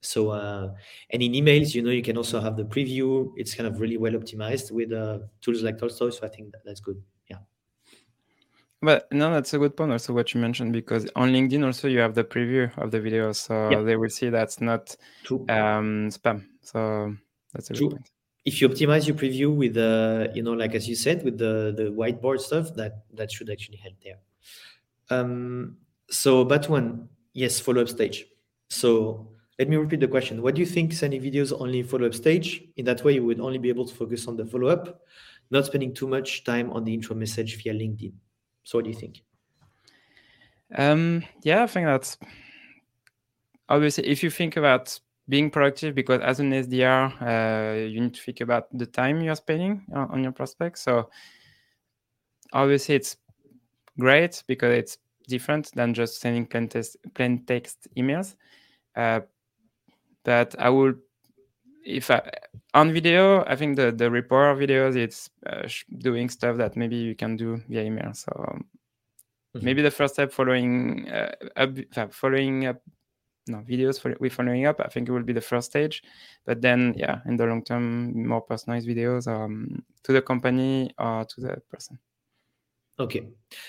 So 0.00 0.30
uh, 0.30 0.72
and 1.10 1.22
in 1.22 1.32
emails, 1.32 1.74
you 1.74 1.82
know, 1.82 1.90
you 1.90 2.02
can 2.02 2.16
also 2.16 2.40
have 2.40 2.56
the 2.56 2.64
preview. 2.64 3.30
It's 3.36 3.54
kind 3.54 3.66
of 3.66 3.80
really 3.80 3.98
well 3.98 4.12
optimized 4.12 4.72
with 4.72 4.92
uh, 4.92 5.18
tools 5.42 5.62
like 5.62 5.78
Tolstoy. 5.78 6.08
So 6.08 6.26
I 6.26 6.30
think 6.30 6.52
that, 6.52 6.62
that's 6.64 6.80
good. 6.80 7.02
Yeah. 7.28 7.38
But 8.80 9.06
no, 9.12 9.30
that's 9.30 9.52
a 9.52 9.58
good 9.58 9.76
point. 9.76 9.92
Also, 9.92 10.14
what 10.14 10.32
you 10.32 10.40
mentioned 10.40 10.72
because 10.72 11.06
on 11.16 11.32
LinkedIn 11.32 11.62
also 11.66 11.86
you 11.86 11.98
have 11.98 12.14
the 12.14 12.24
preview 12.24 12.72
of 12.78 12.90
the 12.90 13.00
video, 13.00 13.32
so 13.32 13.68
yeah. 13.70 13.82
they 13.82 13.96
will 13.96 14.10
see 14.10 14.30
that's 14.30 14.58
not 14.62 14.96
um, 15.50 16.08
spam. 16.08 16.46
So 16.62 17.14
that's 17.52 17.70
a 17.70 17.74
True. 17.74 17.90
good 17.90 17.96
point. 17.96 18.13
If 18.44 18.60
you 18.60 18.68
optimize 18.68 19.06
your 19.06 19.16
preview 19.16 19.54
with 19.54 19.74
the, 19.74 20.28
uh, 20.30 20.34
you 20.34 20.42
know, 20.42 20.52
like 20.52 20.74
as 20.74 20.88
you 20.88 20.94
said, 20.94 21.24
with 21.24 21.38
the 21.38 21.72
the 21.76 21.84
whiteboard 21.84 22.40
stuff, 22.40 22.74
that 22.74 23.04
that 23.14 23.32
should 23.32 23.50
actually 23.50 23.78
help 23.78 23.94
there. 24.02 24.18
Um, 25.10 25.78
so, 26.10 26.44
but 26.44 26.68
one, 26.68 27.08
yes, 27.32 27.60
follow 27.60 27.82
up 27.82 27.88
stage. 27.88 28.26
So 28.68 29.30
let 29.58 29.68
me 29.68 29.76
repeat 29.76 30.00
the 30.00 30.08
question. 30.08 30.42
What 30.42 30.54
do 30.56 30.60
you 30.60 30.66
think 30.66 30.92
sending 30.92 31.22
videos 31.22 31.58
only 31.58 31.82
follow 31.82 32.06
up 32.06 32.14
stage? 32.14 32.64
In 32.76 32.84
that 32.86 33.04
way, 33.04 33.14
you 33.14 33.24
would 33.24 33.40
only 33.40 33.58
be 33.58 33.68
able 33.68 33.86
to 33.86 33.94
focus 33.94 34.26
on 34.26 34.36
the 34.36 34.44
follow 34.44 34.68
up, 34.68 35.00
not 35.50 35.66
spending 35.66 35.94
too 35.94 36.08
much 36.08 36.44
time 36.44 36.70
on 36.72 36.84
the 36.84 36.92
intro 36.92 37.14
message 37.14 37.62
via 37.62 37.72
LinkedIn. 37.72 38.12
So, 38.64 38.78
what 38.78 38.84
do 38.84 38.90
you 38.90 38.96
think? 38.96 39.22
Um, 40.74 41.24
yeah, 41.42 41.62
I 41.62 41.66
think 41.66 41.86
that's 41.86 42.18
obviously 43.68 44.06
if 44.06 44.22
you 44.22 44.30
think 44.30 44.56
about 44.56 44.98
being 45.28 45.50
productive, 45.50 45.94
because 45.94 46.20
as 46.20 46.40
an 46.40 46.50
SDR, 46.50 47.22
uh, 47.22 47.86
you 47.86 48.00
need 48.00 48.14
to 48.14 48.22
think 48.22 48.40
about 48.40 48.66
the 48.76 48.86
time 48.86 49.22
you're 49.22 49.34
spending 49.36 49.84
on, 49.94 50.10
on 50.10 50.22
your 50.22 50.32
prospects. 50.32 50.82
So, 50.82 51.10
obviously, 52.52 52.96
it's 52.96 53.16
great 53.98 54.42
because 54.46 54.74
it's 54.74 54.98
different 55.28 55.70
than 55.74 55.94
just 55.94 56.20
sending 56.20 56.46
plain 56.46 56.68
text, 56.68 56.96
plain 57.14 57.44
text 57.46 57.88
emails. 57.96 58.34
Uh, 58.94 59.20
but 60.24 60.54
I 60.58 60.68
would, 60.68 60.98
if 61.84 62.10
I, 62.10 62.30
on 62.72 62.92
video, 62.92 63.44
I 63.44 63.56
think 63.56 63.76
the 63.76 63.92
the 63.92 64.10
rapport 64.10 64.54
videos 64.56 64.96
it's 64.96 65.30
uh, 65.46 65.68
doing 65.98 66.28
stuff 66.28 66.56
that 66.56 66.76
maybe 66.76 66.96
you 66.96 67.14
can 67.14 67.36
do 67.36 67.62
via 67.68 67.84
email. 67.84 68.12
So 68.14 68.32
um, 68.48 68.64
mm-hmm. 69.54 69.64
maybe 69.64 69.82
the 69.82 69.90
first 69.90 70.14
step 70.14 70.32
following 70.32 71.08
uh, 71.08 71.32
up, 71.56 72.12
following 72.12 72.66
up 72.66 72.80
no 73.46 73.58
videos 73.58 74.00
for 74.00 74.14
with 74.20 74.32
following 74.32 74.66
up. 74.66 74.80
I 74.80 74.88
think 74.88 75.08
it 75.08 75.12
will 75.12 75.22
be 75.22 75.32
the 75.32 75.40
first 75.40 75.70
stage, 75.70 76.02
but 76.44 76.60
then 76.60 76.94
yeah, 76.96 77.20
in 77.26 77.36
the 77.36 77.46
long 77.46 77.62
term, 77.62 78.26
more 78.26 78.40
personalized 78.40 78.88
videos 78.88 79.26
um, 79.26 79.82
to 80.04 80.12
the 80.12 80.22
company 80.22 80.90
or 80.98 81.24
to 81.24 81.40
the 81.40 81.62
person. 81.70 81.98
Okay, 82.98 83.28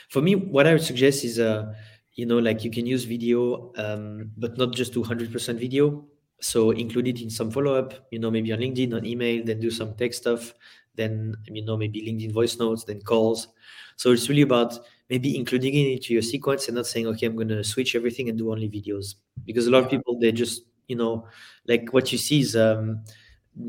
for 0.10 0.22
me, 0.22 0.36
what 0.36 0.68
I 0.68 0.74
would 0.74 0.84
suggest 0.84 1.24
is 1.24 1.40
uh, 1.40 1.74
you 2.14 2.26
know, 2.26 2.38
like 2.38 2.64
you 2.64 2.72
can 2.72 2.86
use 2.86 3.04
video, 3.04 3.74
um, 3.78 4.32
but 4.38 4.58
not 4.58 4.74
just 4.74 4.94
200% 4.94 5.60
video 5.60 6.06
so 6.40 6.72
include 6.72 7.08
it 7.08 7.22
in 7.22 7.30
some 7.30 7.50
follow-up 7.50 7.94
you 8.12 8.20
know 8.20 8.30
maybe 8.30 8.52
on 8.52 8.60
linkedin 8.60 8.94
on 8.94 9.06
email 9.06 9.44
then 9.46 9.60
do 9.60 9.72
some 9.72 9.94
text 9.96 10.22
stuff 10.22 10.54
then 10.96 11.36
you 11.46 11.64
know 11.64 11.78
maybe 11.78 12.02
linkedin 12.02 12.32
voice 12.32 12.58
notes 12.58 12.84
then 12.84 13.00
calls 13.02 13.48
so 13.96 14.12
it's 14.12 14.28
really 14.30 14.42
about 14.42 14.78
maybe 15.10 15.36
including 15.36 15.74
it 15.74 15.92
into 15.92 16.14
your 16.14 16.22
sequence 16.22 16.68
and 16.68 16.76
not 16.76 16.88
saying 16.88 17.08
okay 17.08 17.26
i'm 17.28 17.36
going 17.36 17.48
to 17.48 17.64
switch 17.64 17.96
everything 17.96 18.30
and 18.30 18.38
do 18.38 18.52
only 18.52 18.70
videos. 18.70 19.16
Because 19.46 19.68
a 19.68 19.72
lot 19.72 19.84
of 19.84 19.90
people 19.90 20.18
they 20.20 20.32
just 20.32 20.64
you 20.88 20.96
know 20.96 21.28
like 21.68 21.90
what 21.92 22.12
you 22.12 22.18
see 22.18 22.42
is 22.42 22.56
um, 22.56 23.04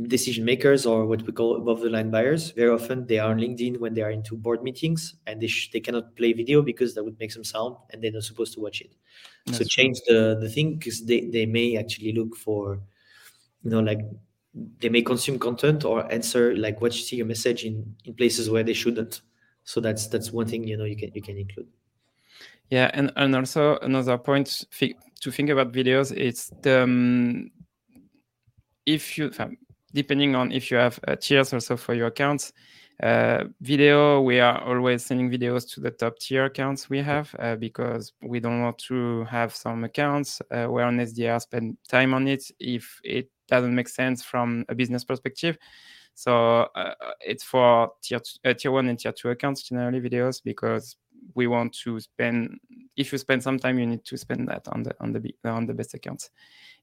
decision 0.09 0.44
makers 0.44 0.85
or 0.85 1.07
what 1.07 1.22
we 1.22 1.33
call 1.33 1.57
above 1.57 1.81
the 1.81 1.88
line 1.88 2.11
buyers. 2.11 2.51
Very 2.51 2.70
often 2.70 3.07
they 3.07 3.18
are 3.18 3.31
on 3.31 3.38
linkedin 3.38 3.79
when 3.79 3.94
they 3.94 4.03
are 4.03 4.11
into 4.11 4.37
board 4.37 4.62
meetings 4.62 5.14
and 5.27 5.40
they, 5.40 5.46
sh- 5.46 5.70
they 5.72 5.81
cannot 5.81 6.16
play 6.16 6.33
video 6.33 6.61
because 6.61 6.94
that 6.94 7.05
would 7.05 7.18
make 7.20 7.31
some 7.31 7.44
sound 7.44 7.77
and 7.90 8.03
they're 8.03 8.12
not 8.12 8.25
supposed 8.25 8.53
to 8.55 8.61
watch 8.61 8.81
it. 8.81 8.94
That's 9.46 9.59
so 9.59 9.64
change 9.64 10.01
the 10.09 10.38
the 10.40 10.49
thing 10.49 10.77
because 10.77 11.05
they, 11.05 11.27
they 11.27 11.46
may 11.46 11.77
actually 11.77 12.12
look 12.12 12.37
for 12.37 12.81
you 13.62 13.70
know 13.70 13.81
like 13.81 14.01
they 14.79 14.88
may 14.88 15.03
consume 15.03 15.38
content 15.38 15.85
or 15.85 16.11
answer 16.11 16.57
like 16.57 16.81
what 16.81 16.94
you 16.94 17.03
see 17.03 17.16
your 17.16 17.27
message 17.27 17.64
in 17.64 17.94
in 18.05 18.14
places 18.14 18.51
where 18.51 18.64
they 18.64 18.72
shouldn't 18.72 19.20
so 19.66 19.79
that's 19.81 20.07
that's 20.07 20.33
one 20.33 20.46
thing 20.46 20.64
you 20.66 20.79
know 20.79 20.85
you 20.85 20.96
can 20.96 21.11
you 21.12 21.20
can 21.20 21.37
include 21.37 21.66
yeah 22.70 22.90
and 22.94 23.12
and 23.16 23.37
also 23.37 23.76
another 23.83 24.16
point 24.16 24.64
to 25.20 25.31
think 25.31 25.50
about 25.50 25.72
videos 25.72 26.11
it's 26.16 26.50
the 26.62 26.85
um, 26.85 27.50
if 28.87 29.18
you 29.18 29.31
depending 29.92 30.37
on 30.37 30.52
if 30.52 30.70
you 30.70 30.76
have 30.76 31.00
uh, 31.09 31.16
tiers 31.16 31.52
also 31.52 31.76
for 31.76 31.94
your 31.94 32.09
accounts. 32.09 32.52
Uh, 33.02 33.44
video, 33.61 34.22
we 34.22 34.40
are 34.40 34.62
always 34.62 35.05
sending 35.05 35.31
videos 35.31 35.70
to 35.70 35.81
the 35.81 35.90
top 35.90 36.18
tier 36.18 36.46
accounts 36.46 36.88
we 36.88 36.98
have 36.98 37.35
uh, 37.38 37.55
because 37.57 38.14
we 38.22 38.40
don't 38.40 38.62
want 38.62 38.79
to 38.79 39.22
have 39.24 39.55
some 39.55 39.85
accounts 39.85 40.40
uh, 40.50 40.64
where 40.66 40.87
an 40.87 40.98
SDR 40.98 41.38
spend 41.38 41.76
time 41.88 42.14
on 42.14 42.26
it 42.26 42.42
if 42.59 42.98
it 43.05 43.29
doesn't 43.48 43.74
make 43.74 43.88
sense 43.88 44.22
from 44.22 44.64
a 44.70 44.74
business 44.74 45.05
perspective. 45.05 45.59
So 46.16 46.62
uh, 46.74 46.94
it's 47.20 47.44
for 47.44 47.92
tier 48.02 48.20
uh, 48.44 48.55
tier 48.55 48.72
one 48.72 48.88
and 48.88 48.98
tier 48.98 49.12
two 49.12 49.31
accounts 49.31 49.62
generally 49.62 50.00
videos 50.00 50.42
because 50.42 50.96
we 51.35 51.46
want 51.46 51.72
to 51.85 52.00
spend. 52.00 52.59
If 52.96 53.12
you 53.12 53.18
spend 53.18 53.42
some 53.42 53.59
time, 53.59 53.79
you 53.79 53.87
need 53.87 54.05
to 54.07 54.16
spend 54.16 54.48
that 54.48 54.66
on 54.68 54.83
the 54.83 54.94
on 55.00 55.12
the 55.12 55.33
on 55.44 55.66
the 55.66 55.74
best 55.74 55.94
accounts. 55.94 56.31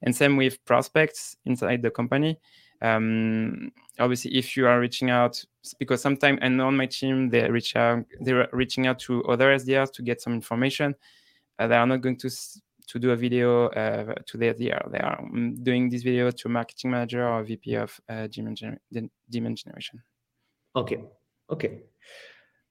And 0.03 0.15
same 0.15 0.37
with 0.37 0.63
prospects 0.63 1.35
inside 1.45 1.81
the 1.81 1.91
company 1.91 2.39
um, 2.83 3.71
obviously 3.99 4.35
if 4.35 4.55
you 4.55 4.67
are 4.67 4.79
reaching 4.79 5.09
out 5.09 5.43
because 5.79 6.01
sometimes 6.01 6.39
and 6.41 6.61
on 6.61 6.75
my 6.75 6.85
team 6.85 7.29
they 7.29 7.49
reach 7.49 7.75
out 7.75 8.05
they're 8.19 8.49
reaching 8.51 8.85
out 8.85 8.99
to 8.99 9.23
other 9.23 9.55
sdrs 9.57 9.91
to 9.93 10.03
get 10.03 10.21
some 10.21 10.33
information 10.33 10.93
uh, 11.59 11.67
they 11.67 11.75
are 11.75 11.87
not 11.87 12.01
going 12.01 12.17
to 12.17 12.29
to 12.93 12.99
do 12.99 13.09
a 13.09 13.15
video 13.15 13.67
uh, 13.69 14.13
to 14.27 14.37
the 14.37 14.53
sdr 14.53 14.91
they 14.91 14.99
are 14.99 15.19
um, 15.19 15.55
doing 15.63 15.89
this 15.89 16.03
video 16.03 16.29
to 16.29 16.47
marketing 16.47 16.91
manager 16.91 17.27
or 17.27 17.43
vp 17.43 17.73
of 17.73 17.99
uh, 18.07 18.27
demand, 18.27 18.57
gener- 18.57 19.09
demand 19.27 19.57
generation 19.57 19.99
okay 20.75 21.03
okay 21.49 21.81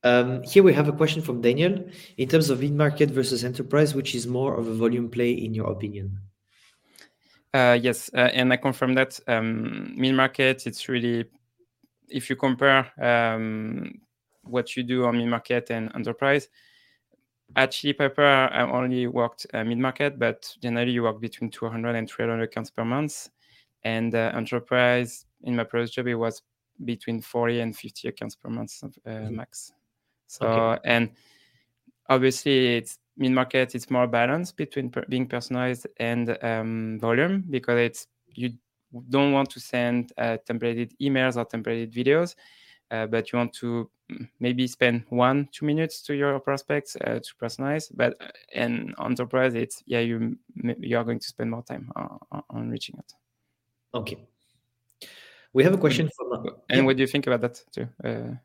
um, 0.05 0.43
here 0.43 0.63
we 0.63 0.73
have 0.73 0.89
a 0.89 0.93
question 0.93 1.23
from 1.23 1.41
Daniel. 1.41 1.85
In 2.17 2.29
terms 2.29 2.51
of 2.51 2.61
mid-market 2.61 3.11
versus 3.11 3.45
enterprise, 3.45 3.95
which 3.95 4.15
is 4.15 4.27
more 4.27 4.59
of 4.59 4.67
a 4.67 4.75
volume 4.75 5.09
play 5.09 5.31
in 5.31 5.55
your 5.55 5.71
opinion? 5.71 6.19
Uh, 7.55 7.79
yes, 7.81 8.11
uh, 8.15 8.31
and 8.33 8.53
I 8.53 8.57
confirm 8.57 8.95
that 8.95 9.21
um, 9.29 9.95
mid 9.97 10.15
market. 10.15 10.67
It's 10.67 10.89
really 10.89 11.27
if 12.09 12.29
you 12.29 12.37
compare 12.37 12.91
um, 13.01 14.01
what 14.43 14.77
you 14.77 14.83
do 14.83 15.05
on 15.05 15.19
mid 15.19 15.29
market 15.29 15.71
and 15.71 15.93
enterprise. 15.95 16.49
At 17.57 17.73
Chili 17.73 17.93
Piper, 17.93 18.25
I 18.25 18.63
only 18.63 19.07
worked 19.07 19.47
uh, 19.53 19.65
mid 19.65 19.79
market, 19.79 20.19
but 20.19 20.55
generally 20.63 20.93
you 20.93 21.03
work 21.03 21.21
between 21.21 21.51
200 21.51 21.95
and 21.95 22.09
300 22.09 22.43
accounts 22.43 22.71
per 22.71 22.85
month. 22.85 23.29
And 23.85 24.15
uh, 24.15 24.33
enterprise, 24.35 25.27
in 25.43 25.57
my 25.57 25.65
previous 25.65 25.91
job, 25.91 26.07
it 26.07 26.15
was 26.15 26.43
between 26.85 27.21
40 27.21 27.61
and 27.61 27.77
50 27.77 28.09
accounts 28.09 28.37
per 28.37 28.49
month 28.49 28.83
uh, 28.83 28.89
mm-hmm. 29.07 29.37
max. 29.37 29.73
So, 30.27 30.47
okay. 30.47 30.81
and 30.85 31.11
obviously 32.09 32.77
it's 32.77 32.99
mid 33.17 33.33
market. 33.33 33.75
It's 33.75 33.91
more 33.91 34.07
balanced 34.07 34.57
between 34.57 34.91
per 34.91 35.05
being 35.09 35.27
personalized 35.27 35.87
and 35.99 36.39
um, 36.43 36.99
volume 37.01 37.45
because 37.51 37.79
it's 37.79 38.07
you 38.35 38.53
don't 39.09 39.33
want 39.33 39.51
to 39.51 39.61
send 39.61 40.13
uh, 40.19 40.39
templated 40.49 40.93
emails 41.01 41.37
or 41.37 41.47
templated 41.47 41.93
videos, 41.93 42.35
uh, 42.93 43.07
but 43.07 43.33
you 43.33 43.39
want 43.39 43.53
to 43.55 43.91
mm, 44.11 44.29
maybe 44.39 44.67
spend 44.67 45.05
one 45.09 45.49
two 45.51 45.65
minutes 45.65 46.03
to 46.03 46.15
your 46.15 46.39
prospects 46.39 46.97
uh, 46.97 47.19
to 47.19 47.35
personalize. 47.41 47.91
But 47.95 48.15
uh, 48.21 48.29
in 48.53 48.95
enterprise, 49.03 49.55
it's 49.55 49.83
yeah 49.87 50.01
you 50.01 50.37
you 50.55 50.99
are 50.99 51.05
going 51.05 51.19
to 51.19 51.27
spend 51.27 51.51
more 51.51 51.65
time 51.65 51.91
on, 51.97 52.43
on 52.51 52.71
reaching 52.71 52.97
out. 52.99 53.13
Okay. 53.95 54.19
We 55.55 55.65
have 55.65 55.75
a 55.75 55.79
question 55.79 56.09
from. 56.17 56.47
and 56.69 56.79
yeah. 56.79 56.83
what 56.83 56.97
do 56.97 57.03
you 57.03 57.07
think 57.07 57.27
about 57.27 57.41
that 57.41 57.63
too? 57.73 57.89
Uh, 58.05 58.37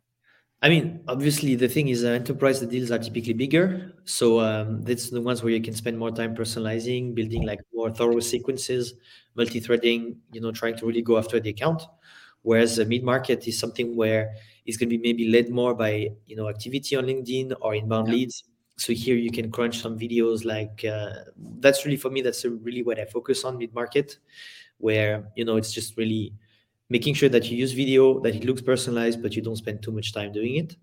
I 0.62 0.70
mean, 0.70 1.02
obviously, 1.08 1.56
the 1.56 1.68
thing 1.68 1.90
is, 1.90 2.04
uh, 2.04 2.10
enterprise 2.10 2.60
the 2.60 2.66
deals 2.66 2.90
are 2.90 2.98
typically 2.98 3.34
bigger, 3.34 3.94
so 4.06 4.40
um, 4.40 4.82
that's 4.82 5.12
the 5.12 5.22
ones 5.22 5.44
where 5.44 5.54
you 5.54 5.62
can 5.62 5.76
spend 5.76 6.00
more 6.00 6.10
time 6.10 6.36
personalizing, 6.36 7.14
building 7.14 7.46
like 7.46 7.60
more 7.74 7.92
thorough 7.92 8.20
sequences, 8.20 8.96
multi-threading. 9.36 10.18
You 10.32 10.42
know, 10.42 10.52
trying 10.52 10.76
to 10.78 10.86
really 10.86 11.04
go 11.04 11.18
after 11.18 11.40
the 11.40 11.52
account. 11.52 11.84
Whereas 12.48 12.80
a 12.80 12.86
mid-market 12.86 13.46
is 13.46 13.60
something 13.60 13.94
where 13.98 14.34
it's 14.66 14.78
going 14.78 14.90
to 14.90 14.98
be 14.98 15.04
maybe 15.04 15.28
led 15.28 15.50
more 15.50 15.74
by 15.74 16.12
you 16.26 16.38
know 16.38 16.48
activity 16.48 16.96
on 16.96 17.04
LinkedIn 17.06 17.54
or 17.60 17.76
inbound 17.76 18.08
yeah. 18.08 18.14
leads. 18.14 18.46
So 18.78 18.94
here 18.94 19.18
you 19.18 19.32
can 19.32 19.52
crunch 19.52 19.82
some 19.82 20.00
videos. 20.00 20.46
Like 20.46 20.86
uh, 20.86 21.26
that's 21.60 21.84
really 21.84 21.98
for 21.98 22.10
me. 22.10 22.22
That's 22.22 22.46
really 22.46 22.84
what 22.84 23.00
I 23.00 23.06
focus 23.06 23.44
on 23.44 23.58
mid-market, 23.58 24.20
where 24.78 25.28
you 25.36 25.44
know 25.44 25.58
it's 25.58 25.74
just 25.74 25.98
really 25.98 26.32
making 26.90 27.16
sure 27.16 27.28
that 27.28 27.52
you 27.52 27.58
use 27.58 27.74
video 27.74 28.22
that 28.22 28.34
it 28.34 28.46
looks 28.46 28.62
personalized 28.62 29.22
but 29.22 29.36
you 29.36 29.42
don't 29.42 29.58
spend 29.58 29.84
too 29.84 29.92
much 29.92 30.14
time 30.14 30.32
doing 30.32 30.56
it 30.56 30.78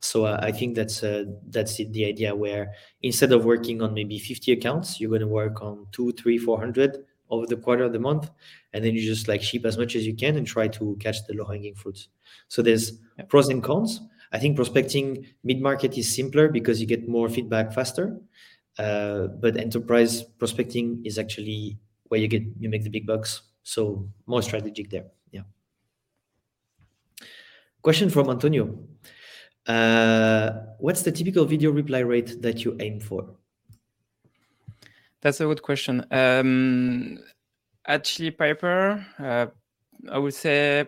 so 0.00 0.26
uh, 0.26 0.38
i 0.42 0.52
think 0.52 0.74
that's 0.74 1.02
uh, 1.02 1.24
that's 1.48 1.80
it, 1.80 1.90
the 1.94 2.04
idea 2.04 2.34
where 2.34 2.72
instead 3.02 3.32
of 3.32 3.46
working 3.46 3.80
on 3.80 3.94
maybe 3.94 4.18
50 4.18 4.52
accounts 4.52 5.00
you're 5.00 5.08
going 5.08 5.22
to 5.22 5.26
work 5.26 5.62
on 5.62 5.86
two 5.92 6.12
three 6.12 6.36
400 6.36 7.06
over 7.30 7.46
the 7.46 7.56
quarter 7.56 7.84
of 7.84 7.92
the 7.92 7.98
month 7.98 8.30
and 8.72 8.84
then 8.84 8.94
you 8.94 9.00
just 9.00 9.28
like 9.28 9.42
ship 9.42 9.64
as 9.64 9.78
much 9.78 9.96
as 9.96 10.06
you 10.06 10.14
can 10.14 10.36
and 10.36 10.46
try 10.46 10.68
to 10.68 10.96
catch 11.00 11.24
the 11.26 11.34
low 11.34 11.44
hanging 11.44 11.74
fruits 11.74 12.08
so 12.48 12.62
there's 12.62 12.92
yeah. 13.18 13.24
pros 13.28 13.48
and 13.48 13.62
cons 13.62 14.00
i 14.32 14.38
think 14.38 14.56
prospecting 14.56 15.24
mid 15.44 15.60
market 15.60 15.96
is 15.96 16.14
simpler 16.14 16.48
because 16.48 16.80
you 16.80 16.86
get 16.86 17.08
more 17.08 17.28
feedback 17.28 17.72
faster 17.72 18.18
uh, 18.78 19.26
but 19.26 19.56
enterprise 19.56 20.22
prospecting 20.38 21.02
is 21.04 21.18
actually 21.18 21.78
where 22.08 22.20
you 22.20 22.28
get 22.28 22.42
you 22.58 22.68
make 22.68 22.84
the 22.84 22.90
big 22.90 23.06
bucks 23.06 23.42
so 23.62 24.08
more 24.26 24.42
strategic 24.42 24.90
there 24.90 25.06
Yeah. 25.30 25.42
Question 27.82 28.10
from 28.10 28.28
Antonio. 28.28 28.78
Uh, 29.66 30.50
what's 30.78 31.02
the 31.02 31.12
typical 31.12 31.44
video 31.44 31.70
reply 31.70 32.00
rate 32.00 32.42
that 32.42 32.64
you 32.64 32.76
aim 32.80 33.00
for? 33.00 33.36
That's 35.22 35.40
a 35.40 35.46
good 35.46 35.62
question. 35.62 36.04
Um, 36.10 37.18
at 37.84 38.04
Chili 38.04 38.30
Piper, 38.30 39.04
uh, 39.18 39.46
I 40.10 40.18
would 40.18 40.34
say 40.34 40.86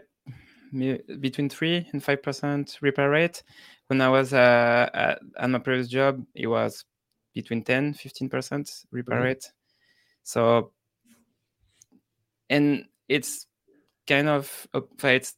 between 1.21 1.49
three 1.51 1.87
and 1.93 2.03
five 2.03 2.23
percent 2.23 2.79
repair 2.81 3.11
rate. 3.11 3.43
When 3.89 4.01
I 4.01 4.09
was 4.09 4.33
uh, 4.33 4.89
at, 4.95 5.21
at, 5.37 5.51
my 5.51 5.59
previous 5.59 5.89
job, 5.89 6.25
it 6.35 6.47
was 6.47 6.85
between 7.35 7.63
10 7.63 7.95
15 7.95 8.29
percent 8.31 8.71
repair 8.91 9.17
mm-hmm. 9.17 9.25
rate. 9.25 9.53
So, 10.23 10.73
and 12.49 12.87
it's 13.09 13.47
kind 14.07 14.29
of 14.29 14.67
it's 15.03 15.35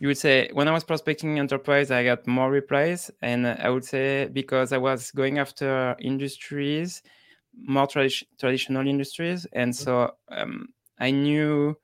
you 0.00 0.08
would 0.08 0.18
say 0.18 0.50
when 0.52 0.68
I 0.68 0.72
was 0.72 0.84
prospecting 0.84 1.38
enterprise, 1.38 1.90
I 1.90 2.04
got 2.04 2.26
more 2.26 2.50
replies, 2.50 3.10
and 3.22 3.46
I 3.46 3.70
would 3.70 3.84
say 3.84 4.28
because 4.32 4.72
I 4.72 4.78
was 4.78 5.10
going 5.10 5.38
after 5.38 5.96
industries, 6.00 7.02
more 7.66 7.86
tradi- 7.86 8.24
traditional 8.38 8.86
industries, 8.86 9.46
and 9.52 9.72
mm-hmm. 9.72 9.84
so 9.84 10.12
um, 10.30 10.68
I 10.98 11.10
knew 11.10 11.76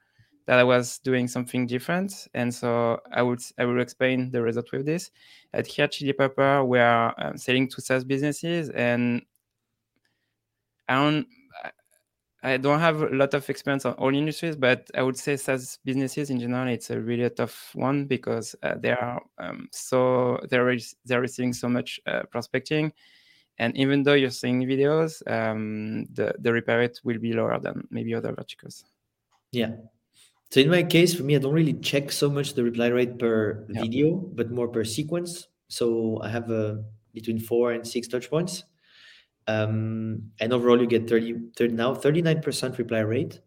that 0.46 0.58
I 0.58 0.64
was 0.64 0.98
doing 0.98 1.26
something 1.26 1.66
different, 1.66 2.28
and 2.34 2.54
so 2.54 3.00
I 3.12 3.22
would 3.22 3.40
I 3.58 3.64
will 3.64 3.80
explain 3.80 4.30
the 4.30 4.42
result 4.42 4.72
with 4.72 4.86
this. 4.86 5.10
At 5.52 5.66
here, 5.66 5.88
Chili 5.88 6.12
Piper, 6.12 6.64
we 6.64 6.78
are 6.78 7.14
um, 7.18 7.36
selling 7.36 7.68
to 7.68 7.80
SaaS 7.80 8.04
businesses, 8.04 8.70
and 8.70 9.22
I 10.88 10.94
don't 10.96 11.26
I 12.44 12.58
don't 12.58 12.80
have 12.80 13.00
a 13.00 13.06
lot 13.06 13.32
of 13.32 13.48
experience 13.48 13.86
on 13.86 13.94
all 13.94 14.14
industries, 14.14 14.54
but 14.54 14.90
I 14.94 15.02
would 15.02 15.16
say 15.16 15.36
SaaS 15.36 15.78
businesses 15.82 16.28
in 16.28 16.38
general, 16.38 16.68
it's 16.68 16.90
a 16.90 17.00
really 17.00 17.28
tough 17.30 17.70
one 17.74 18.04
because 18.04 18.54
uh, 18.62 18.74
they 18.78 18.90
are 18.90 19.22
um, 19.38 19.66
so 19.72 20.38
they're 20.50 20.66
re- 20.66 20.84
they're 21.06 21.22
receiving 21.22 21.54
so 21.54 21.70
much 21.70 21.98
uh, 22.06 22.24
prospecting, 22.30 22.92
and 23.58 23.76
even 23.76 24.02
though 24.02 24.14
you're 24.14 24.30
seeing 24.30 24.62
videos, 24.62 25.22
um, 25.30 26.06
the 26.12 26.34
the 26.38 26.52
repair 26.52 26.78
rate 26.78 27.00
will 27.04 27.18
be 27.18 27.32
lower 27.32 27.58
than 27.60 27.86
maybe 27.90 28.14
other 28.14 28.32
verticals. 28.32 28.84
Yeah. 29.52 29.72
So 30.50 30.60
in 30.60 30.70
my 30.70 30.82
case, 30.82 31.14
for 31.14 31.24
me, 31.24 31.34
I 31.34 31.38
don't 31.38 31.52
really 31.52 31.74
check 31.74 32.12
so 32.12 32.30
much 32.30 32.54
the 32.54 32.62
reply 32.62 32.88
rate 32.88 33.18
per 33.18 33.66
yeah. 33.68 33.80
video, 33.80 34.14
but 34.14 34.50
more 34.50 34.68
per 34.68 34.84
sequence. 34.84 35.48
So 35.68 36.20
I 36.22 36.28
have 36.28 36.50
uh, 36.50 36.76
between 37.12 37.40
four 37.40 37.72
and 37.72 37.86
six 37.86 38.06
touch 38.06 38.30
points 38.30 38.64
um, 39.46 40.30
and 40.40 40.52
overall, 40.52 40.80
you 40.80 40.86
get 40.86 41.08
30, 41.08 41.50
30 41.56 41.74
now 41.74 41.94
39% 41.94 42.78
reply 42.78 43.00
rate. 43.00 43.40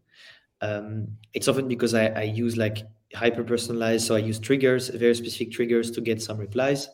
Um, 0.60 1.08
it's 1.34 1.48
often 1.48 1.68
because 1.68 1.94
I, 1.94 2.06
I 2.06 2.22
use 2.22 2.56
like 2.56 2.86
hyper 3.14 3.44
personalized, 3.44 4.06
so 4.06 4.14
I 4.14 4.18
use 4.18 4.38
triggers, 4.38 4.88
very 4.88 5.14
specific 5.14 5.52
triggers 5.52 5.90
to 5.92 6.00
get 6.00 6.22
some 6.22 6.38
replies, 6.38 6.88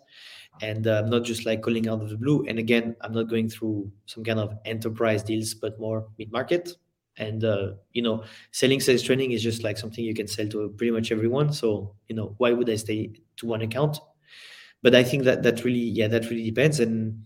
and 0.61 0.86
uh, 0.86 1.02
not 1.02 1.24
just 1.24 1.46
like 1.46 1.62
calling 1.62 1.88
out 1.88 2.02
of 2.02 2.11
the 2.11 2.16
blue. 2.16 2.44
And 2.48 2.59
again, 2.59 2.96
I'm 3.00 3.12
not 3.12 3.28
going 3.28 3.48
through 3.48 3.90
some 4.07 4.24
kind 4.24 4.38
of 4.38 4.55
enterprise 4.64 5.22
deals, 5.22 5.55
but 5.55 5.78
more 5.78 6.09
mid 6.18 6.30
market. 6.32 6.70
And 7.16 7.44
uh, 7.44 7.74
you 7.92 8.02
know, 8.02 8.24
selling 8.50 8.80
sales 8.80 9.02
training 9.02 9.32
is 9.32 9.42
just 9.42 9.62
like 9.62 9.78
something 9.78 10.05
you 10.05 10.14
can 10.14 10.26
sell 10.26 10.48
to 10.48 10.74
pretty 10.76 10.90
much 10.90 11.12
everyone. 11.12 11.52
So 11.52 11.94
you 12.09 12.16
know, 12.16 12.34
why 12.38 12.52
would 12.52 12.68
I 12.70 12.76
stay 12.76 13.12
to 13.36 13.46
one 13.46 13.62
account? 13.62 13.98
But 14.82 14.94
I 14.94 15.02
think 15.02 15.24
that 15.24 15.42
that 15.42 15.64
really, 15.64 15.78
yeah, 15.78 16.09
that 16.09 16.28
really 16.30 16.44
depends. 16.44 16.80
And 16.80 17.24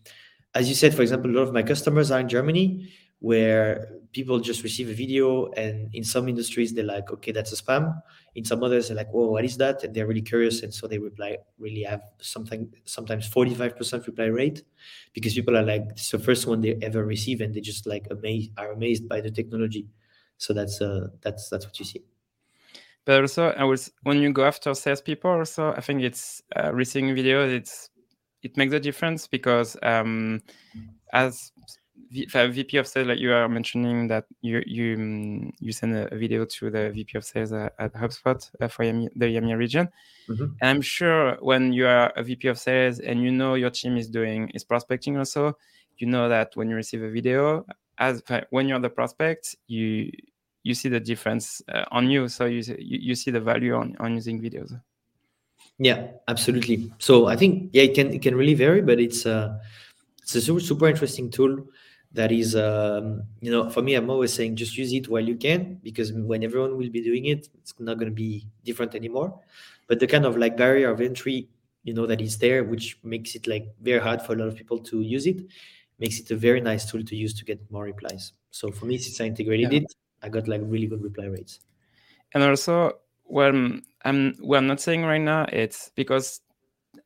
as 0.55 0.69
you 0.69 0.75
said, 0.75 0.95
for 0.95 1.03
example, 1.03 1.31
a 1.31 1.35
lot 1.35 1.49
of 1.49 1.55
my 1.55 1.63
customers 1.63 2.11
are 2.11 2.21
in 2.21 2.29
Germany 2.29 2.91
where 3.21 3.89
people 4.13 4.39
just 4.39 4.63
receive 4.63 4.89
a 4.89 4.93
video 4.93 5.51
and 5.53 5.93
in 5.93 6.05
some 6.05 6.29
industries 6.29 6.73
they're 6.73 6.85
like, 6.85 7.11
okay, 7.11 7.33
that's 7.33 7.53
a 7.53 7.63
spam. 7.63 8.01
In 8.35 8.45
some 8.45 8.63
others, 8.63 8.89
they're 8.89 8.97
like, 8.97 9.11
whoa, 9.11 9.27
what 9.27 9.45
is 9.45 9.57
that? 9.57 9.83
And 9.83 9.93
they're 9.93 10.07
really 10.07 10.23
curious. 10.23 10.63
And 10.63 10.73
so 10.73 10.87
they 10.87 10.99
reply, 10.99 11.39
really 11.59 11.83
have 11.83 12.03
something, 12.21 12.73
sometimes 12.85 13.29
45% 13.29 14.07
reply 14.07 14.27
rate 14.27 14.63
because 15.13 15.35
people 15.35 15.57
are 15.57 15.65
like, 15.65 15.83
it's 15.91 16.11
the 16.11 16.19
first 16.21 16.47
one 16.47 16.61
they 16.61 16.79
ever 16.81 17.05
receive 17.05 17.41
and 17.41 17.53
they 17.53 17.61
just 17.61 17.87
like 17.87 18.07
amazed, 18.11 18.53
are 18.57 18.71
amazed 18.71 19.09
by 19.09 19.21
the 19.21 19.31
technology. 19.31 19.89
So 20.37 20.53
that's, 20.53 20.81
uh, 20.81 21.09
that's, 21.21 21.49
that's 21.49 21.67
what 21.67 21.79
you 21.81 21.85
see. 21.85 22.05
But 23.05 23.23
also, 23.23 23.53
I 23.57 23.65
was 23.65 23.91
when 24.03 24.19
you 24.19 24.31
go 24.35 24.45
after 24.45 24.75
salespeople, 24.75 25.31
also 25.31 25.73
I 25.73 25.81
think 25.81 26.03
it's 26.03 26.43
uh, 26.55 26.75
receiving 26.75 27.17
videos. 27.17 27.51
It's 27.51 27.89
it 28.43 28.59
makes 28.59 28.75
a 28.75 28.81
difference 28.81 29.27
because 29.27 29.79
um, 29.83 30.43
as 31.15 31.51
VP 32.11 32.77
of 32.79 32.87
sales, 32.87 33.09
like 33.09 33.19
you 33.19 33.33
are 33.33 33.49
mentioning 33.49 34.09
that 34.09 34.25
you 34.41 34.63
you 34.67 34.95
um, 34.95 35.53
you 35.61 35.73
send 35.73 35.97
a, 35.97 36.09
video 36.17 36.45
to 36.45 36.71
the 36.71 36.91
VP 36.91 37.19
of 37.19 37.25
sales 37.25 37.53
uh, 37.53 37.69
at 37.79 37.93
HubSpot 37.95 38.51
uh, 38.61 38.69
for 38.69 38.85
the 38.85 39.27
EMEA 39.27 39.57
region, 39.57 39.89
mm-hmm. 40.29 40.45
and 40.45 40.71
I'm 40.71 40.81
sure 40.81 41.37
when 41.41 41.73
you 41.73 41.87
are 41.87 42.13
a 42.17 42.23
VP 42.23 42.49
of 42.49 42.59
sales 42.59 43.01
and 43.01 43.23
you 43.23 43.31
know 43.31 43.55
your 43.55 43.71
team 43.71 43.97
is 43.97 44.09
doing 44.09 44.49
is 44.51 44.65
prospecting 44.65 45.19
also, 45.19 45.57
you 45.99 46.07
know 46.07 46.29
that 46.29 46.53
when 46.55 46.71
you 46.71 46.77
receive 46.77 47.03
a 47.03 47.11
video, 47.11 47.67
as 47.99 48.23
when 48.51 48.69
you're 48.69 48.81
the 48.81 48.91
prospect, 48.91 49.57
you 49.67 50.11
you 50.63 50.75
see 50.75 50.89
the 50.89 51.01
difference 51.01 51.63
uh, 51.69 51.85
on 51.91 52.11
you, 52.11 52.29
so 52.29 52.47
you, 52.47 52.63
you 52.79 52.99
you 53.09 53.15
see 53.15 53.31
the 53.31 53.41
value 53.41 53.75
on 53.75 53.97
on 54.01 54.15
using 54.15 54.41
videos. 54.41 54.79
Yeah, 55.79 56.09
absolutely. 56.27 56.93
So 56.99 57.27
I 57.27 57.37
think 57.37 57.71
yeah, 57.73 57.83
it 57.83 57.95
can 57.95 58.13
it 58.13 58.23
can 58.23 58.35
really 58.35 58.55
vary, 58.55 58.83
but 58.83 58.99
it's 58.99 59.27
uh 59.27 59.59
it's 60.23 60.35
a 60.35 60.41
super 60.41 60.61
super 60.61 60.89
interesting 60.89 61.31
tool 61.31 61.65
that 62.13 62.33
is 62.33 62.57
um, 62.57 63.23
you 63.41 63.51
know 63.51 63.69
for 63.69 63.83
me 63.83 63.95
i'm 63.95 64.11
always 64.11 64.33
saying 64.33 64.57
just 64.57 64.77
use 64.77 64.93
it 64.93 65.09
while 65.09 65.23
you 65.23 65.37
can 65.37 65.79
because 65.83 66.13
when 66.13 66.43
everyone 66.43 66.77
will 66.77 66.91
be 66.91 67.03
doing 67.03 67.27
it 67.27 67.49
it's 67.59 67.75
not 67.79 67.99
going 67.99 68.11
to 68.11 68.15
be 68.15 68.47
different 68.65 68.95
anymore 68.95 69.39
but 69.87 70.01
the 70.01 70.07
kind 70.07 70.25
of 70.25 70.37
like 70.37 70.57
barrier 70.57 70.91
of 70.91 71.01
entry 71.01 71.49
you 71.85 71.93
know 71.93 72.07
that 72.07 72.21
is 72.21 72.39
there 72.39 72.65
which 72.65 72.99
makes 73.03 73.35
it 73.35 73.47
like 73.47 73.67
very 73.83 74.01
hard 74.01 74.23
for 74.23 74.33
a 74.33 74.37
lot 74.37 74.49
of 74.49 74.57
people 74.57 74.79
to 74.79 75.03
use 75.03 75.27
it 75.27 75.41
makes 75.99 76.19
it 76.19 76.31
a 76.31 76.37
very 76.37 76.61
nice 76.61 76.91
tool 76.91 77.03
to 77.03 77.17
use 77.17 77.35
to 77.35 77.45
get 77.45 77.61
more 77.71 77.85
replies 77.85 78.33
so 78.51 78.71
for 78.71 78.87
me 78.87 78.97
since 78.97 79.21
i 79.21 79.25
integrated 79.25 79.73
yeah. 79.73 79.81
it 79.81 79.95
i 80.23 80.29
got 80.29 80.49
like 80.49 80.63
really 80.65 80.87
good 80.87 81.03
reply 81.03 81.27
rates 81.27 81.61
and 82.33 82.43
also 82.43 82.93
well, 83.29 83.53
I'm 84.05 84.35
what 84.41 84.57
I'm 84.59 84.67
not 84.67 84.81
saying 84.81 85.05
right 85.05 85.21
now. 85.21 85.47
It's 85.53 85.91
because 85.95 86.41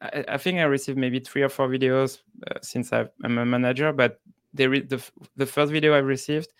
I, 0.00 0.24
I 0.28 0.38
think 0.38 0.58
I 0.58 0.62
received 0.62 0.96
maybe 0.96 1.18
three 1.20 1.42
or 1.42 1.48
four 1.48 1.68
videos 1.68 2.20
uh, 2.48 2.58
since 2.62 2.92
i 2.92 3.06
am 3.24 3.38
a 3.38 3.44
manager. 3.44 3.92
But 3.92 4.20
the 4.54 4.66
the 4.80 5.02
the 5.36 5.46
first 5.46 5.72
video 5.72 5.94
I 5.94 5.98
received, 5.98 6.52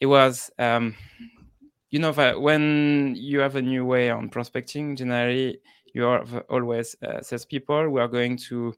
it 0.00 0.06
was 0.06 0.50
um, 0.58 0.96
you 1.90 1.98
know 1.98 2.12
when 2.38 3.14
you 3.16 3.40
have 3.40 3.56
a 3.56 3.62
new 3.62 3.84
way 3.84 4.10
on 4.10 4.28
prospecting, 4.28 4.96
generally 4.96 5.60
you 5.94 6.02
have 6.02 6.44
always 6.48 6.96
uh, 7.02 7.20
salespeople 7.22 7.84
who 7.84 7.98
are 7.98 8.08
going 8.08 8.36
to 8.36 8.74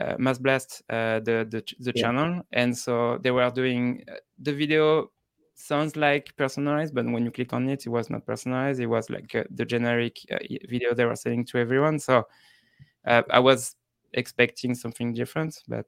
uh, 0.00 0.16
mass 0.18 0.38
blast 0.38 0.82
uh, 0.90 1.20
the 1.20 1.46
the, 1.50 1.64
the 1.80 1.92
Yeah. 1.92 2.02
channel, 2.02 2.42
and 2.52 2.76
so 2.76 3.18
they 3.22 3.30
were 3.30 3.50
doing 3.50 4.04
uh, 4.10 4.16
the 4.38 4.52
video 4.52 5.10
sounds 5.54 5.96
like 5.96 6.34
personalized, 6.36 6.94
but 6.94 7.04
when 7.06 7.24
you 7.24 7.30
click 7.30 7.52
on 7.52 7.68
it, 7.68 7.86
it 7.86 7.90
was 7.90 8.10
not 8.10 8.26
personalized. 8.26 8.80
It 8.80 8.86
was 8.86 9.10
like 9.10 9.34
uh, 9.34 9.44
the 9.50 9.64
generic 9.66 10.18
uh, 10.30 10.38
video 10.68 10.94
they 10.94 11.04
were 11.04 11.16
selling 11.16 11.44
to 11.46 11.58
everyone. 11.58 11.98
So 11.98 12.26
uh, 13.06 13.22
I 13.30 13.40
was 13.40 13.76
expecting 14.14 14.74
something 14.74 15.14
different, 15.14 15.62
but 15.68 15.86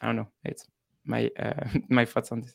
I 0.00 0.06
don't 0.06 0.16
know. 0.16 0.28
It's 0.44 0.66
my 1.04 1.30
uh, 1.38 1.68
my 1.88 2.04
thoughts 2.04 2.32
on 2.32 2.42
this. 2.42 2.54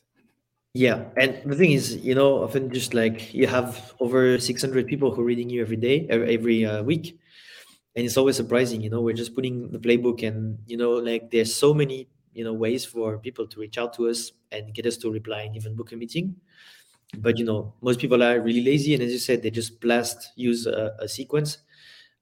Yeah, 0.74 1.04
and 1.16 1.40
the 1.44 1.54
thing 1.54 1.70
is, 1.70 1.96
you 1.96 2.16
know, 2.16 2.42
often 2.42 2.68
just 2.70 2.94
like 2.94 3.32
you 3.32 3.46
have 3.46 3.94
over 4.00 4.40
600 4.40 4.88
people 4.88 5.14
who 5.14 5.22
are 5.22 5.24
reading 5.24 5.48
you 5.48 5.62
every 5.62 5.76
day, 5.76 6.08
every 6.10 6.66
uh, 6.66 6.82
week, 6.82 7.16
and 7.94 8.04
it's 8.04 8.16
always 8.16 8.34
surprising. 8.34 8.80
You 8.80 8.90
know, 8.90 9.00
we're 9.00 9.14
just 9.14 9.36
putting 9.36 9.70
the 9.70 9.78
playbook, 9.78 10.26
and 10.26 10.58
you 10.66 10.76
know, 10.76 10.92
like 10.92 11.30
there's 11.30 11.54
so 11.54 11.72
many, 11.72 12.08
you 12.32 12.42
know, 12.42 12.52
ways 12.52 12.84
for 12.84 13.18
people 13.18 13.46
to 13.46 13.60
reach 13.60 13.78
out 13.78 13.94
to 13.94 14.08
us 14.08 14.32
and 14.50 14.74
get 14.74 14.84
us 14.84 14.96
to 14.98 15.12
reply 15.12 15.42
and 15.42 15.54
even 15.54 15.76
book 15.76 15.92
a 15.92 15.96
meeting. 15.96 16.34
But 17.18 17.38
you 17.38 17.44
know, 17.44 17.74
most 17.80 18.00
people 18.00 18.20
are 18.24 18.40
really 18.40 18.64
lazy, 18.64 18.94
and 18.94 19.02
as 19.02 19.12
you 19.12 19.20
said, 19.20 19.42
they 19.42 19.50
just 19.50 19.80
blast 19.80 20.32
use 20.34 20.66
a, 20.66 20.96
a 20.98 21.06
sequence 21.06 21.58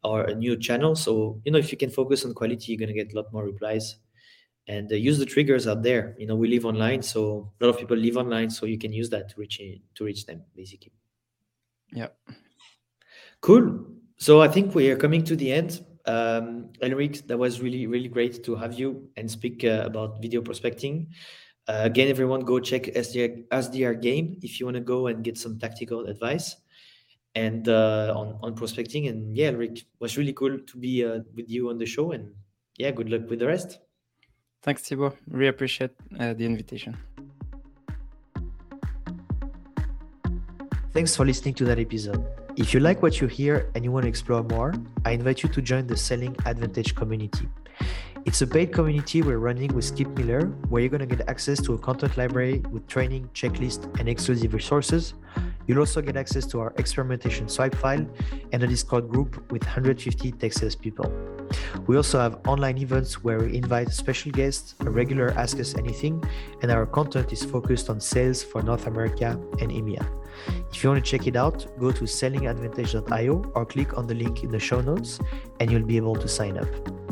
or 0.05 0.25
a 0.25 0.35
new 0.35 0.59
channel. 0.59 0.95
So 0.95 1.41
you 1.47 1.53
know, 1.53 1.59
if 1.59 1.73
you 1.73 1.79
can 1.79 1.89
focus 1.89 2.27
on 2.27 2.35
quality, 2.35 2.73
you're 2.73 2.81
gonna 2.81 2.93
get 2.93 3.15
a 3.15 3.17
lot 3.17 3.33
more 3.33 3.45
replies 3.47 3.97
and 4.69 4.91
uh, 4.93 4.95
use 4.95 5.19
the 5.19 5.27
triggers 5.27 5.67
out 5.67 5.83
there. 5.83 6.15
You 6.19 6.27
know 6.27 6.37
we 6.37 6.49
live 6.49 6.65
online 6.65 7.03
so 7.03 7.53
a 7.61 7.65
lot 7.65 7.75
of 7.75 7.79
people 7.79 7.97
live 7.97 8.17
online 8.17 8.51
so 8.51 8.67
you 8.67 8.79
can 8.79 8.93
use 8.93 9.11
that 9.11 9.29
to 9.31 9.35
reach 9.41 9.61
to 9.95 10.05
reach 10.05 10.27
them 10.27 10.43
basically. 10.55 10.93
Yeah. 11.93 12.09
cool. 13.41 13.87
So 14.17 14.41
i 14.41 14.49
think 14.49 14.75
we 14.75 14.91
are 14.91 14.97
coming 14.97 15.25
to 15.25 15.37
the 15.37 15.53
end. 15.53 15.85
Um 16.07 16.71
Elric, 16.81 17.27
that 17.27 17.39
was 17.39 17.61
really 17.61 17.87
really 17.87 18.09
great 18.09 18.45
to 18.45 18.55
have 18.57 18.79
you 18.79 19.09
and 19.17 19.31
speak 19.31 19.65
uh, 19.65 19.83
about 19.85 20.23
video 20.23 20.41
prospecting. 20.41 21.09
Uh, 21.69 21.83
again 21.85 22.09
everyone 22.09 22.41
go 22.41 22.59
check 22.59 22.85
SDR, 22.85 23.47
SDR 23.49 24.01
game 24.01 24.39
if 24.43 24.59
you 24.59 24.67
want 24.67 24.75
to 24.75 24.81
go 24.83 25.07
and 25.07 25.23
get 25.23 25.39
some 25.39 25.59
tactical 25.59 26.07
advice 26.07 26.57
and 27.35 27.69
uh, 27.69 28.13
on, 28.17 28.39
on 28.43 28.55
prospecting. 28.55 29.07
And 29.09 29.37
yeah 29.37 29.51
Elric, 29.51 29.85
was 29.99 30.17
really 30.17 30.33
cool 30.33 30.59
to 30.59 30.77
be 30.79 31.05
uh, 31.05 31.21
with 31.35 31.49
you 31.49 31.71
on 31.71 31.79
the 31.79 31.87
show. 31.87 32.13
And 32.13 32.33
yeah 32.79 32.91
good 32.91 33.11
luck 33.11 33.29
with 33.29 33.41
the 33.41 33.47
rest 33.47 33.79
Thanks, 34.63 34.83
Thibaut. 34.83 35.17
Really 35.29 35.49
appreciate 35.49 35.91
uh, 36.19 36.35
the 36.35 36.47
invitation. 36.47 36.97
Thanks 40.93 41.17
for 41.17 41.25
listening 41.25 41.55
to 41.55 41.65
that 41.65 41.79
episode. 41.79 42.25
If 42.57 42.75
you 42.75 42.81
like 42.81 43.03
what 43.03 43.21
you 43.21 43.27
hear 43.27 43.71
and 43.75 43.83
you 43.83 43.91
want 43.91 44.05
to 44.05 44.09
explore 44.09 44.43
more, 44.45 44.75
I 45.05 45.13
invite 45.13 45.43
you 45.43 45.49
to 45.49 45.63
join 45.63 45.87
the 45.87 45.97
Selling 45.97 46.37
Advantage 46.45 46.95
community. 46.95 47.49
It's 48.25 48.41
a 48.43 48.47
paid 48.47 48.73
community 48.73 49.21
we're 49.21 49.39
running 49.39 49.75
with 49.75 49.87
Skip 49.87 50.07
Miller, 50.17 50.43
where 50.69 50.81
you're 50.81 50.91
going 50.91 51.09
to 51.09 51.17
get 51.17 51.29
access 51.29 51.61
to 51.63 51.75
a 51.75 51.79
content 51.79 52.17
library 52.17 52.59
with 52.71 52.87
training, 52.87 53.31
checklist, 53.35 53.99
and 53.99 54.09
exclusive 54.09 54.55
resources. 54.55 55.15
You'll 55.67 55.81
also 55.81 56.03
get 56.03 56.17
access 56.17 56.47
to 56.47 56.61
our 56.61 56.73
experimentation 56.77 57.49
swipe 57.49 57.75
file 57.75 58.07
and 58.53 58.63
a 58.63 58.67
Discord 58.67 59.09
group 59.09 59.51
with 59.51 59.63
150 59.63 60.33
Texas 60.33 60.75
people. 60.75 61.11
We 61.87 61.97
also 61.97 62.19
have 62.19 62.41
online 62.47 62.79
events 62.79 63.23
where 63.23 63.39
we 63.41 63.57
invite 63.57 63.91
special 63.93 64.33
guests, 64.33 64.75
a 64.81 64.91
regular 64.91 65.31
Ask 65.31 65.59
Us 65.61 65.75
Anything, 65.75 66.23
and 66.63 66.71
our 66.71 66.87
content 66.87 67.33
is 67.33 67.45
focused 67.45 67.91
on 67.91 68.01
sales 68.01 68.43
for 68.43 68.63
North 68.63 68.87
America 68.87 69.39
and 69.61 69.71
EMEA. 69.71 70.07
If 70.73 70.83
you 70.83 70.91
want 70.91 71.05
to 71.05 71.11
check 71.11 71.27
it 71.27 71.37
out, 71.37 71.67
go 71.79 71.93
to 71.93 72.05
sellingadvantage.io 72.05 73.53
or 73.55 73.67
click 73.67 73.97
on 73.99 74.07
the 74.07 74.15
link 74.15 74.43
in 74.43 74.51
the 74.51 74.59
show 74.59 74.81
notes 74.81 75.19
and 75.61 75.71
you'll 75.71 75.87
be 75.87 75.97
able 75.97 76.17
to 76.17 76.29
sign 76.29 76.57
up. 76.59 77.12